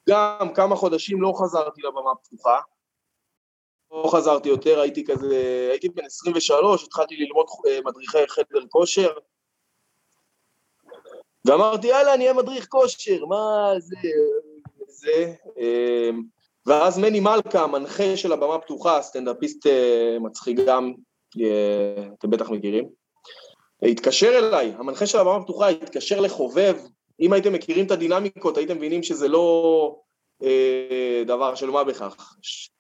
גם 0.09 0.55
כמה 0.55 0.77
חודשים 0.77 1.23
לא 1.23 1.33
חזרתי 1.37 1.83
לבמה 1.83 2.15
פתוחה. 2.23 2.59
לא 3.91 4.11
חזרתי 4.13 4.49
יותר, 4.49 4.81
הייתי 4.81 5.05
כזה, 5.05 5.69
הייתי 5.71 5.89
בן 5.89 6.05
23, 6.05 6.85
התחלתי 6.85 7.17
ללמוד 7.17 7.47
אה, 7.69 7.79
מדריכי 7.85 8.29
חדר 8.29 8.67
כושר. 8.69 9.11
ואמרתי, 11.45 11.87
יאללה, 11.87 12.15
אני 12.15 12.25
אהיה 12.25 12.35
מדריך 12.35 12.67
כושר, 12.69 13.25
מה 13.27 13.73
זה, 13.79 13.97
זה. 14.87 15.35
אה, 15.59 16.11
ואז 16.67 16.99
מני 16.99 17.21
מלכה, 17.21 17.63
המנחה 17.63 18.17
של 18.17 18.33
הבמה 18.33 18.59
פתוחה, 18.59 19.03
סטנדאפיסט 19.03 19.67
מצחיק 20.21 20.59
גם, 20.67 20.93
אתם 22.19 22.31
בטח 22.31 22.51
מכירים. 22.51 23.00
התקשר 23.83 24.39
אליי, 24.39 24.73
המנחה 24.79 25.07
של 25.07 25.19
הבמה 25.19 25.37
הפתוחה 25.37 25.69
התקשר 25.69 26.21
לחובב, 26.21 26.77
אם 27.21 27.33
הייתם 27.33 27.53
מכירים 27.53 27.87
את 27.87 27.91
הדינמיקות 27.91 28.57
הייתם 28.57 28.77
מבינים 28.77 29.03
שזה 29.03 29.29
לא 29.29 29.97
אה, 30.43 31.23
דבר 31.27 31.55
של 31.55 31.71
מה 31.71 31.85
בכך. 31.85 32.35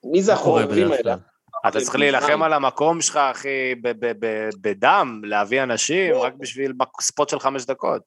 מי 0.04 0.22
זה 0.22 0.32
החובבים 0.32 0.92
האלה? 0.92 1.14
אתה 1.68 1.80
צריך 1.80 1.96
להילחם 1.96 2.42
על 2.42 2.52
המקום 2.52 3.00
שלך, 3.00 3.16
אחי, 3.16 3.74
בדם, 4.60 5.20
להביא 5.24 5.62
אנשים, 5.62 6.14
רק 6.14 6.34
בשביל 6.34 6.72
ספוט 7.00 7.28
של 7.28 7.38
חמש 7.38 7.64
דקות. 7.64 8.02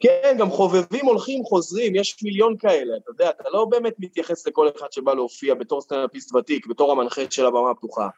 כן, 0.00 0.36
גם 0.38 0.50
חובבים 0.50 1.06
הולכים, 1.06 1.44
חוזרים, 1.44 1.94
יש 1.94 2.22
מיליון 2.22 2.56
כאלה, 2.56 2.96
אתה 2.96 3.10
יודע, 3.10 3.30
אתה 3.30 3.48
לא 3.52 3.64
באמת 3.64 3.94
מתייחס 3.98 4.46
לכל 4.46 4.68
אחד 4.76 4.86
שבא 4.92 5.14
להופיע 5.14 5.54
בתור 5.54 5.80
סטנדאפיסט 5.80 6.34
ותיק, 6.34 6.66
בתור 6.66 6.92
המנחה 6.92 7.22
של 7.30 7.46
הבמה 7.46 7.70
הפתוחה. 7.70 8.08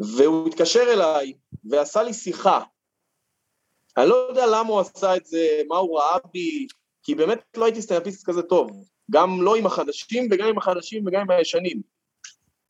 והוא 0.00 0.48
התקשר 0.48 0.92
אליי 0.92 1.32
ועשה 1.64 2.02
לי 2.02 2.12
שיחה, 2.12 2.60
אני 3.96 4.08
לא 4.08 4.14
יודע 4.28 4.46
למה 4.46 4.68
הוא 4.68 4.80
עשה 4.80 5.16
את 5.16 5.26
זה, 5.26 5.62
מה 5.68 5.76
הוא 5.76 5.98
ראה 5.98 6.18
בי, 6.32 6.66
כי 7.02 7.14
באמת 7.14 7.42
לא 7.56 7.64
הייתי 7.64 7.82
סטנדאפיסט 7.82 8.26
כזה 8.26 8.42
טוב. 8.42 8.70
גם 9.10 9.42
לא 9.42 9.56
עם 9.56 9.66
החדשים 9.66 10.28
וגם 10.30 10.48
עם 10.48 10.58
החדשים 10.58 11.04
וגם 11.06 11.20
עם 11.20 11.30
הישנים. 11.30 11.82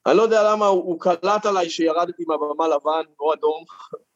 אני 0.06 0.16
לא 0.16 0.22
יודע 0.22 0.52
למה 0.52 0.66
הוא, 0.66 0.84
הוא 0.84 1.00
קלט 1.00 1.46
עליי 1.46 1.70
שירדתי 1.70 2.24
מהבמה 2.26 2.68
לבן 2.68 3.02
או 3.20 3.32
אדום, 3.32 3.64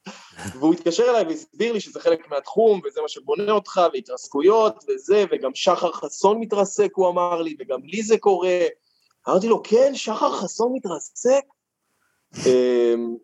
והוא 0.58 0.74
התקשר 0.74 1.10
אליי 1.10 1.24
והסביר 1.24 1.72
לי 1.72 1.80
שזה 1.80 2.00
חלק 2.00 2.30
מהתחום, 2.30 2.80
וזה 2.84 3.00
מה 3.02 3.08
שבונה 3.08 3.52
אותך, 3.52 3.80
והתרסקויות, 3.92 4.84
וזה, 4.88 5.24
וגם 5.30 5.50
שחר 5.54 5.92
חסון 5.92 6.40
מתרסק, 6.40 6.90
הוא 6.94 7.08
אמר 7.08 7.42
לי, 7.42 7.56
וגם 7.58 7.80
לי 7.84 8.02
זה 8.02 8.18
קורה. 8.18 8.66
אמרתי 9.28 9.48
לו, 9.48 9.62
כן, 9.62 9.94
שחר 9.94 10.32
חסון 10.32 10.72
מתרסק? 10.74 11.44
אמ, 12.46 13.16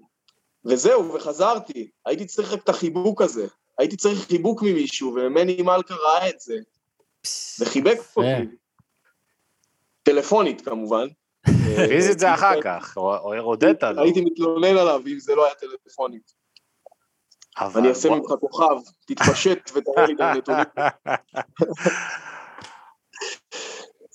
וזהו, 0.65 1.15
וחזרתי. 1.15 1.91
הייתי 2.07 2.27
צריך 2.27 2.53
רק 2.53 2.63
את 2.65 2.69
החיבוק 2.69 3.23
הזה. 3.23 3.47
הייתי 3.79 3.97
צריך 3.97 4.19
חיבוק 4.19 4.63
ממישהו, 4.63 5.15
ומני 5.15 5.63
מלכה 5.63 5.95
ראה 5.95 6.29
את 6.29 6.41
זה, 6.41 6.55
וחיבק 7.61 7.99
אותי. 8.17 8.57
טלפונית 10.03 10.61
כמובן. 10.61 11.07
פיזית 11.89 12.19
זה 12.19 12.35
אחר 12.35 12.63
כך, 12.63 12.97
או 12.97 13.35
הודית 13.35 13.83
לו. 13.83 14.03
הייתי 14.03 14.21
מתלונן 14.21 14.77
עליו 14.77 15.03
אם 15.07 15.19
זה 15.21 15.35
לא 15.35 15.45
היה 15.45 15.55
טלפונית. 15.55 16.33
אני 17.77 17.89
אעשה 17.89 18.11
ממך 18.11 18.33
כוכב, 18.41 18.77
תתפשט 19.07 19.71
ותראה 19.75 20.07
לי 20.07 20.13
את 20.13 20.21
הנתונים. 20.21 20.65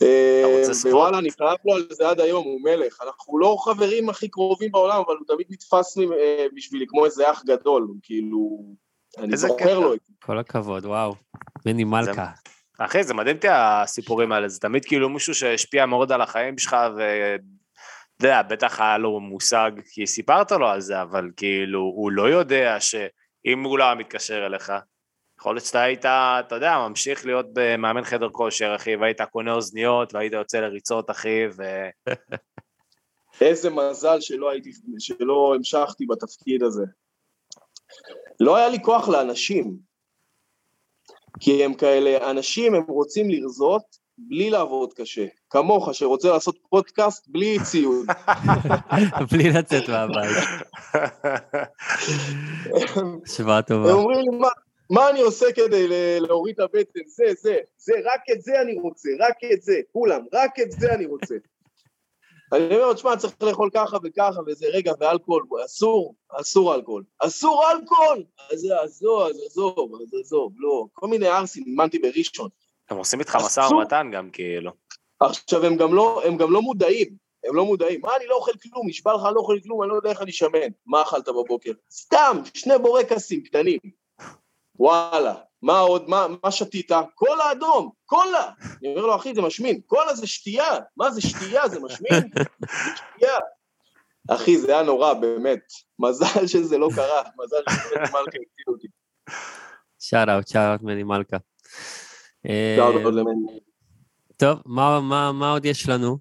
אה, 0.02 0.64
ווואלה, 0.86 1.20
אני 1.20 1.32
חייב 1.32 1.58
לו 1.66 1.74
על 1.76 1.88
זה 1.92 2.10
עד 2.10 2.20
היום, 2.20 2.46
הוא 2.46 2.62
מלך. 2.62 3.02
אנחנו 3.04 3.40
לא 3.40 3.58
חברים 3.60 4.10
הכי 4.10 4.30
קרובים 4.30 4.72
בעולם, 4.72 5.02
אבל 5.08 5.16
הוא 5.16 5.28
תמיד 5.28 5.48
נתפס 5.50 5.98
אה, 5.98 6.46
בשבילי 6.56 6.86
כמו 6.88 7.06
איזה 7.06 7.32
אח 7.32 7.44
גדול, 7.46 7.88
כאילו... 8.02 8.74
אני 9.18 9.38
זוכר. 9.38 9.80
לו 9.80 9.94
את 9.94 10.00
זה. 10.08 10.14
כל 10.20 10.40
הכבוד, 10.40 10.86
וואו. 10.86 11.16
מני 11.66 11.84
מלכה. 11.84 12.32
אחי, 12.80 13.04
זה 13.04 13.14
מדהים 13.14 13.36
אותי 13.36 13.48
הסיפורים 13.52 14.32
האלה, 14.32 14.48
זה 14.48 14.60
תמיד 14.60 14.86
כאילו 14.86 15.10
מישהו 15.10 15.36
שהשפיע 15.36 15.86
מאוד 15.86 16.12
על 16.12 16.22
החיים 16.22 16.58
שלך, 16.58 16.76
ואתה 16.98 17.44
יודע, 18.24 18.42
בטח 18.42 18.80
היה 18.80 18.98
לו 18.98 19.20
מושג, 19.20 19.72
כי 19.92 20.08
סיפרת 20.08 20.52
לו 20.52 20.68
על 20.68 20.82
זה, 20.82 21.02
אבל 21.02 21.30
כאילו, 21.38 21.80
הוא 21.80 22.12
לא 22.12 22.30
יודע 22.30 22.80
שאם 22.80 23.64
הוא 23.64 23.80
לא 23.80 23.84
היה 23.84 23.96
מתקשר 23.96 24.46
אליך, 24.46 24.74
יכול 25.40 25.56
להיות 25.56 25.66
שאתה 25.66 25.82
היית, 25.82 26.06
אתה 26.06 26.56
יודע, 26.56 26.78
ממשיך 26.78 27.26
להיות 27.26 27.46
במאמן 27.54 28.04
חדר 28.04 28.30
כושר, 28.30 28.76
אחי, 28.76 28.96
והיית 28.96 29.22
קונה 29.22 29.54
אוזניות, 29.54 30.14
והיית 30.14 30.34
יוצא 30.34 30.60
לריצות, 30.60 31.10
אחי, 31.10 31.48
ו... 31.58 31.64
איזה 33.42 33.70
מזל 33.70 34.22
שלא 34.22 34.50
הייתי, 34.52 34.72
שלא 35.00 35.54
המשכתי 35.56 36.06
בתפקיד 36.06 36.64
הזה. 36.64 36.84
לא 38.40 38.56
היה 38.56 38.70
לי 38.70 38.82
כוח 38.82 39.10
לאנשים. 39.10 39.90
כי 41.40 41.64
הם 41.64 41.74
כאלה, 41.74 42.32
אנשים 42.32 42.76
הם 42.76 42.84
רוצים 42.88 43.30
לרזות 43.30 44.00
בלי 44.18 44.50
לעבוד 44.50 44.94
קשה. 44.94 45.26
כמוך 45.50 45.90
שרוצה 45.94 46.32
לעשות 46.32 46.58
פודקאסט 46.70 47.28
בלי 47.28 47.58
ציוד. 47.64 48.08
בלי 49.32 49.50
לצאת 49.50 49.90
מהבית. 49.90 50.38
השוואה 53.26 53.56
הם 53.56 53.62
טובה. 53.62 53.92
אומרים 53.92 54.20
לי, 54.20 54.38
מה, 54.38 54.48
מה 54.90 55.10
אני 55.10 55.22
עושה 55.22 55.46
כדי 55.56 55.88
להוריד 56.20 56.56
את 56.56 56.60
הבטן? 56.60 57.00
זה, 57.08 57.24
זה, 57.42 57.58
זה, 57.78 57.94
רק 58.06 58.22
את 58.32 58.42
זה 58.42 58.62
אני 58.62 58.80
רוצה, 58.80 59.10
רק 59.20 59.36
את 59.54 59.62
זה, 59.62 59.80
כולם, 59.92 60.22
רק 60.34 60.60
את 60.60 60.72
זה 60.72 60.94
אני 60.94 61.06
רוצה. 61.06 61.36
אני 62.54 62.66
אומר 62.66 62.88
לו, 62.88 62.94
תשמע, 62.94 63.18
צריך 63.18 63.34
לאכול 63.42 63.70
ככה 63.74 63.98
וככה 64.04 64.40
וזה, 64.48 64.66
רגע, 64.74 64.94
ואלכוהול, 65.00 65.44
אסור, 65.66 66.16
אסור 66.32 66.76
אלכוהול. 66.76 67.04
אסור 67.20 67.64
אלכוהול! 67.72 68.24
אז 68.52 68.72
עזוב, 68.84 69.22
אז 69.22 69.42
עזוב, 69.46 69.92
אז 70.02 70.14
עזוב, 70.22 70.54
לא. 70.58 70.86
כל 70.94 71.08
מיני 71.08 71.28
ערסים, 71.28 71.64
אימנתי 71.68 72.00
בראשון. 72.00 72.50
הם 72.90 72.98
עושים 72.98 73.20
איתך 73.20 73.36
משא. 73.36 73.60
ומתן 73.72 74.10
גם, 74.14 74.30
כאילו. 74.30 74.72
עכשיו, 75.20 75.66
הם 75.66 75.76
גם 75.76 75.94
לא, 75.94 76.22
הם 76.26 76.38
גם 76.38 76.52
לא 76.52 76.62
מודעים, 76.62 77.08
הם 77.44 77.56
לא 77.56 77.66
מודעים. 77.66 78.02
מה, 78.02 78.16
אני 78.16 78.28
לא 78.28 78.36
אוכל 78.36 78.52
כלום, 78.64 78.88
נשבע 78.88 79.14
לך, 79.14 79.22
אני 79.26 79.36
לא 79.36 79.40
אוכל 79.40 79.58
כלום, 79.64 79.82
אני 79.84 79.90
לא 79.90 79.96
יודע 79.96 80.10
איך 80.10 80.22
אני 80.22 80.32
שמן. 80.32 80.70
מה 80.86 81.02
אכלת 81.02 81.28
בבוקר? 81.28 81.72
סתם, 81.92 82.42
שני 82.54 82.78
בורקסים 82.78 83.44
קטנים. 83.44 83.80
וואלה, 84.80 85.36
מה 85.62 85.80
עוד, 85.80 86.10
מה, 86.10 86.28
מה 86.44 86.52
שתית? 86.52 86.92
קולה 87.16 87.52
אדום, 87.52 87.90
קולה! 88.06 88.52
אני 88.82 88.90
אומר 88.90 89.06
לו, 89.06 89.16
אחי, 89.16 89.36
זה 89.36 89.42
משמין. 89.42 89.82
קולה 89.86 90.14
זה 90.16 90.28
שתייה. 90.28 90.78
מה 90.98 91.12
זה 91.12 91.22
שתייה? 91.22 91.68
זה 91.70 91.80
משמין? 91.80 92.30
זה 92.36 92.44
שתייה. 92.96 93.38
אחי, 94.30 94.58
זה 94.58 94.72
היה 94.74 94.84
נורא, 94.84 95.14
באמת. 95.14 95.60
מזל 96.00 96.48
שזה 96.48 96.78
לא 96.78 96.90
קרה, 96.96 97.22
מזל 97.44 97.58
שבאמת 97.70 98.02
מלכה 98.02 98.18
הציל 98.22 98.66
אותי. 98.68 98.88
שאט 100.00 100.28
אאוט, 100.30 100.48
שאט 100.48 100.70
אאוט 100.72 100.82
מני 100.82 101.04
מלכה. 101.04 101.38
אה. 102.46 102.78
טוב, 104.38 104.60
מה- 104.66 105.00
מה 105.02 105.32
מה 105.32 105.52
עוד 105.52 105.66
יש 105.66 105.90
לנו? 105.90 106.18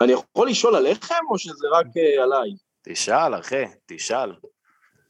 אני 0.00 0.12
יכול 0.12 0.48
לשאול 0.48 0.76
עליכם, 0.76 1.14
או 1.30 1.38
שזה 1.38 1.66
רק 1.72 1.86
אה, 1.96 2.22
עליי? 2.22 2.50
תשאל, 2.82 3.40
אחי, 3.40 3.64
תשאל. 3.86 4.32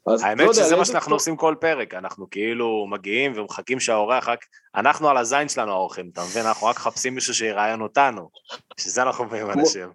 אז 0.07 0.23
לא 0.23 0.27
האמת 0.27 0.41
יודע, 0.41 0.53
שזה 0.53 0.77
מה 0.77 0.85
שאנחנו 0.85 1.15
עושים 1.15 1.37
כל 1.37 1.55
פרק, 1.61 1.95
אנחנו 1.95 2.31
כאילו 2.31 2.87
מגיעים 2.91 3.33
ומחכים 3.35 3.81
שהאורח 3.81 4.29
רק... 4.29 4.45
אנחנו 4.75 5.09
על 5.09 5.17
הזין 5.17 5.49
שלנו 5.49 5.73
האורחים, 5.73 6.11
אתה 6.13 6.23
מבין? 6.31 6.47
אנחנו 6.47 6.67
רק 6.67 6.77
מחפשים 6.77 7.15
מישהו 7.15 7.35
שיראיין 7.35 7.81
אותנו. 7.81 8.29
בשביל 8.77 8.93
זה 8.93 9.03
אנחנו 9.03 9.25
מביאים 9.25 9.51
אנשים. 9.51 9.89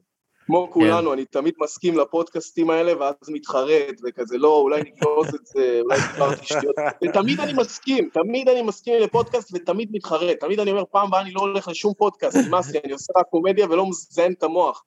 כמו 0.45 0.72
כולנו, 0.72 1.14
אני 1.14 1.26
תמיד 1.26 1.53
מסכים 1.57 1.97
לפודקאסטים 1.97 2.70
האלה, 2.70 2.99
ואז 2.99 3.16
מתחרט, 3.28 3.95
וכזה, 4.05 4.38
לא, 4.38 4.55
אולי 4.57 4.82
נגלוס 4.82 5.28
את 5.36 5.45
זה, 5.45 5.80
אולי 5.84 5.99
דיברתי 6.14 6.45
שטויות. 6.45 6.76
ותמיד 7.03 7.39
אני 7.39 7.53
מסכים, 7.53 8.10
תמיד 8.14 8.49
אני 8.49 8.62
מסכים 8.62 8.93
לפודקאסט, 9.01 9.51
ותמיד 9.53 9.89
מתחרט. 9.91 10.39
תמיד 10.39 10.60
אני 10.60 10.72
אומר, 10.72 10.84
פעם 10.91 11.07
הבאה 11.07 11.22
אני 11.22 11.32
לא 11.32 11.39
הולך 11.41 11.68
לשום 11.68 11.93
פודקאסט, 11.97 12.38
נמאס 12.47 12.72
לי, 12.72 12.80
אני 12.84 12.93
עושה 12.93 13.14
רק 13.18 13.26
קומדיה 13.30 13.66
ולא 13.66 13.89
מזיין 13.89 14.34
את 14.34 14.43
המוח. 14.43 14.84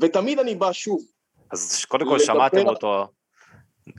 ותמיד 0.00 0.38
אני 0.38 0.54
בא 0.54 0.72
שוב. 0.72 1.00
אז 1.52 1.84
קודם 1.84 2.06
כל 2.06 2.18
שמעתם 2.18 2.66
אותו, 2.66 3.08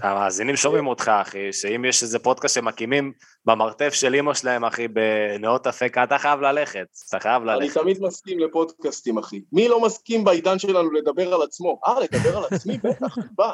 המאזינים 0.02 0.56
שומעים 0.56 0.88
אותך, 0.88 1.12
אחי, 1.22 1.54
שאם 1.54 1.86
יש 1.86 2.04
איזה 2.04 2.20
פודקאסט 2.20 2.56
שמקימים 2.56 3.14
במרתף 3.46 3.94
של 3.94 4.14
אימא 4.14 4.34
שלהם, 4.34 4.66
אחי, 4.66 4.88
בנאות 4.88 5.68
אפקה, 5.68 6.04
אתה 6.04 6.18
חייב 6.18 6.40
ללכת, 6.40 6.88
אתה 7.10 7.20
חייב 7.20 7.42
אני 7.42 7.52
ללכת. 7.52 7.78
תמיד 7.82 8.02
מסכים 8.02 8.40
לפודקאסטים, 8.40 9.18
אחי. 9.18 9.42
מי 9.52 9.68
לא 9.68 9.82
מסכים 9.82 10.24
בעידן 10.24 10.60
שלנו 10.60 10.92
לדבר 10.92 11.34
על 11.34 11.42
עצמו? 11.42 11.80
אה, 11.88 12.00
לדבר 12.00 12.38
על 12.38 12.44
עצמי? 12.52 12.78
בטח, 12.84 13.18
אני 13.18 13.28
בא. 13.32 13.54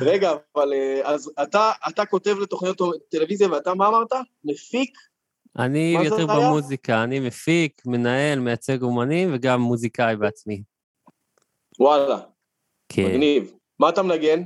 רגע, 0.00 0.32
אבל 0.56 0.72
אה, 0.72 1.00
אז 1.04 1.32
אתה, 1.42 1.72
אתה 1.88 2.06
כותב 2.06 2.36
לתוכניות 2.38 2.80
טלוויזיה, 3.10 3.52
ואתה 3.52 3.74
מה 3.74 3.88
אמרת? 3.88 4.12
מפיק? 4.44 4.90
אני 5.58 5.96
יותר? 6.04 6.26
במוזיקה, 6.26 7.02
אני 7.02 7.20
מפיק, 7.20 7.82
מנהל, 7.86 8.38
מייצג 8.38 8.82
אומנים 8.82 9.34
וגם 9.34 9.60
מוזיקאי 9.60 10.16
בעצמי. 10.16 10.62
וואלה, 11.80 12.18
כן. 12.88 13.06
מגניב. 13.06 13.52
מה 13.78 13.88
אתה 13.88 14.02
מנגן? 14.02 14.42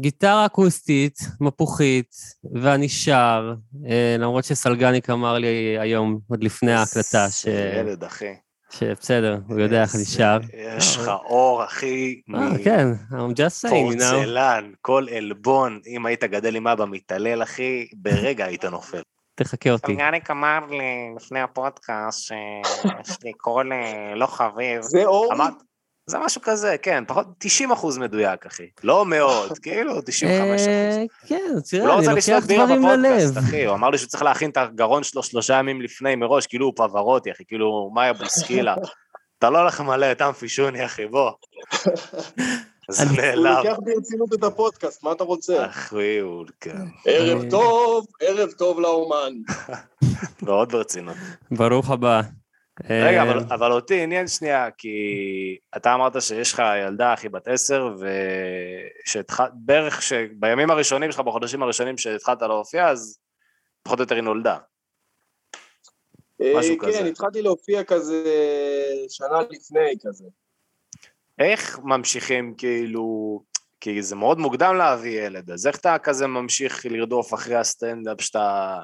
גיטרה 0.00 0.46
אקוסטית, 0.46 1.18
מפוחית, 1.40 2.10
ואני 2.54 2.88
שר, 2.88 3.54
אה, 3.86 4.16
למרות 4.18 4.44
שסלגניק 4.44 5.10
אמר 5.10 5.38
לי 5.38 5.78
היום, 5.78 6.18
עוד 6.30 6.44
לפני 6.44 6.72
ההקלטה, 6.72 7.30
ש... 7.30 7.46
ילד, 7.80 8.04
אחי. 8.04 8.34
שבסדר, 8.70 9.38
הוא 9.48 9.60
יודע 9.60 9.82
איך 9.82 9.94
אני 9.94 10.04
שר. 10.04 10.38
יש 10.78 10.96
לך 10.96 11.08
אור, 11.08 11.64
אחי, 11.64 12.20
אה, 12.34 12.64
כן, 12.64 12.88
I'm 13.10 13.14
just 13.14 13.68
saying, 13.68 13.70
you 13.70 14.00
know. 14.00 14.04
מפורצלן, 14.04 14.72
כל 14.80 15.06
עלבון, 15.16 15.80
אם 15.86 16.06
היית 16.06 16.24
גדל 16.24 16.56
עם 16.56 16.66
אבא 16.66 16.84
מתעלל, 16.84 17.42
אחי, 17.42 17.88
ברגע 17.96 18.44
היית 18.44 18.64
נופל. 18.64 19.00
תחכה 19.34 19.70
אותי. 19.70 19.86
סלגניק 19.86 20.30
אמר 20.30 20.58
לי 20.70 21.14
לפני 21.16 21.40
הפודקאסט 21.40 22.20
שיש 22.20 23.18
לי 23.24 23.32
קול 23.32 23.72
אה, 23.72 24.14
לא 24.14 24.26
חביב. 24.26 24.82
זה 24.82 25.04
אור? 25.04 25.32
זה 26.08 26.18
משהו 26.18 26.40
כזה, 26.42 26.76
כן, 26.82 27.04
פחות 27.06 27.26
90 27.38 27.72
אחוז 27.72 27.98
מדויק, 27.98 28.46
אחי. 28.46 28.66
לא 28.84 29.04
מאות, 29.06 29.58
כאילו 29.62 30.00
95 30.00 30.60
אחוז. 30.60 30.66
אה, 30.68 31.04
כן, 31.26 31.50
הוא 31.52 31.60
תראה, 31.70 31.86
לא 31.86 31.92
אני 31.92 32.00
רוצה 32.00 32.12
לשתות 32.12 32.34
לוקח 32.34 32.46
בירה 32.46 32.64
דברים 32.66 32.82
בפודקאסט, 32.82 33.36
ללב. 33.36 33.38
אחי, 33.38 33.64
הוא 33.66 33.74
אמר 33.74 33.90
לי 33.90 33.98
שהוא 33.98 34.08
צריך 34.08 34.22
להכין 34.22 34.50
את 34.50 34.56
הגרון 34.56 35.02
שלו 35.02 35.22
שלושה 35.22 35.54
ימים 35.54 35.82
לפני 35.82 36.16
מראש, 36.16 36.46
כאילו 36.46 36.66
הוא 36.66 36.72
פברוטי, 36.76 37.30
אחי, 37.32 37.44
כאילו 37.48 37.90
מאיה 37.94 38.12
בוסקילה. 38.12 38.74
אתה 39.38 39.50
לא 39.50 39.58
הולך 39.58 39.80
למלא 39.80 40.12
את 40.12 40.22
אמפי 40.22 40.48
שוני, 40.48 40.84
אחי, 40.84 41.06
בוא. 41.06 41.30
זה 42.90 43.02
אני- 43.02 43.10
הוא 43.10 43.16
נעלם. 43.22 43.56
לוקח 43.56 43.76
ברצינות 43.84 44.34
את 44.34 44.44
הפודקאסט, 44.44 45.02
מה 45.02 45.12
אתה 45.12 45.24
רוצה? 45.24 45.66
אחי, 45.66 46.18
הוא, 46.18 46.44
כן, 46.60 46.76
ערב 47.06 47.40
אני- 47.40 47.50
טוב, 47.50 48.06
ערב 48.20 48.50
טוב 48.50 48.80
לאומן. 48.80 49.32
מאוד 50.42 50.72
ברצינות. 50.72 51.16
ברוך 51.50 51.90
הבא. 51.90 52.20
רגע, 52.84 53.18
אה, 53.18 53.22
אבל, 53.22 53.38
אבל 53.38 53.72
אותי 53.72 54.02
עניין 54.02 54.28
שנייה, 54.28 54.70
כי 54.70 54.88
אתה 55.76 55.94
אמרת 55.94 56.22
שיש 56.22 56.52
לך 56.52 56.62
ילדה, 56.86 57.14
אחי, 57.14 57.28
בת 57.28 57.48
עשר, 57.48 57.88
ובערך 59.06 60.02
שבימים 60.02 60.70
הראשונים 60.70 61.12
שלך, 61.12 61.20
בחודשים 61.20 61.62
הראשונים 61.62 61.98
שהתחלת 61.98 62.42
להופיע, 62.42 62.88
אז 62.88 63.18
פחות 63.82 63.98
או 63.98 64.02
יותר 64.02 64.14
היא 64.14 64.24
נולדה. 64.24 64.58
משהו 66.40 66.74
אה, 66.74 66.78
כזה. 66.78 66.98
כן, 66.98 67.06
התחלתי 67.06 67.42
להופיע 67.42 67.84
כזה 67.84 68.24
שנה 69.08 69.40
לפני 69.50 69.94
כזה. 70.06 70.24
איך 71.38 71.78
ממשיכים, 71.78 72.54
כאילו, 72.58 73.40
כי 73.80 74.02
זה 74.02 74.16
מאוד 74.16 74.38
מוקדם 74.38 74.74
להביא 74.74 75.20
ילד, 75.20 75.50
אז 75.50 75.66
איך 75.66 75.76
אתה 75.76 75.96
כזה 75.98 76.26
ממשיך 76.26 76.86
לרדוף 76.86 77.34
אחרי 77.34 77.56
הסטנדאפ 77.56 78.20
שאתה, 78.20 78.78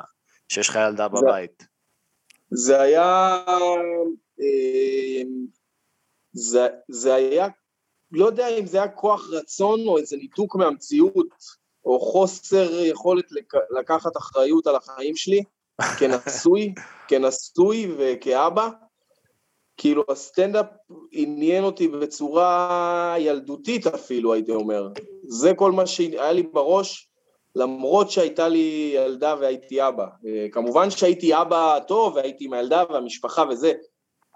שיש 0.48 0.68
לך 0.68 0.78
ילדה 0.88 1.08
בבית? 1.08 1.60
זה 1.60 1.73
היה... 2.80 3.44
אה, 4.40 5.22
זה, 6.32 6.68
זה 6.88 7.14
היה, 7.14 7.48
לא 8.12 8.26
יודע 8.26 8.48
אם 8.48 8.66
זה 8.66 8.78
היה 8.78 8.88
כוח 8.88 9.28
רצון 9.30 9.88
או 9.88 9.98
איזה 9.98 10.16
ניתוק 10.16 10.56
מהמציאות, 10.56 11.34
או 11.84 12.00
חוסר 12.00 12.84
יכולת 12.84 13.32
לק, 13.32 13.52
לקחת 13.80 14.16
אחריות 14.16 14.66
על 14.66 14.76
החיים 14.76 15.16
שלי, 15.16 15.42
כנשוי, 15.98 16.74
כנשוי 17.08 17.94
וכאבא. 17.98 18.68
כאילו 19.76 20.04
הסטנדאפ 20.08 20.66
עניין 21.12 21.64
אותי 21.64 21.88
בצורה 21.88 23.14
ילדותית 23.18 23.86
אפילו, 23.86 24.32
הייתי 24.32 24.52
אומר. 24.52 24.88
זה 25.28 25.52
כל 25.56 25.72
מה 25.72 25.86
שהיה 25.86 26.32
לי 26.32 26.42
בראש, 26.42 27.08
למרות 27.54 28.10
שהייתה 28.10 28.48
לי 28.48 28.92
ילדה 28.94 29.34
והייתי 29.40 29.88
אבא. 29.88 30.06
אה, 30.26 30.46
כמובן 30.52 30.90
שהייתי 30.90 31.40
אבא 31.40 31.78
טוב 31.88 32.14
והייתי 32.14 32.44
עם 32.44 32.52
הילדה 32.52 32.84
והמשפחה 32.90 33.44
וזה, 33.50 33.72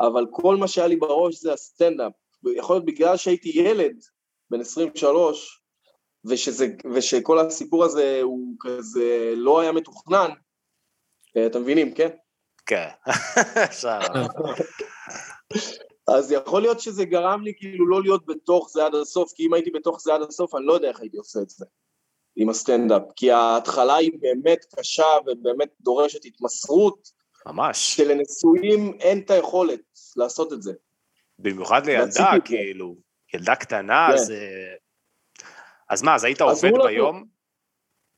אבל 0.01 0.27
כל 0.31 0.57
מה 0.57 0.69
שהיה 0.69 0.87
לי 0.87 0.97
בראש 0.97 1.41
זה 1.41 1.53
הסטנדאפ. 1.53 2.13
יכול 2.57 2.77
להיות 2.77 2.85
בגלל 2.85 3.17
שהייתי 3.17 3.49
ילד, 3.49 3.97
בן 4.51 4.61
23, 4.61 5.63
ושזה, 6.25 6.67
ושכל 6.95 7.39
הסיפור 7.39 7.85
הזה 7.85 8.21
הוא 8.23 8.55
כזה 8.61 9.33
לא 9.37 9.61
היה 9.61 9.73
מתוכנן, 9.73 10.31
אה, 11.37 11.47
אתם 11.47 11.63
מבינים, 11.63 11.95
כן? 11.95 12.09
כן. 12.67 12.89
אז 16.17 16.33
יכול 16.33 16.63
להיות 16.63 16.81
שזה 16.81 17.05
גרם 17.05 17.43
לי 17.43 17.53
כאילו 17.57 17.89
לא 17.89 18.03
להיות 18.03 18.27
בתוך 18.27 18.71
זה 18.71 18.87
עד 18.87 18.95
הסוף, 18.95 19.33
כי 19.33 19.47
אם 19.47 19.55
הייתי 19.55 19.71
בתוך 19.71 20.01
זה 20.01 20.15
עד 20.15 20.23
הסוף, 20.23 20.55
אני 20.55 20.67
לא 20.67 20.73
יודע 20.73 20.89
איך 20.89 21.01
הייתי 21.01 21.17
עושה 21.17 21.41
את 21.43 21.51
זה. 21.51 21.65
עם 22.41 22.49
הסטנדאפ, 22.49 23.03
כי 23.17 23.31
ההתחלה 23.31 23.95
היא 23.95 24.11
באמת 24.21 24.65
קשה 24.79 25.07
ובאמת 25.27 25.69
דורשת 25.81 26.25
התמסרות, 26.25 27.11
ממש. 27.47 27.97
שלנשואים 27.97 28.99
אין 29.01 29.19
את 29.19 29.31
היכולת 29.31 29.81
לעשות 30.17 30.53
את 30.53 30.63
זה. 30.63 30.73
במיוחד 31.39 31.87
לילדה, 31.87 32.11
זה. 32.11 32.23
כאילו, 32.45 32.97
ילדה 33.35 33.55
קטנה, 33.55 34.07
כן. 34.09 34.15
אז... 34.15 34.31
אה, 34.31 34.75
אז 35.91 36.03
מה, 36.03 36.15
אז 36.15 36.25
היית 36.25 36.41
עובד 36.41 36.65
לנו. 36.65 36.85
ביום? 36.85 37.25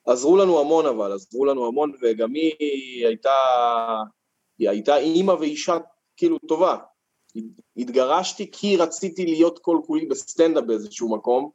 עזרו 0.07 0.37
לנו 0.37 0.61
המון 0.61 0.87
אבל, 0.87 1.13
עזרו 1.13 1.45
לנו 1.45 1.67
המון, 1.67 1.93
וגם 2.03 2.35
היא 2.35 3.07
הייתה, 3.07 3.35
היא 4.59 4.69
הייתה 4.69 4.97
אימא 4.97 5.33
ואישה 5.33 5.77
כאילו 6.17 6.39
טובה. 6.39 6.77
התגרשתי 7.77 8.51
כי 8.53 8.77
רציתי 8.77 9.25
להיות 9.27 9.59
כל 9.59 9.79
כולי 9.87 10.07
בסטנדאפ 10.07 10.65
באיזשהו 10.65 11.17
מקום. 11.17 11.51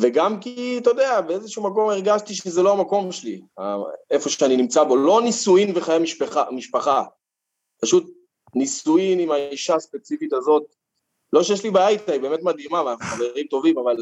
וגם 0.00 0.40
כי, 0.40 0.78
אתה 0.78 0.90
יודע, 0.90 1.20
באיזשהו 1.20 1.62
מקום 1.70 1.90
הרגשתי 1.90 2.34
שזה 2.34 2.62
לא 2.62 2.72
המקום 2.72 3.12
שלי, 3.12 3.42
איפה 4.10 4.28
שאני 4.30 4.56
נמצא 4.56 4.84
בו. 4.84 4.96
לא 4.96 5.20
נישואין 5.22 5.72
וחיי 5.74 5.98
משפחה, 5.98 6.50
משפחה. 6.50 7.04
פשוט 7.82 8.10
נישואין 8.54 9.20
עם 9.20 9.30
האישה 9.30 9.74
הספציפית 9.74 10.32
הזאת. 10.32 10.76
לא 11.32 11.42
שיש 11.42 11.64
לי 11.64 11.70
בעיה 11.70 11.88
איתה, 11.88 12.12
היא 12.12 12.20
באמת 12.20 12.42
מדהימה, 12.42 12.84
ואנחנו 12.84 13.04
חברים 13.04 13.46
טובים, 13.46 13.78
אבל 13.78 13.96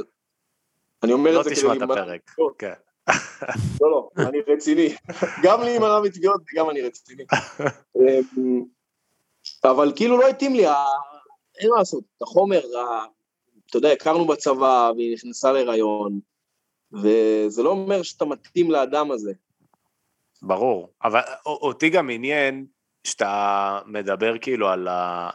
אני 1.03 1.13
אומר 1.13 1.35
לא 1.35 1.41
את 1.41 1.45
זה 1.45 1.51
תשמע 1.51 1.77
את 1.77 1.83
הפרק. 1.83 2.31
כן. 2.59 2.73
לא, 3.81 3.91
לא, 3.91 4.09
אני 4.19 4.39
רציני. 4.49 4.95
גם 5.43 5.61
להימנע 5.61 6.01
מתביעות 6.01 6.41
וגם 6.53 6.71
אני 6.71 6.81
רציני. 6.81 7.25
אמ, 7.97 8.65
אבל 9.65 9.93
כאילו 9.97 10.19
לא 10.19 10.29
התאים 10.29 10.55
לי, 10.55 10.67
אין 11.59 11.71
מה 11.71 11.79
לעשות, 11.79 12.05
החומר, 12.23 12.61
אתה 13.77 13.87
יודע, 13.87 13.93
הכרנו 13.93 14.27
בצבא 14.27 14.91
והיא 14.97 15.15
נכנסה 15.15 15.53
להיריון, 15.53 16.21
וזה 16.93 17.63
לא 17.63 17.71
אומר 17.71 18.03
שאתה 18.03 18.25
מתאים 18.25 18.71
לאדם 18.71 19.11
הזה. 19.11 19.33
ברור, 20.43 20.89
אבל 21.05 21.21
אותי 21.47 21.91
גם 21.91 22.11
עניין 22.11 22.67
שאתה 23.07 23.79
מדבר 23.87 24.39
כאילו 24.39 24.69
על 24.69 24.89
ה... 24.89 25.31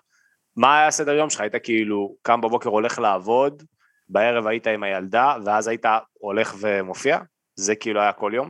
מה 0.55 0.77
היה 0.77 0.87
הסדר 0.87 1.11
יום 1.11 1.29
שלך? 1.29 1.41
היית 1.41 1.55
כאילו 1.63 2.15
קם 2.21 2.41
בבוקר 2.41 2.69
הולך 2.69 2.99
לעבוד, 2.99 3.63
בערב 4.09 4.47
היית 4.47 4.67
עם 4.67 4.83
הילדה, 4.83 5.35
ואז 5.45 5.67
היית 5.67 5.85
הולך 6.13 6.55
ומופיע? 6.59 7.19
זה 7.55 7.75
כאילו 7.75 8.01
היה 8.01 8.13
כל 8.13 8.31
יום? 8.35 8.49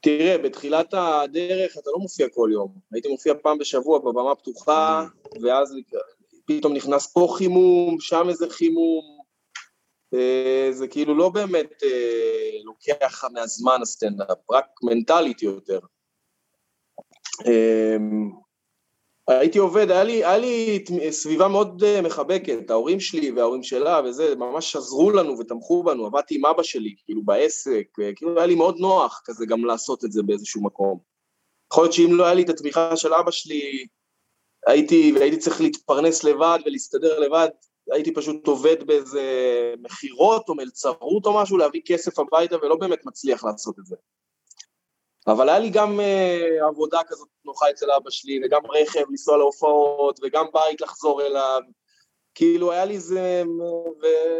תראה, 0.00 0.38
בתחילת 0.38 0.94
הדרך 0.94 1.78
אתה 1.78 1.90
לא 1.90 1.98
מופיע 1.98 2.26
כל 2.34 2.50
יום. 2.52 2.74
הייתי 2.92 3.08
מופיע 3.08 3.34
פעם 3.42 3.58
בשבוע 3.58 3.98
בבמה 3.98 4.34
פתוחה, 4.34 5.04
ואז 5.42 5.74
פתאום 6.46 6.72
נכנס 6.72 7.12
פה 7.12 7.34
חימום, 7.38 8.00
שם 8.00 8.28
איזה 8.28 8.50
חימום. 8.50 9.16
אה, 10.14 10.68
זה 10.72 10.88
כאילו 10.88 11.14
לא 11.14 11.28
באמת 11.28 11.82
אה, 11.82 12.50
לוקח 12.64 13.24
מהזמן 13.32 13.78
הסטנדאפ, 13.82 14.50
רק 14.50 14.66
מנטלית 14.82 15.42
יותר. 15.42 15.80
אה, 17.46 17.96
הייתי 19.28 19.58
עובד, 19.58 19.90
היה 19.90 20.04
לי, 20.04 20.24
היה 20.24 20.38
לי 20.38 20.84
סביבה 21.10 21.48
מאוד 21.48 22.00
מחבקת, 22.02 22.70
ההורים 22.70 23.00
שלי 23.00 23.30
וההורים 23.30 23.62
שלה 23.62 24.00
וזה, 24.04 24.34
ממש 24.36 24.76
עזרו 24.76 25.10
לנו 25.10 25.38
ותמכו 25.38 25.82
בנו, 25.82 26.06
עבדתי 26.06 26.34
עם 26.34 26.46
אבא 26.46 26.62
שלי, 26.62 26.94
כאילו 27.04 27.22
בעסק, 27.24 27.86
כאילו 28.16 28.36
היה 28.36 28.46
לי 28.46 28.54
מאוד 28.54 28.78
נוח 28.78 29.22
כזה 29.24 29.46
גם 29.46 29.64
לעשות 29.64 30.04
את 30.04 30.12
זה 30.12 30.22
באיזשהו 30.22 30.62
מקום. 30.62 30.98
יכול 31.72 31.84
להיות 31.84 31.92
שאם 31.92 32.14
לא 32.14 32.24
היה 32.24 32.34
לי 32.34 32.42
את 32.42 32.48
התמיכה 32.48 32.96
של 32.96 33.14
אבא 33.14 33.30
שלי, 33.30 33.86
הייתי, 34.66 35.12
והייתי 35.16 35.36
צריך 35.38 35.60
להתפרנס 35.60 36.24
לבד 36.24 36.58
ולהסתדר 36.66 37.18
לבד, 37.18 37.48
הייתי 37.92 38.14
פשוט 38.14 38.46
עובד 38.46 38.86
באיזה 38.86 39.22
מכירות 39.82 40.48
או 40.48 40.54
מלצרות 40.54 41.26
או 41.26 41.34
משהו, 41.42 41.56
להביא 41.56 41.80
כסף 41.86 42.18
הביתה 42.18 42.56
ולא 42.56 42.76
באמת 42.76 43.06
מצליח 43.06 43.44
לעשות 43.44 43.78
את 43.78 43.86
זה. 43.86 43.96
אבל 45.26 45.48
היה 45.48 45.58
לי 45.58 45.70
גם 45.70 46.00
uh, 46.00 46.66
עבודה 46.68 47.00
כזאת 47.08 47.28
נוחה 47.44 47.70
אצל 47.70 47.90
אבא 47.90 48.10
שלי, 48.10 48.40
וגם 48.44 48.60
רכב 48.66 49.04
לנסוע 49.10 49.36
להופעות, 49.36 50.20
וגם 50.22 50.46
בית 50.54 50.80
לחזור 50.80 51.22
אליו. 51.22 51.60
כאילו 52.34 52.72
היה 52.72 52.84
לי 52.84 52.94
איזה... 52.94 53.42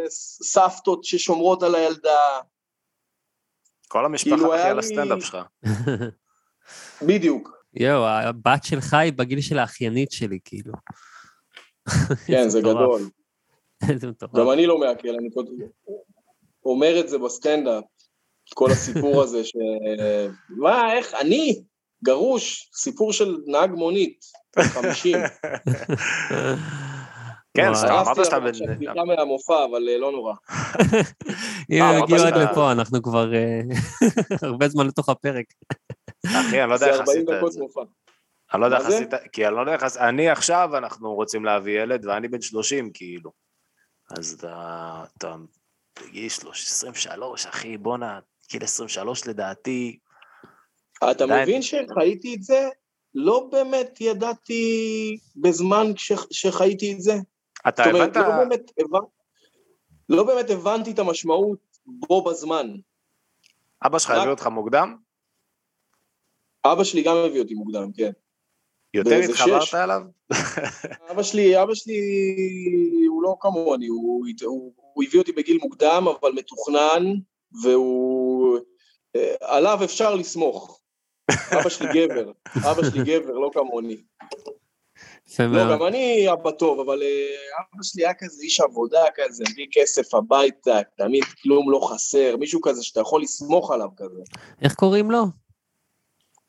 וסבתות 0.07 1.03
ששומרות 1.03 1.63
על 1.63 1.75
הילדה. 1.75 2.39
כל 3.87 4.05
המשפחה 4.05 4.35
כאילו, 4.35 4.55
אחי 4.55 4.61
על 4.61 4.73
לי- 4.73 4.79
הסטנדאפ 4.79 5.23
שלך. 5.23 5.37
בדיוק. 7.01 7.56
יואו, 7.73 8.07
הבת 8.07 8.63
שלך 8.63 8.93
היא 8.93 9.13
בגיל 9.13 9.41
של 9.41 9.59
האחיינית 9.59 10.11
שלי, 10.11 10.39
כאילו. 10.45 10.73
כן, 12.27 12.49
זה. 12.49 12.59
גדול. 12.59 13.01
זה 13.95 14.07
מטורף. 14.07 14.35
גם 14.35 14.51
אני 14.51 14.65
לא 14.65 14.77
מעכל, 14.77 15.09
אני 15.09 15.29
אומר 16.65 16.99
את 16.99 17.09
זה 17.09 17.17
בסטנדאפ, 17.17 17.83
כל 18.53 18.71
הסיפור 18.71 19.21
הזה 19.23 19.43
ש... 19.43 19.53
מה, 20.49 20.93
איך, 20.93 21.13
אני, 21.13 21.63
גרוש, 22.03 22.69
סיפור 22.73 23.13
של 23.13 23.37
נהג 23.45 23.71
מונית, 23.71 24.19
בן 24.55 24.63
50. 24.63 25.17
כן. 27.57 27.73
סתם, 27.73 27.87
אמרת 27.87 28.07
הרסתי 28.07 28.25
שאתה 28.25 28.39
בן... 28.39 28.75
בדיחה 28.75 29.03
מהמופע, 29.05 29.65
אבל 29.65 29.89
אה, 29.89 29.97
לא 29.97 30.11
נורא. 30.11 30.33
אם 31.71 31.81
אה, 31.81 31.99
יגיעו 31.99 32.19
עד 32.19 32.37
לפה, 32.37 32.71
אנחנו 32.71 33.01
כבר 33.01 33.33
אה, 33.33 33.61
הרבה 34.47 34.67
זמן 34.67 34.87
לתוך 34.87 35.09
הפרק. 35.09 35.45
אחי, 36.27 36.61
אני 36.61 36.69
לא 36.69 36.73
יודע 36.73 36.85
זה 36.85 36.91
איך 36.91 36.99
40 36.99 37.09
עשית 37.09 37.29
את 37.29 37.35
דקות 37.37 37.51
זה. 37.51 37.59
מופע. 37.59 37.81
אני 38.53 38.61
לא 38.61 38.65
יודע 38.65 38.77
איך 38.77 38.89
זה? 38.89 38.95
עשית, 38.95 39.13
כי 39.31 39.47
אני 39.47 39.55
לא 39.55 39.59
יודע 39.59 39.73
איך 39.73 39.83
עשית, 39.83 40.01
אני 40.01 40.29
עכשיו, 40.29 40.69
אנחנו 40.77 41.13
רוצים 41.13 41.45
להביא 41.45 41.81
ילד, 41.81 42.05
ואני 42.05 42.27
בן 42.27 42.41
30, 42.41 42.91
כאילו. 42.93 43.31
אז 44.17 44.33
אתה, 44.33 45.03
אתה 45.17 45.35
בגיל 46.01 46.25
23, 46.25 47.45
אחי, 47.45 47.77
בואנה, 47.77 48.19
גיל 48.51 48.63
23 48.63 49.27
לדעתי, 49.27 49.99
אתה 51.11 51.25
מבין 51.25 51.61
שחייתי 51.61 52.35
את 52.35 52.43
זה? 52.43 52.69
לא 53.15 53.49
באמת 53.51 54.01
ידעתי 54.01 55.17
בזמן 55.35 55.91
שחייתי 56.31 56.93
את 56.93 57.01
זה. 57.01 57.13
אתה 57.67 57.83
הבנת, 57.83 58.15
לא 58.15 58.37
באמת. 58.37 58.71
לא 60.09 60.23
באמת 60.23 60.49
הבנתי 60.49 60.91
את 60.91 60.99
המשמעות 60.99 61.59
בו 61.85 62.23
בזמן. 62.23 62.67
אבא 63.85 63.99
שלך 63.99 64.11
הביא 64.11 64.29
אותך 64.29 64.47
מוקדם? 64.47 64.97
אבא 66.71 66.83
שלי 66.83 67.01
גם 67.03 67.15
הביא 67.15 67.41
אותי 67.41 67.53
מוקדם, 67.53 67.91
כן. 67.91 68.11
יותר 68.93 69.15
התחברת 69.15 69.61
שש. 69.61 69.75
אליו? 69.75 70.01
אבא 71.11 71.23
שלי, 71.23 71.63
אבא 71.63 71.73
שלי 71.73 71.99
הוא 73.07 73.23
לא 73.23 73.35
כמוני, 73.39 73.87
הוא, 73.87 74.25
הוא, 74.43 74.73
הוא 74.93 75.03
הביא 75.03 75.19
אותי 75.19 75.31
בגיל 75.31 75.57
מוקדם, 75.61 76.05
אבל 76.21 76.31
מתוכנן, 76.31 77.03
והוא... 77.63 78.59
אה, 79.15 79.35
עליו 79.41 79.79
אפשר 79.83 80.15
לסמוך. 80.15 80.79
אבא 81.31 81.69
שלי 81.69 81.87
גבר, 81.93 82.31
אבא 82.71 82.89
שלי 82.89 83.03
גבר, 83.03 83.33
לא 83.33 83.49
כמוני. 83.53 83.97
לא. 85.39 85.71
גם 85.71 85.83
אני 85.83 86.31
אבא 86.33 86.51
טוב, 86.51 86.79
אבל 86.79 87.03
אה, 87.03 87.35
אבא 87.59 87.83
שלי 87.83 88.05
היה 88.05 88.13
כזה 88.13 88.43
איש 88.43 88.59
עבודה 88.59 89.03
כזה, 89.15 89.43
מביא 89.51 89.67
כסף 89.71 90.13
הביתה, 90.13 90.79
תמיד 90.97 91.23
כלום 91.43 91.71
לא 91.71 91.79
חסר, 91.91 92.35
מישהו 92.37 92.61
כזה 92.61 92.83
שאתה 92.83 93.01
יכול 93.01 93.21
לסמוך 93.21 93.71
עליו 93.71 93.89
כזה. 93.97 94.21
איך 94.61 94.75
קוראים 94.75 95.11
לו? 95.11 95.23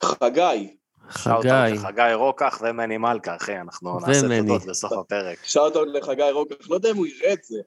חגי, 0.04 0.76
חגי. 1.10 1.78
חגי. 1.78 2.14
רוקח 2.14 2.58
ומני 2.62 2.96
מלכה, 2.96 3.36
אחי, 3.36 3.60
אנחנו 3.60 4.00
נעשה. 4.00 4.40
תודות 4.40 4.66
בסוף 4.66 4.92
הפרק. 4.92 5.38
עוד 5.56 5.88
לחגי 5.92 6.30
רוקח, 6.32 6.70
לא 6.70 6.74
יודע 6.74 6.90
אם 6.90 6.96
הוא 6.96 7.06
יראה 7.06 7.32
את 7.32 7.44
זה, 7.44 7.58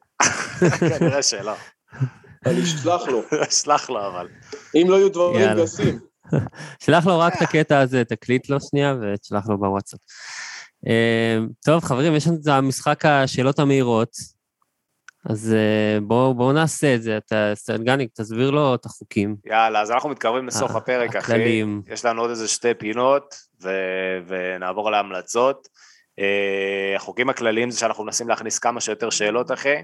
כנראה 1.00 1.24
שלא. 1.24 1.54
אבל 2.46 2.58
ישלח 2.58 3.08
לו, 3.08 3.22
סלח 3.50 3.90
לו 3.90 4.08
אבל. 4.08 4.28
אם 4.76 4.86
לא 4.90 4.96
יהיו 4.96 5.10
דברים 5.10 5.42
יאללה. 5.42 5.64
גסים. 5.64 6.00
שלח 6.86 7.06
לו 7.06 7.20
רק 7.20 7.36
את 7.38 7.42
הקטע 7.42 7.80
הזה, 7.80 8.04
תקליט 8.04 8.50
לו 8.50 8.62
שנייה 8.62 8.96
ותשלח 9.02 9.50
לו 9.50 9.58
בוואטסאפ. 9.58 10.00
אה, 10.88 11.38
טוב, 11.66 11.84
חברים, 11.84 12.16
יש 12.16 12.28
לנו 12.28 12.38
את 12.42 12.48
המשחק 12.48 13.06
השאלות 13.06 13.60
המהירות, 13.60 14.18
אז 15.30 15.54
אה, 15.54 16.00
בואו 16.02 16.34
בואו 16.34 16.52
נעשה 16.54 16.96
את 16.96 17.02
זה. 17.04 17.18
אתה, 17.18 17.54
גני, 17.84 18.08
תסביר 18.08 18.52
לו 18.52 18.76
את 18.76 18.86
החוקים. 18.86 19.36
יאללה, 19.46 19.82
אז 19.82 19.92
אנחנו 19.92 20.10
מתקרבים 20.10 20.48
לסוף 20.48 20.72
ה- 20.72 20.78
הפרק, 20.78 21.16
אחי. 21.16 21.34
הכללים. 21.34 21.82
יש 21.88 22.06
לנו 22.06 22.22
עוד 22.22 22.30
איזה 22.30 22.48
שתי 22.48 22.74
פינות, 22.74 23.36
ו- 23.64 24.20
ונעבור 24.28 24.92
להמלצות. 24.92 25.68
אה, 26.20 26.94
החוקים 26.96 27.30
הכלליים 27.30 27.72
זה 27.72 27.80
שאנחנו 27.80 28.04
מנסים 28.04 28.30
להכניס 28.30 28.60
כמה 28.60 28.82
שיותר 28.82 29.10
שאלות, 29.10 29.52
אחי. 29.52 29.76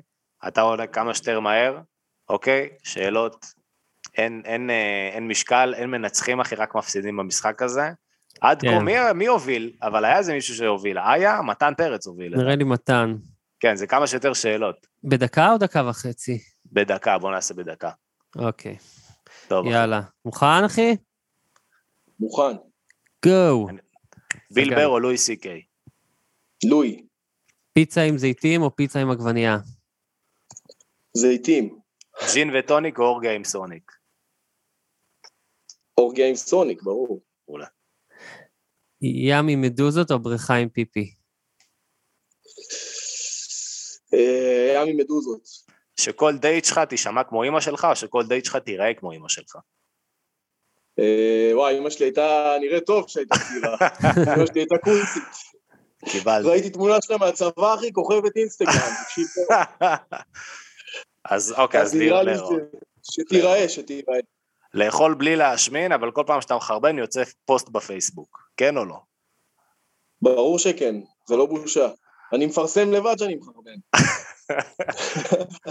אתה 0.47 0.61
עונה 0.61 0.87
כמה 0.87 1.13
שיותר 1.13 1.39
מהר, 1.39 1.77
אוקיי? 2.29 2.69
שאלות, 2.83 3.45
אין, 4.17 4.41
אין, 4.45 4.69
אה, 4.69 5.09
אין 5.13 5.27
משקל, 5.27 5.73
אין 5.77 5.89
מנצחים, 5.91 6.39
אחי, 6.39 6.55
רק 6.55 6.75
מפסידים 6.75 7.17
במשחק 7.17 7.61
הזה. 7.61 7.89
עד 8.41 8.61
כן. 8.61 8.67
כה, 8.71 8.79
מי, 8.79 8.93
מי 9.15 9.25
הוביל? 9.27 9.71
אבל 9.81 10.05
היה 10.05 10.17
איזה 10.17 10.33
מישהו 10.33 10.55
שהוביל. 10.55 10.97
איה, 10.97 11.41
מתן 11.41 11.73
פרץ 11.77 12.07
הוביל. 12.07 12.35
נראה 12.37 12.55
לי 12.55 12.63
מתן. 12.63 13.15
כן, 13.59 13.75
זה 13.75 13.87
כמה 13.87 14.07
שיותר 14.07 14.33
שאלות. 14.33 14.87
בדקה 15.09 15.51
או 15.51 15.57
דקה 15.57 15.89
וחצי? 15.89 16.39
בדקה, 16.65 17.17
בוא 17.17 17.31
נעשה 17.31 17.53
בדקה. 17.53 17.91
אוקיי, 18.35 18.77
טוב, 19.47 19.65
אחי. 19.65 19.75
יאללה. 19.75 20.01
מוכן, 20.25 20.63
אחי? 20.65 20.95
מוכן. 22.19 22.57
גו. 23.25 23.67
ביל. 24.51 24.75
בר 24.75 24.87
או 24.87 24.99
לואי 24.99 25.17
סי 25.17 25.37
קיי? 25.37 25.61
לואי, 26.65 27.07
פיצה 27.73 28.01
עם 28.01 28.17
זיתים 28.17 28.61
או 28.61 28.75
פיצה 28.75 28.99
עם 28.99 29.11
עגבנייה? 29.11 29.57
זיתים. 31.13 31.79
ג'ין 32.33 32.49
וטוניק 32.55 32.99
או 32.99 33.03
אורגיה 33.03 33.33
עם 33.33 33.43
סוניק? 33.43 33.91
אורגיה 35.97 36.29
עם 36.29 36.35
סוניק, 36.35 36.83
ברור. 36.83 37.21
ים 39.01 39.47
עם 39.47 39.61
מדוזות 39.61 40.11
או 40.11 40.19
בריכה 40.19 40.55
עם 40.55 40.69
פיפי? 40.69 41.15
אה, 44.13 44.73
ים 44.75 44.87
עם 44.87 44.97
מדוזות. 44.97 45.41
שכל 45.99 46.37
דייט 46.37 46.65
שלך 46.65 46.79
תישמע 46.79 47.23
כמו 47.23 47.43
אימא 47.43 47.59
שלך, 47.59 47.87
או 47.89 47.95
שכל 47.95 48.23
דייט 48.23 48.45
שלך 48.45 48.55
תיראה 48.55 48.93
כמו 48.93 49.11
אימא 49.11 49.29
שלך? 49.29 49.55
אה, 50.99 51.49
וואי, 51.53 51.77
אמא 51.77 51.89
שלי 51.89 52.05
הייתה 52.05 52.55
נראית 52.61 52.85
טוב 52.85 53.05
כשהייתה 53.05 53.35
צעירה. 53.35 53.77
אמא 54.35 54.45
שלי 54.45 54.61
הייתה 54.61 54.77
קולסית. 54.77 55.23
קיבלתי. 56.05 56.47
ראיתי 56.47 56.69
תמונה 56.69 56.95
שלה 57.01 57.17
מהצבא, 57.17 57.75
אחי, 57.75 57.93
כוכבת 57.93 58.35
אינסטגרם. 58.35 58.73
תקשיב. 59.03 59.27
אז 61.31 61.53
אוקיי, 61.57 61.81
אז 61.81 61.95
נראה 61.95 62.23
לי 62.23 62.31
שתיראה, 63.11 63.69
שתיראה. 63.69 64.19
לאכול 64.73 65.13
בלי 65.13 65.35
להשמין, 65.35 65.91
אבל 65.91 66.11
כל 66.11 66.23
פעם 66.27 66.41
שאתה 66.41 66.55
מחרבן 66.55 66.97
יוצא 66.97 67.23
פוסט 67.45 67.69
בפייסבוק, 67.69 68.49
כן 68.57 68.77
או 68.77 68.85
לא? 68.85 68.95
ברור 70.21 70.59
שכן, 70.59 70.95
זה 71.27 71.35
לא 71.35 71.45
בושה. 71.45 71.87
אני 72.33 72.45
מפרסם 72.45 72.91
לבד 72.91 73.15
שאני 73.17 73.35
מחרבן. 73.35 73.71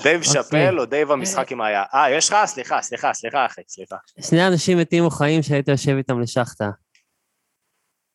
דייב 0.02 0.20
אוקיי. 0.20 0.32
שאפל 0.32 0.80
או 0.80 0.84
דייב 0.84 1.10
המשחק 1.10 1.52
עם 1.52 1.60
היה? 1.60 1.82
אה, 1.94 2.10
יש 2.10 2.28
לך? 2.28 2.36
סליחה, 2.46 2.82
סליחה, 2.82 3.14
סליחה, 3.14 3.46
אחי, 3.46 3.60
סליחה. 3.68 3.96
שני 4.20 4.46
אנשים 4.46 4.78
מתים 4.78 5.04
או 5.04 5.10
חיים 5.10 5.42
שהיית 5.42 5.68
יושב 5.68 5.96
איתם 5.96 6.20
לשחטה. 6.20 6.70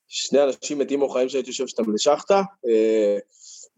שני 0.07 0.43
אנשים 0.43 0.79
מתים 0.79 1.01
או 1.01 1.09
חיים 1.09 1.29
שהייתי 1.29 1.49
יושב 1.49 1.67
שאתה 1.67 1.83
לשחטה, 1.93 2.41
אה, 2.67 3.17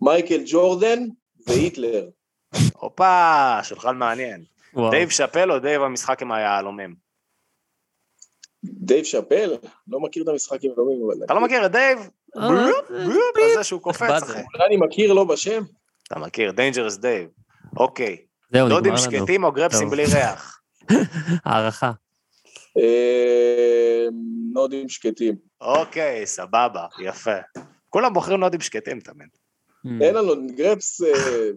מייקל 0.02 0.44
ג'ורדן 0.46 1.00
והיטלר. 1.48 2.10
הופה, 2.74 3.60
שולחן 3.64 3.98
מעניין. 3.98 4.44
דייב 4.92 5.10
שאפל 5.10 5.52
או 5.52 5.60
דייב 5.60 5.82
המשחק 5.82 6.22
עם 6.22 6.32
היהלומים? 6.32 6.96
דייב 8.64 9.04
שאפל? 9.04 9.56
לא 9.88 10.00
מכיר 10.00 10.24
את 10.24 10.28
המשחק 10.28 10.64
עם 10.64 10.72
אבל... 10.72 11.26
אתה 11.26 11.34
לא 11.34 11.42
מכיר 11.42 11.66
את 11.66 11.72
דייב? 11.72 12.00
אה, 12.38 12.50
בלופ, 12.50 12.90
בלופ, 12.90 13.56
זה 13.58 13.64
שהוא 13.64 13.82
קופץ, 13.82 14.10
אחי. 14.24 14.32
אולי 14.54 14.66
אני 14.68 14.78
מכיר 14.78 15.14
לא 15.14 15.24
בשם? 15.24 15.64
אתה 16.08 16.20
מכיר, 16.20 16.52
Dangerous 16.52 16.98
Dave. 16.98 17.30
אוקיי, 17.78 18.18
זהו, 18.54 18.70
נודים 18.70 18.94
נגמר 18.94 19.08
לנו. 19.08 19.20
שקטים 19.20 19.44
או 19.44 19.52
גרפסים. 19.52 19.90
בלי 19.90 20.04
ריח? 20.06 20.60
הערכה. 21.46 21.92
אה, 22.78 24.06
נודים 24.54 24.90
שקטים. 24.90 25.36
אוקיי, 25.62 26.26
סבבה, 26.28 26.86
יפה. 27.00 27.36
כולם 27.90 28.14
בוחרים 28.14 28.40
נודים 28.40 28.62
שקטים 28.62 29.00
תמיד. 29.00 29.28
Hmm. 29.88 29.90
אין 30.04 30.16
לנו, 30.16 30.34
גרפס... 30.56 31.02
אה, 31.02 31.50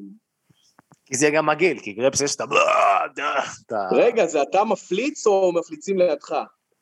כי 1.06 1.16
זה 1.16 1.30
גם 1.30 1.46
מגעיל, 1.46 1.78
כי 1.78 1.92
גרפס 1.92 2.20
יש. 2.20 2.34
את 2.36 2.40
ה- 2.40 3.88
רגע, 3.92 4.26
זה 4.26 4.42
אתה 4.42 4.64
מפליץ 4.64 5.26
או 5.26 5.52
מפליצים 5.52 5.98
לידך? 5.98 6.34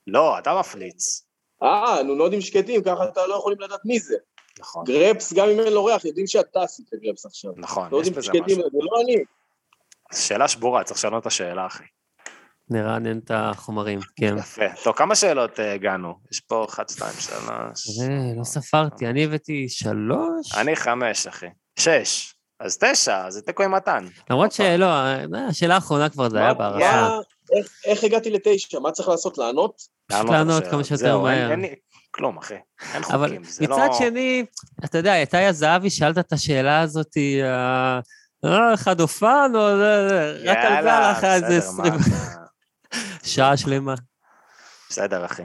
לא, 0.07 0.39
אתה 0.39 0.59
מפליץ. 0.61 1.25
אה, 1.65 2.03
נו, 2.03 2.15
נודים 2.15 2.41
שקטים, 2.41 2.83
ככה 2.83 3.05
אתה 3.05 3.27
לא 3.27 3.35
יכולים 3.35 3.61
לדעת 3.61 3.81
מי 3.85 4.01
זה. 4.01 4.17
נכון, 4.61 4.85
גרפס, 4.85 5.33
גם 5.33 5.49
אם 5.49 5.61
אין 5.61 5.73
לו 5.73 5.85
ריח, 5.85 6.05
יודעים 6.05 6.27
שאתה 6.27 6.63
עשית 6.63 6.87
גרפס 7.03 7.27
עכשיו. 7.27 7.53
נכון, 7.57 7.87
יש 7.87 7.93
נודים 7.93 8.13
בזה 8.13 8.23
שקטים, 8.23 8.43
משהו. 8.43 8.57
זה 8.57 8.79
לא 8.81 9.01
אני. 9.05 9.17
שאלה 10.15 10.49
שבורה, 10.49 10.85
צריך 10.85 10.99
לשנות 10.99 11.23
את 11.23 11.27
השאלה, 11.27 11.67
אחי. 11.67 11.85
נרענן 12.71 13.19
את 13.19 13.31
החומרים, 13.35 14.01
כן. 14.17 14.35
יפה. 14.39 14.63
טוב, 14.85 14.95
כמה 14.97 15.15
שאלות 15.15 15.61
אה, 15.61 15.73
הגענו? 15.73 16.15
יש 16.33 16.41
פה 16.41 16.65
אחת, 16.69 16.89
שתיים, 16.89 17.13
שלוש... 17.19 18.01
אה, 18.01 18.39
לא 18.39 18.45
ספרתי, 18.45 19.07
אני 19.07 19.25
הבאתי 19.25 19.69
שלוש? 19.69 20.55
אני 20.57 20.77
חמש, 20.77 21.27
אחי. 21.27 21.47
שש. 21.79 22.35
אז 22.61 22.79
תשע, 22.79 23.31
זה 23.31 23.43
תיקו 23.43 23.63
עם 23.63 23.75
מתן. 23.75 24.07
למרות 24.31 24.53
שלא, 24.53 24.85
אה, 24.85 25.25
השאלה 25.49 25.75
האחרונה 25.75 26.09
כבר 26.09 26.29
זה 26.29 26.39
היה 26.39 26.55
בהערכה. 26.55 27.19
איך 27.85 28.05
הגעתי 28.05 28.31
לתשע? 28.31 28.79
מה 28.79 28.93
צריך 28.93 29.09
לעשות? 29.09 29.39
לענות? 29.39 29.94
לענות 30.11 30.31
לענות. 30.31 30.67
כמה 30.67 30.85
שיותר 30.85 31.19
מהר. 31.19 31.51
כלום, 32.11 32.39
אחי. 32.39 32.55
אין 32.95 33.03
אבל 33.05 33.27
חוקים, 33.29 33.45
זה 33.45 33.67
לא... 33.67 33.77
מצד 33.77 33.89
שני, 33.99 34.45
אתה 34.85 34.99
יודע, 34.99 35.23
אתה 35.23 35.39
יא 35.39 35.53
זהבי, 35.53 35.91
שאלת 35.91 36.19
את 36.19 36.33
השאלה 36.33 36.81
הזאת, 36.81 37.17
אה, 37.17 38.01
אה, 38.45 38.75
אחד 38.75 39.01
אופן, 39.01 39.53
או 39.55 39.77
זה, 39.77 40.09
זה, 40.09 40.39
רק 40.51 40.57
על 40.57 40.83
זה 40.83 40.93
הלך 40.93 41.19
לך 41.19 41.25
איזה 41.25 41.59
בסדר, 41.59 41.71
מה 41.73 41.83
20 41.83 41.95
אתה- 42.01 43.29
שעה 43.29 43.57
שלמה. 43.57 43.95
בסדר, 44.91 45.25
אחי. 45.25 45.43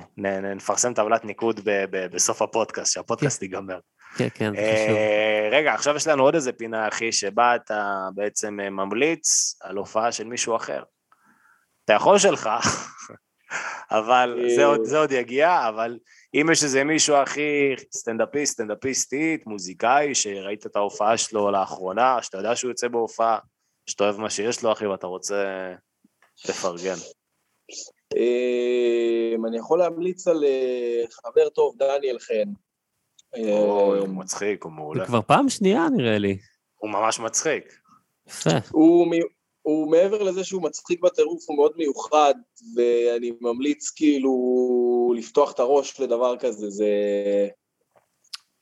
נפרסם 0.56 0.94
טבלת 0.94 1.26
ניקוד 1.26 1.60
בסוף 1.92 2.42
הפודקאסט, 2.42 2.94
שהפודקאסט 2.94 3.42
ייגמר. 3.42 3.80
כן, 4.16 4.28
כן, 4.34 4.52
זה 4.56 4.74
חשוב. 4.76 4.96
אה, 4.98 5.50
רגע, 5.52 5.74
עכשיו 5.74 5.96
יש 5.96 6.08
לנו 6.08 6.24
עוד 6.24 6.36
איזה 6.36 6.52
פינה, 6.52 6.88
אחי, 6.88 7.12
שבה 7.12 7.56
אתה 7.56 7.84
בעצם 8.16 8.60
אה, 8.60 8.70
ממליץ 8.70 9.56
על 9.62 9.78
הופעה 9.78 10.12
של 10.12 10.24
מישהו 10.28 10.56
אחר. 10.56 10.84
אתה 11.86 11.94
יכול 11.94 12.18
שלך, 12.18 12.50
אבל 13.92 14.40
אה. 14.44 14.56
זה 14.56 14.66
עוד- 14.66 14.84
זה 14.84 15.00
עוד 15.00 15.12
יגיע, 15.12 15.68
אבל 15.70 15.98
אם 16.34 16.48
יש 16.52 16.64
איזה 16.64 16.84
מישהו, 16.84 17.16
אחי, 17.24 17.76
סטנדאפיסט, 17.94 18.54
סטנדאפיסטית, 18.54 19.48
מוזיקאי, 19.48 20.16
שראית 20.16 20.66
את 20.66 20.76
ההופעה 20.76 21.18
שלו 21.18 21.52
לאחרונה, 21.52 22.18
שאתה 22.22 22.38
יודע 22.38 22.56
שהוא 22.56 22.72
יוצא 22.72 22.88
בהופעה, 22.88 23.40
שאתה 23.90 24.04
אוהב 24.04 24.18
מה 24.18 24.30
שיש 24.30 24.64
לו, 24.64 24.72
אחי, 24.72 24.86
ואתה 24.88 25.08
רוצה 25.08 25.74
לפרגן. 26.50 26.96
אה, 28.18 29.36
אני 29.48 29.58
יכול 29.58 29.80
להמליץ 29.80 30.28
על 30.28 30.44
אה, 30.44 31.04
חבר 31.12 31.50
טוב, 31.50 31.76
דניאל 31.78 32.20
חן. 32.20 32.52
אוי, 33.38 34.00
הוא 34.00 34.08
מצחיק, 34.08 34.64
הוא 34.64 34.72
זה 34.72 34.76
מעולה. 34.76 35.06
כבר 35.06 35.22
פעם 35.22 35.50
שנייה 35.50 35.88
נראה 35.98 36.18
לי. 36.18 36.38
הוא 36.78 36.90
ממש 36.90 37.20
מצחיק. 37.20 37.74
יפה. 38.28 38.50
הוא, 38.72 39.08
הוא 39.62 39.92
מעבר 39.92 40.24
לזה 40.24 40.44
שהוא 40.44 40.62
מצחיק 40.62 41.00
בטירוף, 41.02 41.44
הוא 41.48 41.58
מאוד 41.58 41.72
מיוחד, 41.78 42.34
ואני 42.76 43.32
ממליץ 43.42 43.90
כאילו 43.90 44.34
לפתוח 45.18 45.52
את 45.52 45.60
הראש 45.60 46.00
לדבר 46.00 46.38
כזה. 46.38 46.70
זה... 46.70 46.88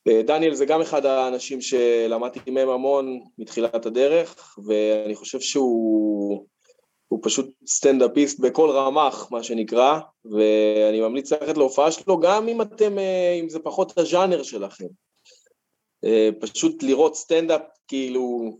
אה, 0.07 0.21
דניאל 0.23 0.53
זה 0.53 0.65
גם 0.65 0.81
אחד 0.81 1.05
האנשים 1.05 1.61
שלמדתי 1.61 2.51
מהם 2.51 2.69
המון 2.69 3.19
מתחילת 3.37 3.85
הדרך, 3.85 4.57
ואני 4.65 5.15
חושב 5.15 5.39
שהוא 5.39 6.45
הוא 7.07 7.19
פשוט 7.23 7.49
סטנדאפיסט 7.67 8.39
בכל 8.39 8.69
רמ"ח, 8.69 9.31
מה 9.31 9.43
שנקרא, 9.43 9.99
ואני 10.25 11.01
ממליץ 11.01 11.31
ללכת 11.31 11.57
להופעה 11.57 11.91
שלו, 11.91 12.19
גם 12.19 12.47
אם 12.47 12.61
אתם, 12.61 12.99
אה, 12.99 13.37
אם 13.41 13.49
זה 13.49 13.59
פחות 13.59 13.97
הז'אנר 13.97 14.43
שלכם. 14.43 14.85
אה, 16.05 16.29
פשוט 16.39 16.83
לראות 16.83 17.15
סטנדאפ 17.15 17.61
כאילו 17.87 18.57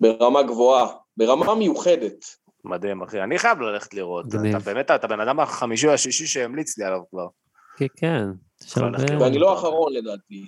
ברמה 0.00 0.42
גבוהה, 0.42 0.86
ברמה 1.16 1.54
מיוחדת. 1.54 2.24
מדהים, 2.64 3.02
אחי. 3.02 3.22
אני 3.22 3.38
חייב 3.38 3.60
ללכת 3.60 3.94
לראות. 3.94 4.24
אתה 4.50 4.68
באמת, 4.72 4.90
אתה 4.90 5.06
בן 5.06 5.20
אדם 5.20 5.40
החמישי 5.40 5.86
או 5.86 5.92
השישי 5.92 6.26
שהמליץ 6.26 6.78
לי 6.78 6.84
עליו 6.84 7.00
כבר. 7.10 7.26
כן, 7.78 7.86
כן. 7.96 8.24
ואני 9.20 9.38
לא 9.38 9.50
האחרון 9.50 9.92
לדעתי. 9.92 10.44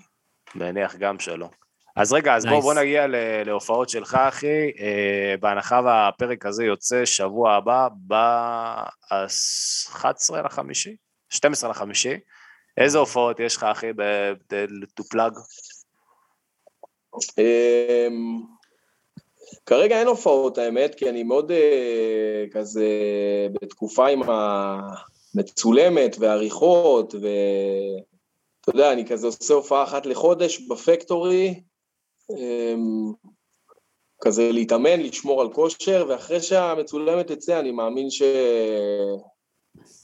מניח 0.54 0.96
גם 0.96 1.18
שלא. 1.18 1.48
אז 1.96 2.12
רגע, 2.12 2.34
אז 2.36 2.46
בוא, 2.46 2.58
Nice. 2.58 2.62
בוא 2.62 2.74
נגיע 2.74 3.06
ל- 3.06 3.14
להופעות 3.46 3.88
שלך, 3.88 4.14
אחי. 4.14 4.46
אה, 4.78 5.34
בהנחה 5.40 5.80
והפרק 5.84 6.46
הזה 6.46 6.64
יוצא 6.64 7.04
שבוע 7.04 7.52
הבא, 7.52 7.88
ב-11 8.06 10.06
לחמישי? 10.44 10.96
12 11.30 11.70
לחמישי. 11.70 12.14
איזה 12.76 12.98
הופעות 12.98 13.40
יש 13.40 13.56
לך, 13.56 13.64
אחי, 13.64 13.92
ב- 13.96 14.02
ב- 14.52 14.64
to 15.00 15.04
plug? 15.14 15.32
כרגע 19.66 19.98
אין 19.98 20.06
הופעות 20.06 20.58
האמת, 20.58 20.94
כי 20.94 21.08
אני 21.08 21.22
מאוד 21.22 21.50
אה, 21.50 22.44
כזה 22.52 22.88
בתקופה 23.62 24.08
עם 24.08 24.22
המצולמת 24.22 26.16
ועריכות, 26.18 27.14
ואתה 27.14 28.68
יודע, 28.68 28.92
אני 28.92 29.06
כזה 29.06 29.26
עושה 29.26 29.54
הופעה 29.54 29.84
אחת 29.84 30.06
לחודש 30.06 30.60
בפקטורי, 30.60 31.62
אמ, 32.30 33.12
כזה 34.20 34.52
להתאמן, 34.52 35.00
לשמור 35.00 35.40
על 35.40 35.52
כושר, 35.52 36.06
ואחרי 36.08 36.40
שהמצולמת 36.40 37.32
תצא, 37.32 37.60
אני 37.60 37.70
מאמין 37.70 38.08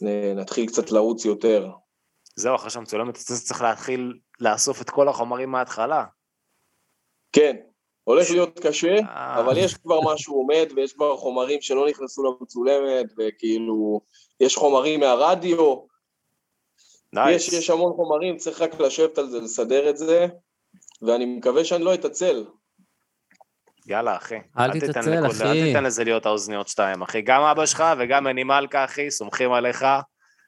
שנתחיל 0.02 0.66
קצת 0.66 0.90
לרוץ 0.90 1.24
יותר. 1.24 1.70
זהו, 2.36 2.54
אחרי 2.54 2.70
שהמצולמת 2.70 3.16
יוצאת, 3.16 3.36
צריך 3.36 3.62
להתחיל 3.62 4.18
לאסוף 4.40 4.82
את 4.82 4.90
כל 4.90 5.08
החומרים 5.08 5.50
מההתחלה. 5.50 6.04
כן, 7.32 7.56
הולך 8.08 8.30
להיות 8.30 8.58
קשה, 8.60 8.94
אה. 8.98 9.40
אבל 9.40 9.58
יש 9.58 9.74
כבר 9.74 10.00
משהו 10.12 10.34
עומד, 10.34 10.66
ויש 10.76 10.92
כבר 10.92 11.16
חומרים 11.16 11.60
שלא 11.60 11.88
נכנסו 11.88 12.22
למצולמת, 12.22 13.06
וכאילו, 13.18 14.00
יש 14.40 14.56
חומרים 14.56 15.00
מהרדיו, 15.00 15.76
נייס. 17.12 17.48
יש, 17.48 17.54
יש 17.54 17.70
המון 17.70 17.92
חומרים, 17.92 18.36
צריך 18.36 18.60
רק 18.62 18.80
לשבת 18.80 19.18
על 19.18 19.26
זה, 19.28 19.40
לסדר 19.40 19.90
את 19.90 19.96
זה, 19.96 20.26
ואני 21.02 21.26
מקווה 21.26 21.64
שאני 21.64 21.84
לא 21.84 21.94
אתעצל. 21.94 22.44
יאללה, 23.86 24.16
אחי. 24.16 24.38
אל 24.58 24.72
תיתן 24.72 24.86
תתעצל, 24.92 25.10
לכל- 25.20 25.26
אחי. 25.26 25.44
אל 25.44 25.66
תיתן 25.66 25.84
לזה 25.84 26.04
להיות 26.04 26.26
האוזניות 26.26 26.68
שתיים, 26.68 27.02
אחי. 27.02 27.22
גם 27.22 27.42
אבא 27.42 27.66
שלך 27.66 27.84
וגם 27.98 28.24
מני 28.24 28.44
מלכה, 28.44 28.84
אחי, 28.84 29.10
סומכים 29.10 29.52
עליך. 29.52 29.82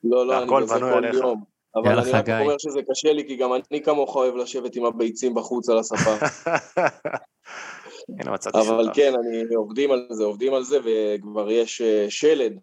לא, 0.05 0.27
לא, 0.27 0.33
אני 0.33 0.43
והכל 0.43 0.63
בזה 0.63 0.75
בנוי 0.75 0.91
כל 0.93 0.97
עליך. 0.99 1.15
יום. 1.15 1.58
אבל 1.79 1.99
אני 1.99 2.11
רק. 2.11 2.29
אומר 2.29 2.59
שזה 2.59 2.81
קשה 2.91 3.13
לי, 3.13 3.27
כי 3.27 3.37
גם 3.37 3.51
אני 3.55 3.83
כמוך 3.83 4.17
אוהב 4.17 4.37
לשבת 4.37 4.77
עם 4.77 4.85
הביצים 4.85 5.35
בחוץ 5.35 5.69
על 5.69 5.79
הספה. 5.79 6.11
הנה 8.21 8.33
מצאתי 8.33 8.59
אבל. 8.59 8.91
כן, 8.95 9.13
אני, 9.15 9.55
עובדים 9.55 9.91
על 9.91 10.07
זה, 10.11 10.25
עובדים 10.25 10.55
על 10.55 10.65
זה, 10.65 10.79
וכבר 10.85 11.51
יש 11.51 11.81
אה, 11.81 12.07
שלד. 12.09 12.59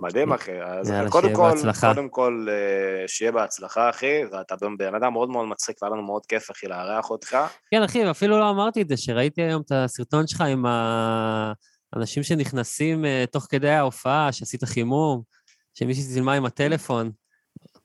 מדהים, 0.00 0.32
אחי. 0.32 0.52
אז 0.62 0.90
יאללה, 0.90 1.10
קודם 1.10 1.24
שיהיה 1.24 1.36
כל, 1.36 1.50
בהצלחה. 1.54 1.94
קודם 1.94 2.08
כל, 2.08 2.46
אה, 2.50 3.08
שיהיה 3.08 3.32
בהצלחה, 3.32 3.90
אחי, 3.90 4.24
ואתה 4.32 4.54
בן 4.78 4.94
אדם 4.94 5.12
מאוד 5.12 5.28
מאוד 5.28 5.48
מצחיק, 5.48 5.82
והיה 5.82 5.94
לנו 5.94 6.02
מאוד 6.02 6.26
כיף, 6.26 6.50
אחי, 6.50 6.66
לארח 6.66 7.10
אותך. 7.10 7.36
כן, 7.70 7.82
אחי, 7.82 8.06
ואפילו 8.06 8.38
לא 8.38 8.50
אמרתי 8.50 8.82
את 8.82 8.88
זה, 8.88 8.96
שראיתי 8.96 9.42
היום 9.42 9.62
את 9.62 9.72
הסרטון 9.72 10.26
שלך 10.26 10.40
עם 10.40 10.64
האנשים 10.66 12.22
שנכנסים 12.22 13.04
אה, 13.04 13.24
תוך 13.30 13.46
כדי 13.50 13.70
ההופעה, 13.70 14.32
שעשית 14.32 14.64
חימום, 14.64 15.22
שמישהי 15.74 16.04
צילמה 16.04 16.34
עם 16.34 16.44
הטלפון. 16.44 17.10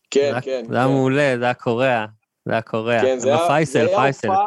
כן, 0.09 0.31
זה 0.35 0.41
כן. 0.41 0.63
זה 0.69 0.75
היה 0.75 0.85
כן. 0.87 0.91
מעולה, 0.91 1.35
זה 1.39 1.45
היה 1.45 1.53
קורע. 1.53 2.05
זה 2.45 2.51
היה 2.51 2.61
קורע. 2.61 3.01
כן, 3.01 3.19
זה 3.19 3.29
היה, 3.29 3.65
זה 3.65 3.79
היה 3.79 3.97
פייסל. 3.97 4.27
הופעה, 4.27 4.45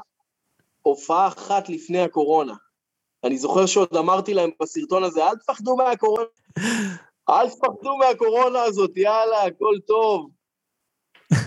הופעה 0.83 1.29
אחת 1.29 1.69
לפני 1.69 2.01
הקורונה. 2.01 2.55
אני 3.25 3.39
זוכר 3.39 3.67
שעוד 3.67 3.97
אמרתי 3.99 4.35
להם 4.35 4.51
בסרטון 4.63 5.05
הזה, 5.05 5.27
אל 5.27 5.37
תפחדו 5.37 5.77
מהקורונה, 5.77 6.25
אל 7.31 7.51
תפחדו 7.51 7.97
מהקורונה 7.97 8.63
הזאת, 8.63 8.97
יאללה, 8.97 9.45
הכל 9.45 9.75
טוב. 9.87 10.31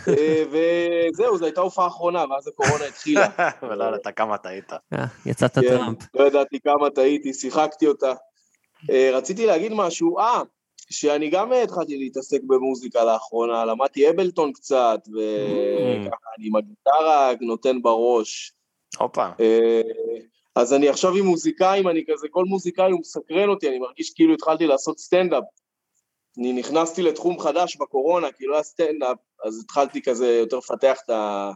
אה, 0.07 0.43
וזהו, 0.51 1.37
זו 1.37 1.45
הייתה 1.45 1.61
הופעה 1.61 1.87
אחרונה, 1.87 2.25
ואז 2.29 2.47
הקורונה 2.47 2.85
התחילה. 2.85 3.27
ולא 3.69 3.83
ידעת 3.83 4.15
כמה 4.15 4.37
טעית. 4.37 4.73
אה, 4.73 5.05
יצאת 5.25 5.55
כן, 5.55 5.61
טראמפ. 5.61 5.97
לא 6.13 6.27
ידעתי 6.27 6.59
כמה 6.59 6.89
טעיתי, 6.89 7.33
שיחקתי 7.33 7.87
אותה. 7.87 8.13
אה, 8.89 9.09
רציתי 9.13 9.45
להגיד 9.45 9.71
משהו, 9.75 10.19
אה, 10.19 10.41
שאני 10.89 11.29
גם 11.29 11.53
אה, 11.53 11.63
התחלתי 11.63 11.97
להתעסק 11.97 12.41
במוזיקה 12.47 13.03
לאחרונה, 13.03 13.65
למדתי 13.65 14.09
אבלטון 14.09 14.53
קצת, 14.53 14.99
וככה 15.07 16.25
אני 16.37 16.47
עם 16.47 16.55
הגיטרה 16.55 17.31
נותן 17.41 17.81
בראש. 17.81 18.53
הופה. 18.99 19.29
אה, 19.39 19.81
אז 20.55 20.73
אני 20.73 20.89
עכשיו 20.89 21.15
עם 21.15 21.25
מוזיקאים, 21.25 21.87
אני 21.87 22.03
כזה, 22.07 22.27
כל 22.31 22.45
מוזיקאי 22.45 22.91
הוא 22.91 22.99
מסקרן 22.99 23.49
אותי, 23.49 23.69
אני 23.69 23.79
מרגיש 23.79 24.13
כאילו 24.13 24.33
התחלתי 24.33 24.67
לעשות 24.67 24.99
סטנדאפ. 24.99 25.43
אני 26.37 26.53
נכנסתי 26.53 27.01
לתחום 27.01 27.39
חדש 27.39 27.77
בקורונה, 27.77 28.31
כי 28.31 28.45
לא 28.45 28.53
היה 28.53 28.63
סטנדאפ, 28.63 29.17
אז 29.45 29.59
התחלתי 29.63 30.01
כזה 30.01 30.27
יותר 30.27 30.57
לפתח 30.57 30.97
את, 31.05 31.09
ה... 31.09 31.51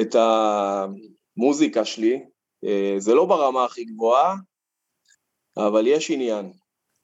את 0.00 0.16
המוזיקה 1.36 1.84
שלי. 1.84 2.24
אה, 2.64 2.94
זה 2.98 3.14
לא 3.14 3.24
ברמה 3.24 3.64
הכי 3.64 3.84
גבוהה, 3.84 4.34
אבל 5.56 5.86
יש 5.86 6.10
עניין. 6.10 6.52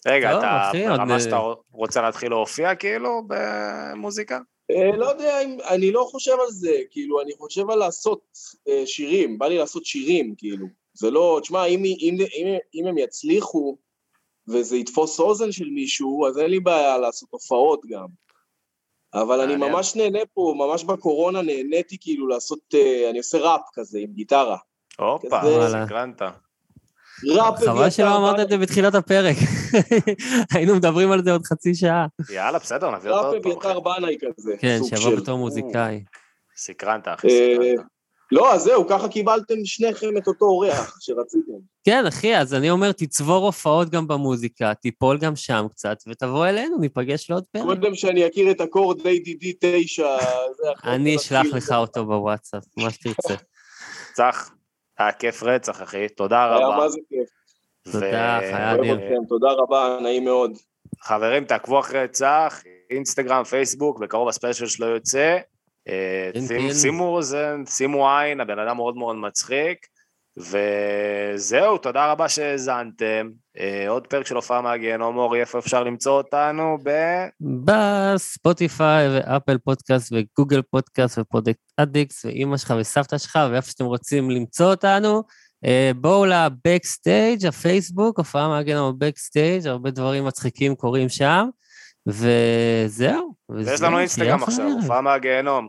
רגע, 0.07 0.39
אתה 0.39 0.71
ברמה 0.89 1.15
אה, 1.15 1.21
שאתה 1.21 1.39
רוצה 1.73 2.03
להתחיל 2.03 2.31
להופיע, 2.31 2.75
כאילו, 2.75 3.23
במוזיקה? 3.27 4.39
אה, 4.71 4.97
לא 4.97 5.07
יודע, 5.07 5.39
אני 5.69 5.93
לא 5.93 6.09
חושב 6.11 6.33
על 6.33 6.51
זה, 6.51 6.77
כאילו, 6.91 7.23
אני 7.23 7.33
חושב 7.39 7.71
על 7.71 7.79
לעשות 7.79 8.21
אה, 8.69 8.83
שירים, 8.87 9.39
בא 9.39 9.47
לי 9.47 9.59
לעשות 9.59 9.85
שירים, 9.85 10.35
כאילו. 10.39 10.67
זה 10.95 11.11
לא, 11.11 11.39
תשמע, 11.43 11.65
אם, 11.65 11.85
אם, 11.85 12.17
אם, 12.37 12.59
אם 12.75 12.87
הם 12.87 12.99
יצליחו 12.99 13.77
וזה 14.49 14.77
יתפוס 14.77 15.21
אוזן 15.21 15.53
של 15.53 15.69
מישהו, 15.69 16.27
אז 16.27 16.39
אין 16.39 16.51
לי 16.51 16.61
בעיה 16.61 16.99
לעשות 16.99 17.29
הופעות 17.33 17.81
גם. 17.89 18.07
אבל 19.15 19.41
אני. 19.41 19.57
ממש 19.57 19.97
נהנה 19.97 20.19
פה, 20.35 20.55
ממש 20.57 20.85
בקורונה 20.85 21.43
נהניתי 21.43 21.97
כאילו 22.01 22.27
לעשות, 22.27 22.75
אני 23.11 23.19
עושה 23.19 23.39
ראפ 23.39 23.61
כזה 23.75 23.99
עם 23.99 24.13
גיטרה. 24.13 24.57
הופה. 24.99 25.41
סקרנת. 25.87 26.23
ראפ 27.25 27.59
חבל 27.59 27.91
שלא 27.91 28.05
אביתר 28.05 28.17
אמרת 28.17 28.41
את 28.41 28.49
זה 28.49 28.59
בתחילת 28.59 28.95
הפרק. 28.95 29.37
היינו 30.55 30.77
מדברים 30.77 31.13
על 31.13 31.25
זה 31.25 31.33
עוד 31.33 31.43
חצי 31.45 31.75
שעה. 31.75 32.07
יאללה, 32.31 32.59
בסדר, 32.59 32.91
נביא 32.91 33.11
אותו 33.11 33.31
ראפ. 33.31 33.47
אביתר 33.47 33.81
בנאי 33.81 34.17
כזה. 34.21 34.53
כן, 34.59 34.79
שיבוא 34.85 35.17
בתור 35.17 35.39
מוזיקאי. 35.39 36.05
סקרנת, 36.57 37.09
אחי, 37.09 37.29
אה, 37.29 37.55
סקרנת. 37.55 37.87
לא, 38.33 38.55
אז 38.55 38.63
זהו, 38.63 38.87
ככה 38.89 39.09
קיבלתם 39.09 39.55
שניכם 39.65 40.17
את 40.17 40.27
אותו 40.27 40.45
אורח 40.45 40.97
שרציתם. 41.01 41.53
כן, 41.85 42.07
אחי, 42.07 42.37
אז 42.37 42.55
אני 42.55 42.71
אומר, 42.71 42.93
תצבור 42.93 43.47
הופעות 43.47 43.91
גם 43.91 44.09
במוזיקה, 44.09 44.75
תיפול 44.75 45.19
גם 45.19 45.37
שם 45.37 45.67
קצת, 45.71 45.97
ותבוא 46.09 46.47
אלינו, 46.47 46.79
ניפגש 46.79 47.31
לעוד 47.31 47.45
פרק. 47.53 47.65
קודם 47.65 47.95
שאני 47.95 48.27
אכיר 48.27 48.51
את 48.51 48.61
אקורד 48.61 49.01
ADD 49.01 49.47
9, 49.61 50.07
זה 50.57 50.73
אחרי 50.75 50.95
אני 50.95 51.17
אשלח. 51.17 51.47
לך 51.53 51.73
אותו 51.73 52.07
בוואטסאפ, 52.07 52.65
מה 52.77 52.91
שתרצה. 52.91 53.35
צח, 54.13 54.51
היה 54.99 55.13
כיף 55.13 55.43
רצח, 55.43 55.83
אחי, 55.83 56.09
תודה 56.09 56.45
היה 56.45 56.57
רבה. 56.57 56.77
מה 56.77 56.89
זה 56.89 56.99
כיף. 57.09 57.29
תודה, 57.93 58.39
חיה 58.41 58.75
אדיר. 58.75 58.95
אתכם, 58.95 59.25
תודה 59.29 59.53
רבה, 59.53 59.99
נעים 60.03 60.25
מאוד. 60.25 60.53
חברים, 61.01 61.45
תעקבו 61.45 61.81
אחרי 61.81 62.09
צח, 62.09 62.63
אינסטגרם, 62.91 63.45
פייסבוק, 63.45 63.99
בקרוב 63.99 64.29
הספיישל 64.29 64.67
שלו 64.67 64.87
יוצא. 64.87 65.39
אה, 65.89 66.31
כן, 66.35 66.41
כן. 66.49 67.67
שימו 67.67 68.11
עין, 68.11 68.41
הבן 68.41 68.59
אדם 68.59 68.77
מאוד 68.77 68.97
מאוד 68.97 69.17
מצחיק. 69.17 69.87
וזהו, 70.39 71.79
תודה 71.79 72.13
רבה 72.13 72.29
שהאזנתם. 72.29 73.29
אה, 73.59 73.89
עוד 73.89 74.07
פרק 74.07 74.27
של 74.27 74.37
הופעה 74.37 74.61
מהגיהנום, 74.61 75.17
אורי, 75.17 75.41
איפה 75.41 75.59
אפשר 75.59 75.85
למצוא 75.85 76.13
אותנו? 76.13 76.79
ב... 76.83 76.91
בספוטיפיי 77.65 79.09
ואפל 79.09 79.59
פודקאסט 79.59 80.13
וגוגל 80.13 80.63
פודקאסט 80.63 81.19
ו 81.19 81.24
Podcast 81.24 81.61
Addict 81.77 82.25
ואימא 82.25 82.57
שלך 82.57 82.75
וסבתא 82.81 83.19
שלך 83.19 83.39
ואיפה 83.51 83.71
שאתם 83.71 83.85
רוצים 83.85 84.31
למצוא 84.31 84.71
אותנו. 84.71 85.23
אה, 85.65 85.91
בואו 85.97 86.27
לבקסטייג', 86.27 87.47
הפייסבוק, 87.47 88.19
הופעה 88.19 88.49
מהגיהנום 88.49 88.99
בבקסטייג', 88.99 89.67
הרבה 89.67 89.91
דברים 89.91 90.25
מצחיקים 90.25 90.75
קורים 90.75 91.09
שם, 91.09 91.49
וזהו. 92.07 93.35
ויש 93.49 93.81
לנו 93.81 93.99
אינסטגרם 93.99 94.43
עכשיו. 94.43 94.67
הופעה 94.83 95.01
מהגיהנום. 95.01 95.69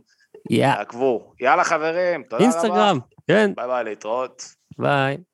יא, 0.49 0.75
תעקבו. 0.75 1.33
יאללה 1.39 1.63
חברים, 1.63 2.23
תודה 2.23 2.35
רבה. 2.35 2.45
אינסטגרם, 2.45 2.99
כן, 3.27 3.51
ביי 3.55 3.67
ביי, 3.67 3.83
להתראות. 3.83 4.56
ביי. 4.77 5.26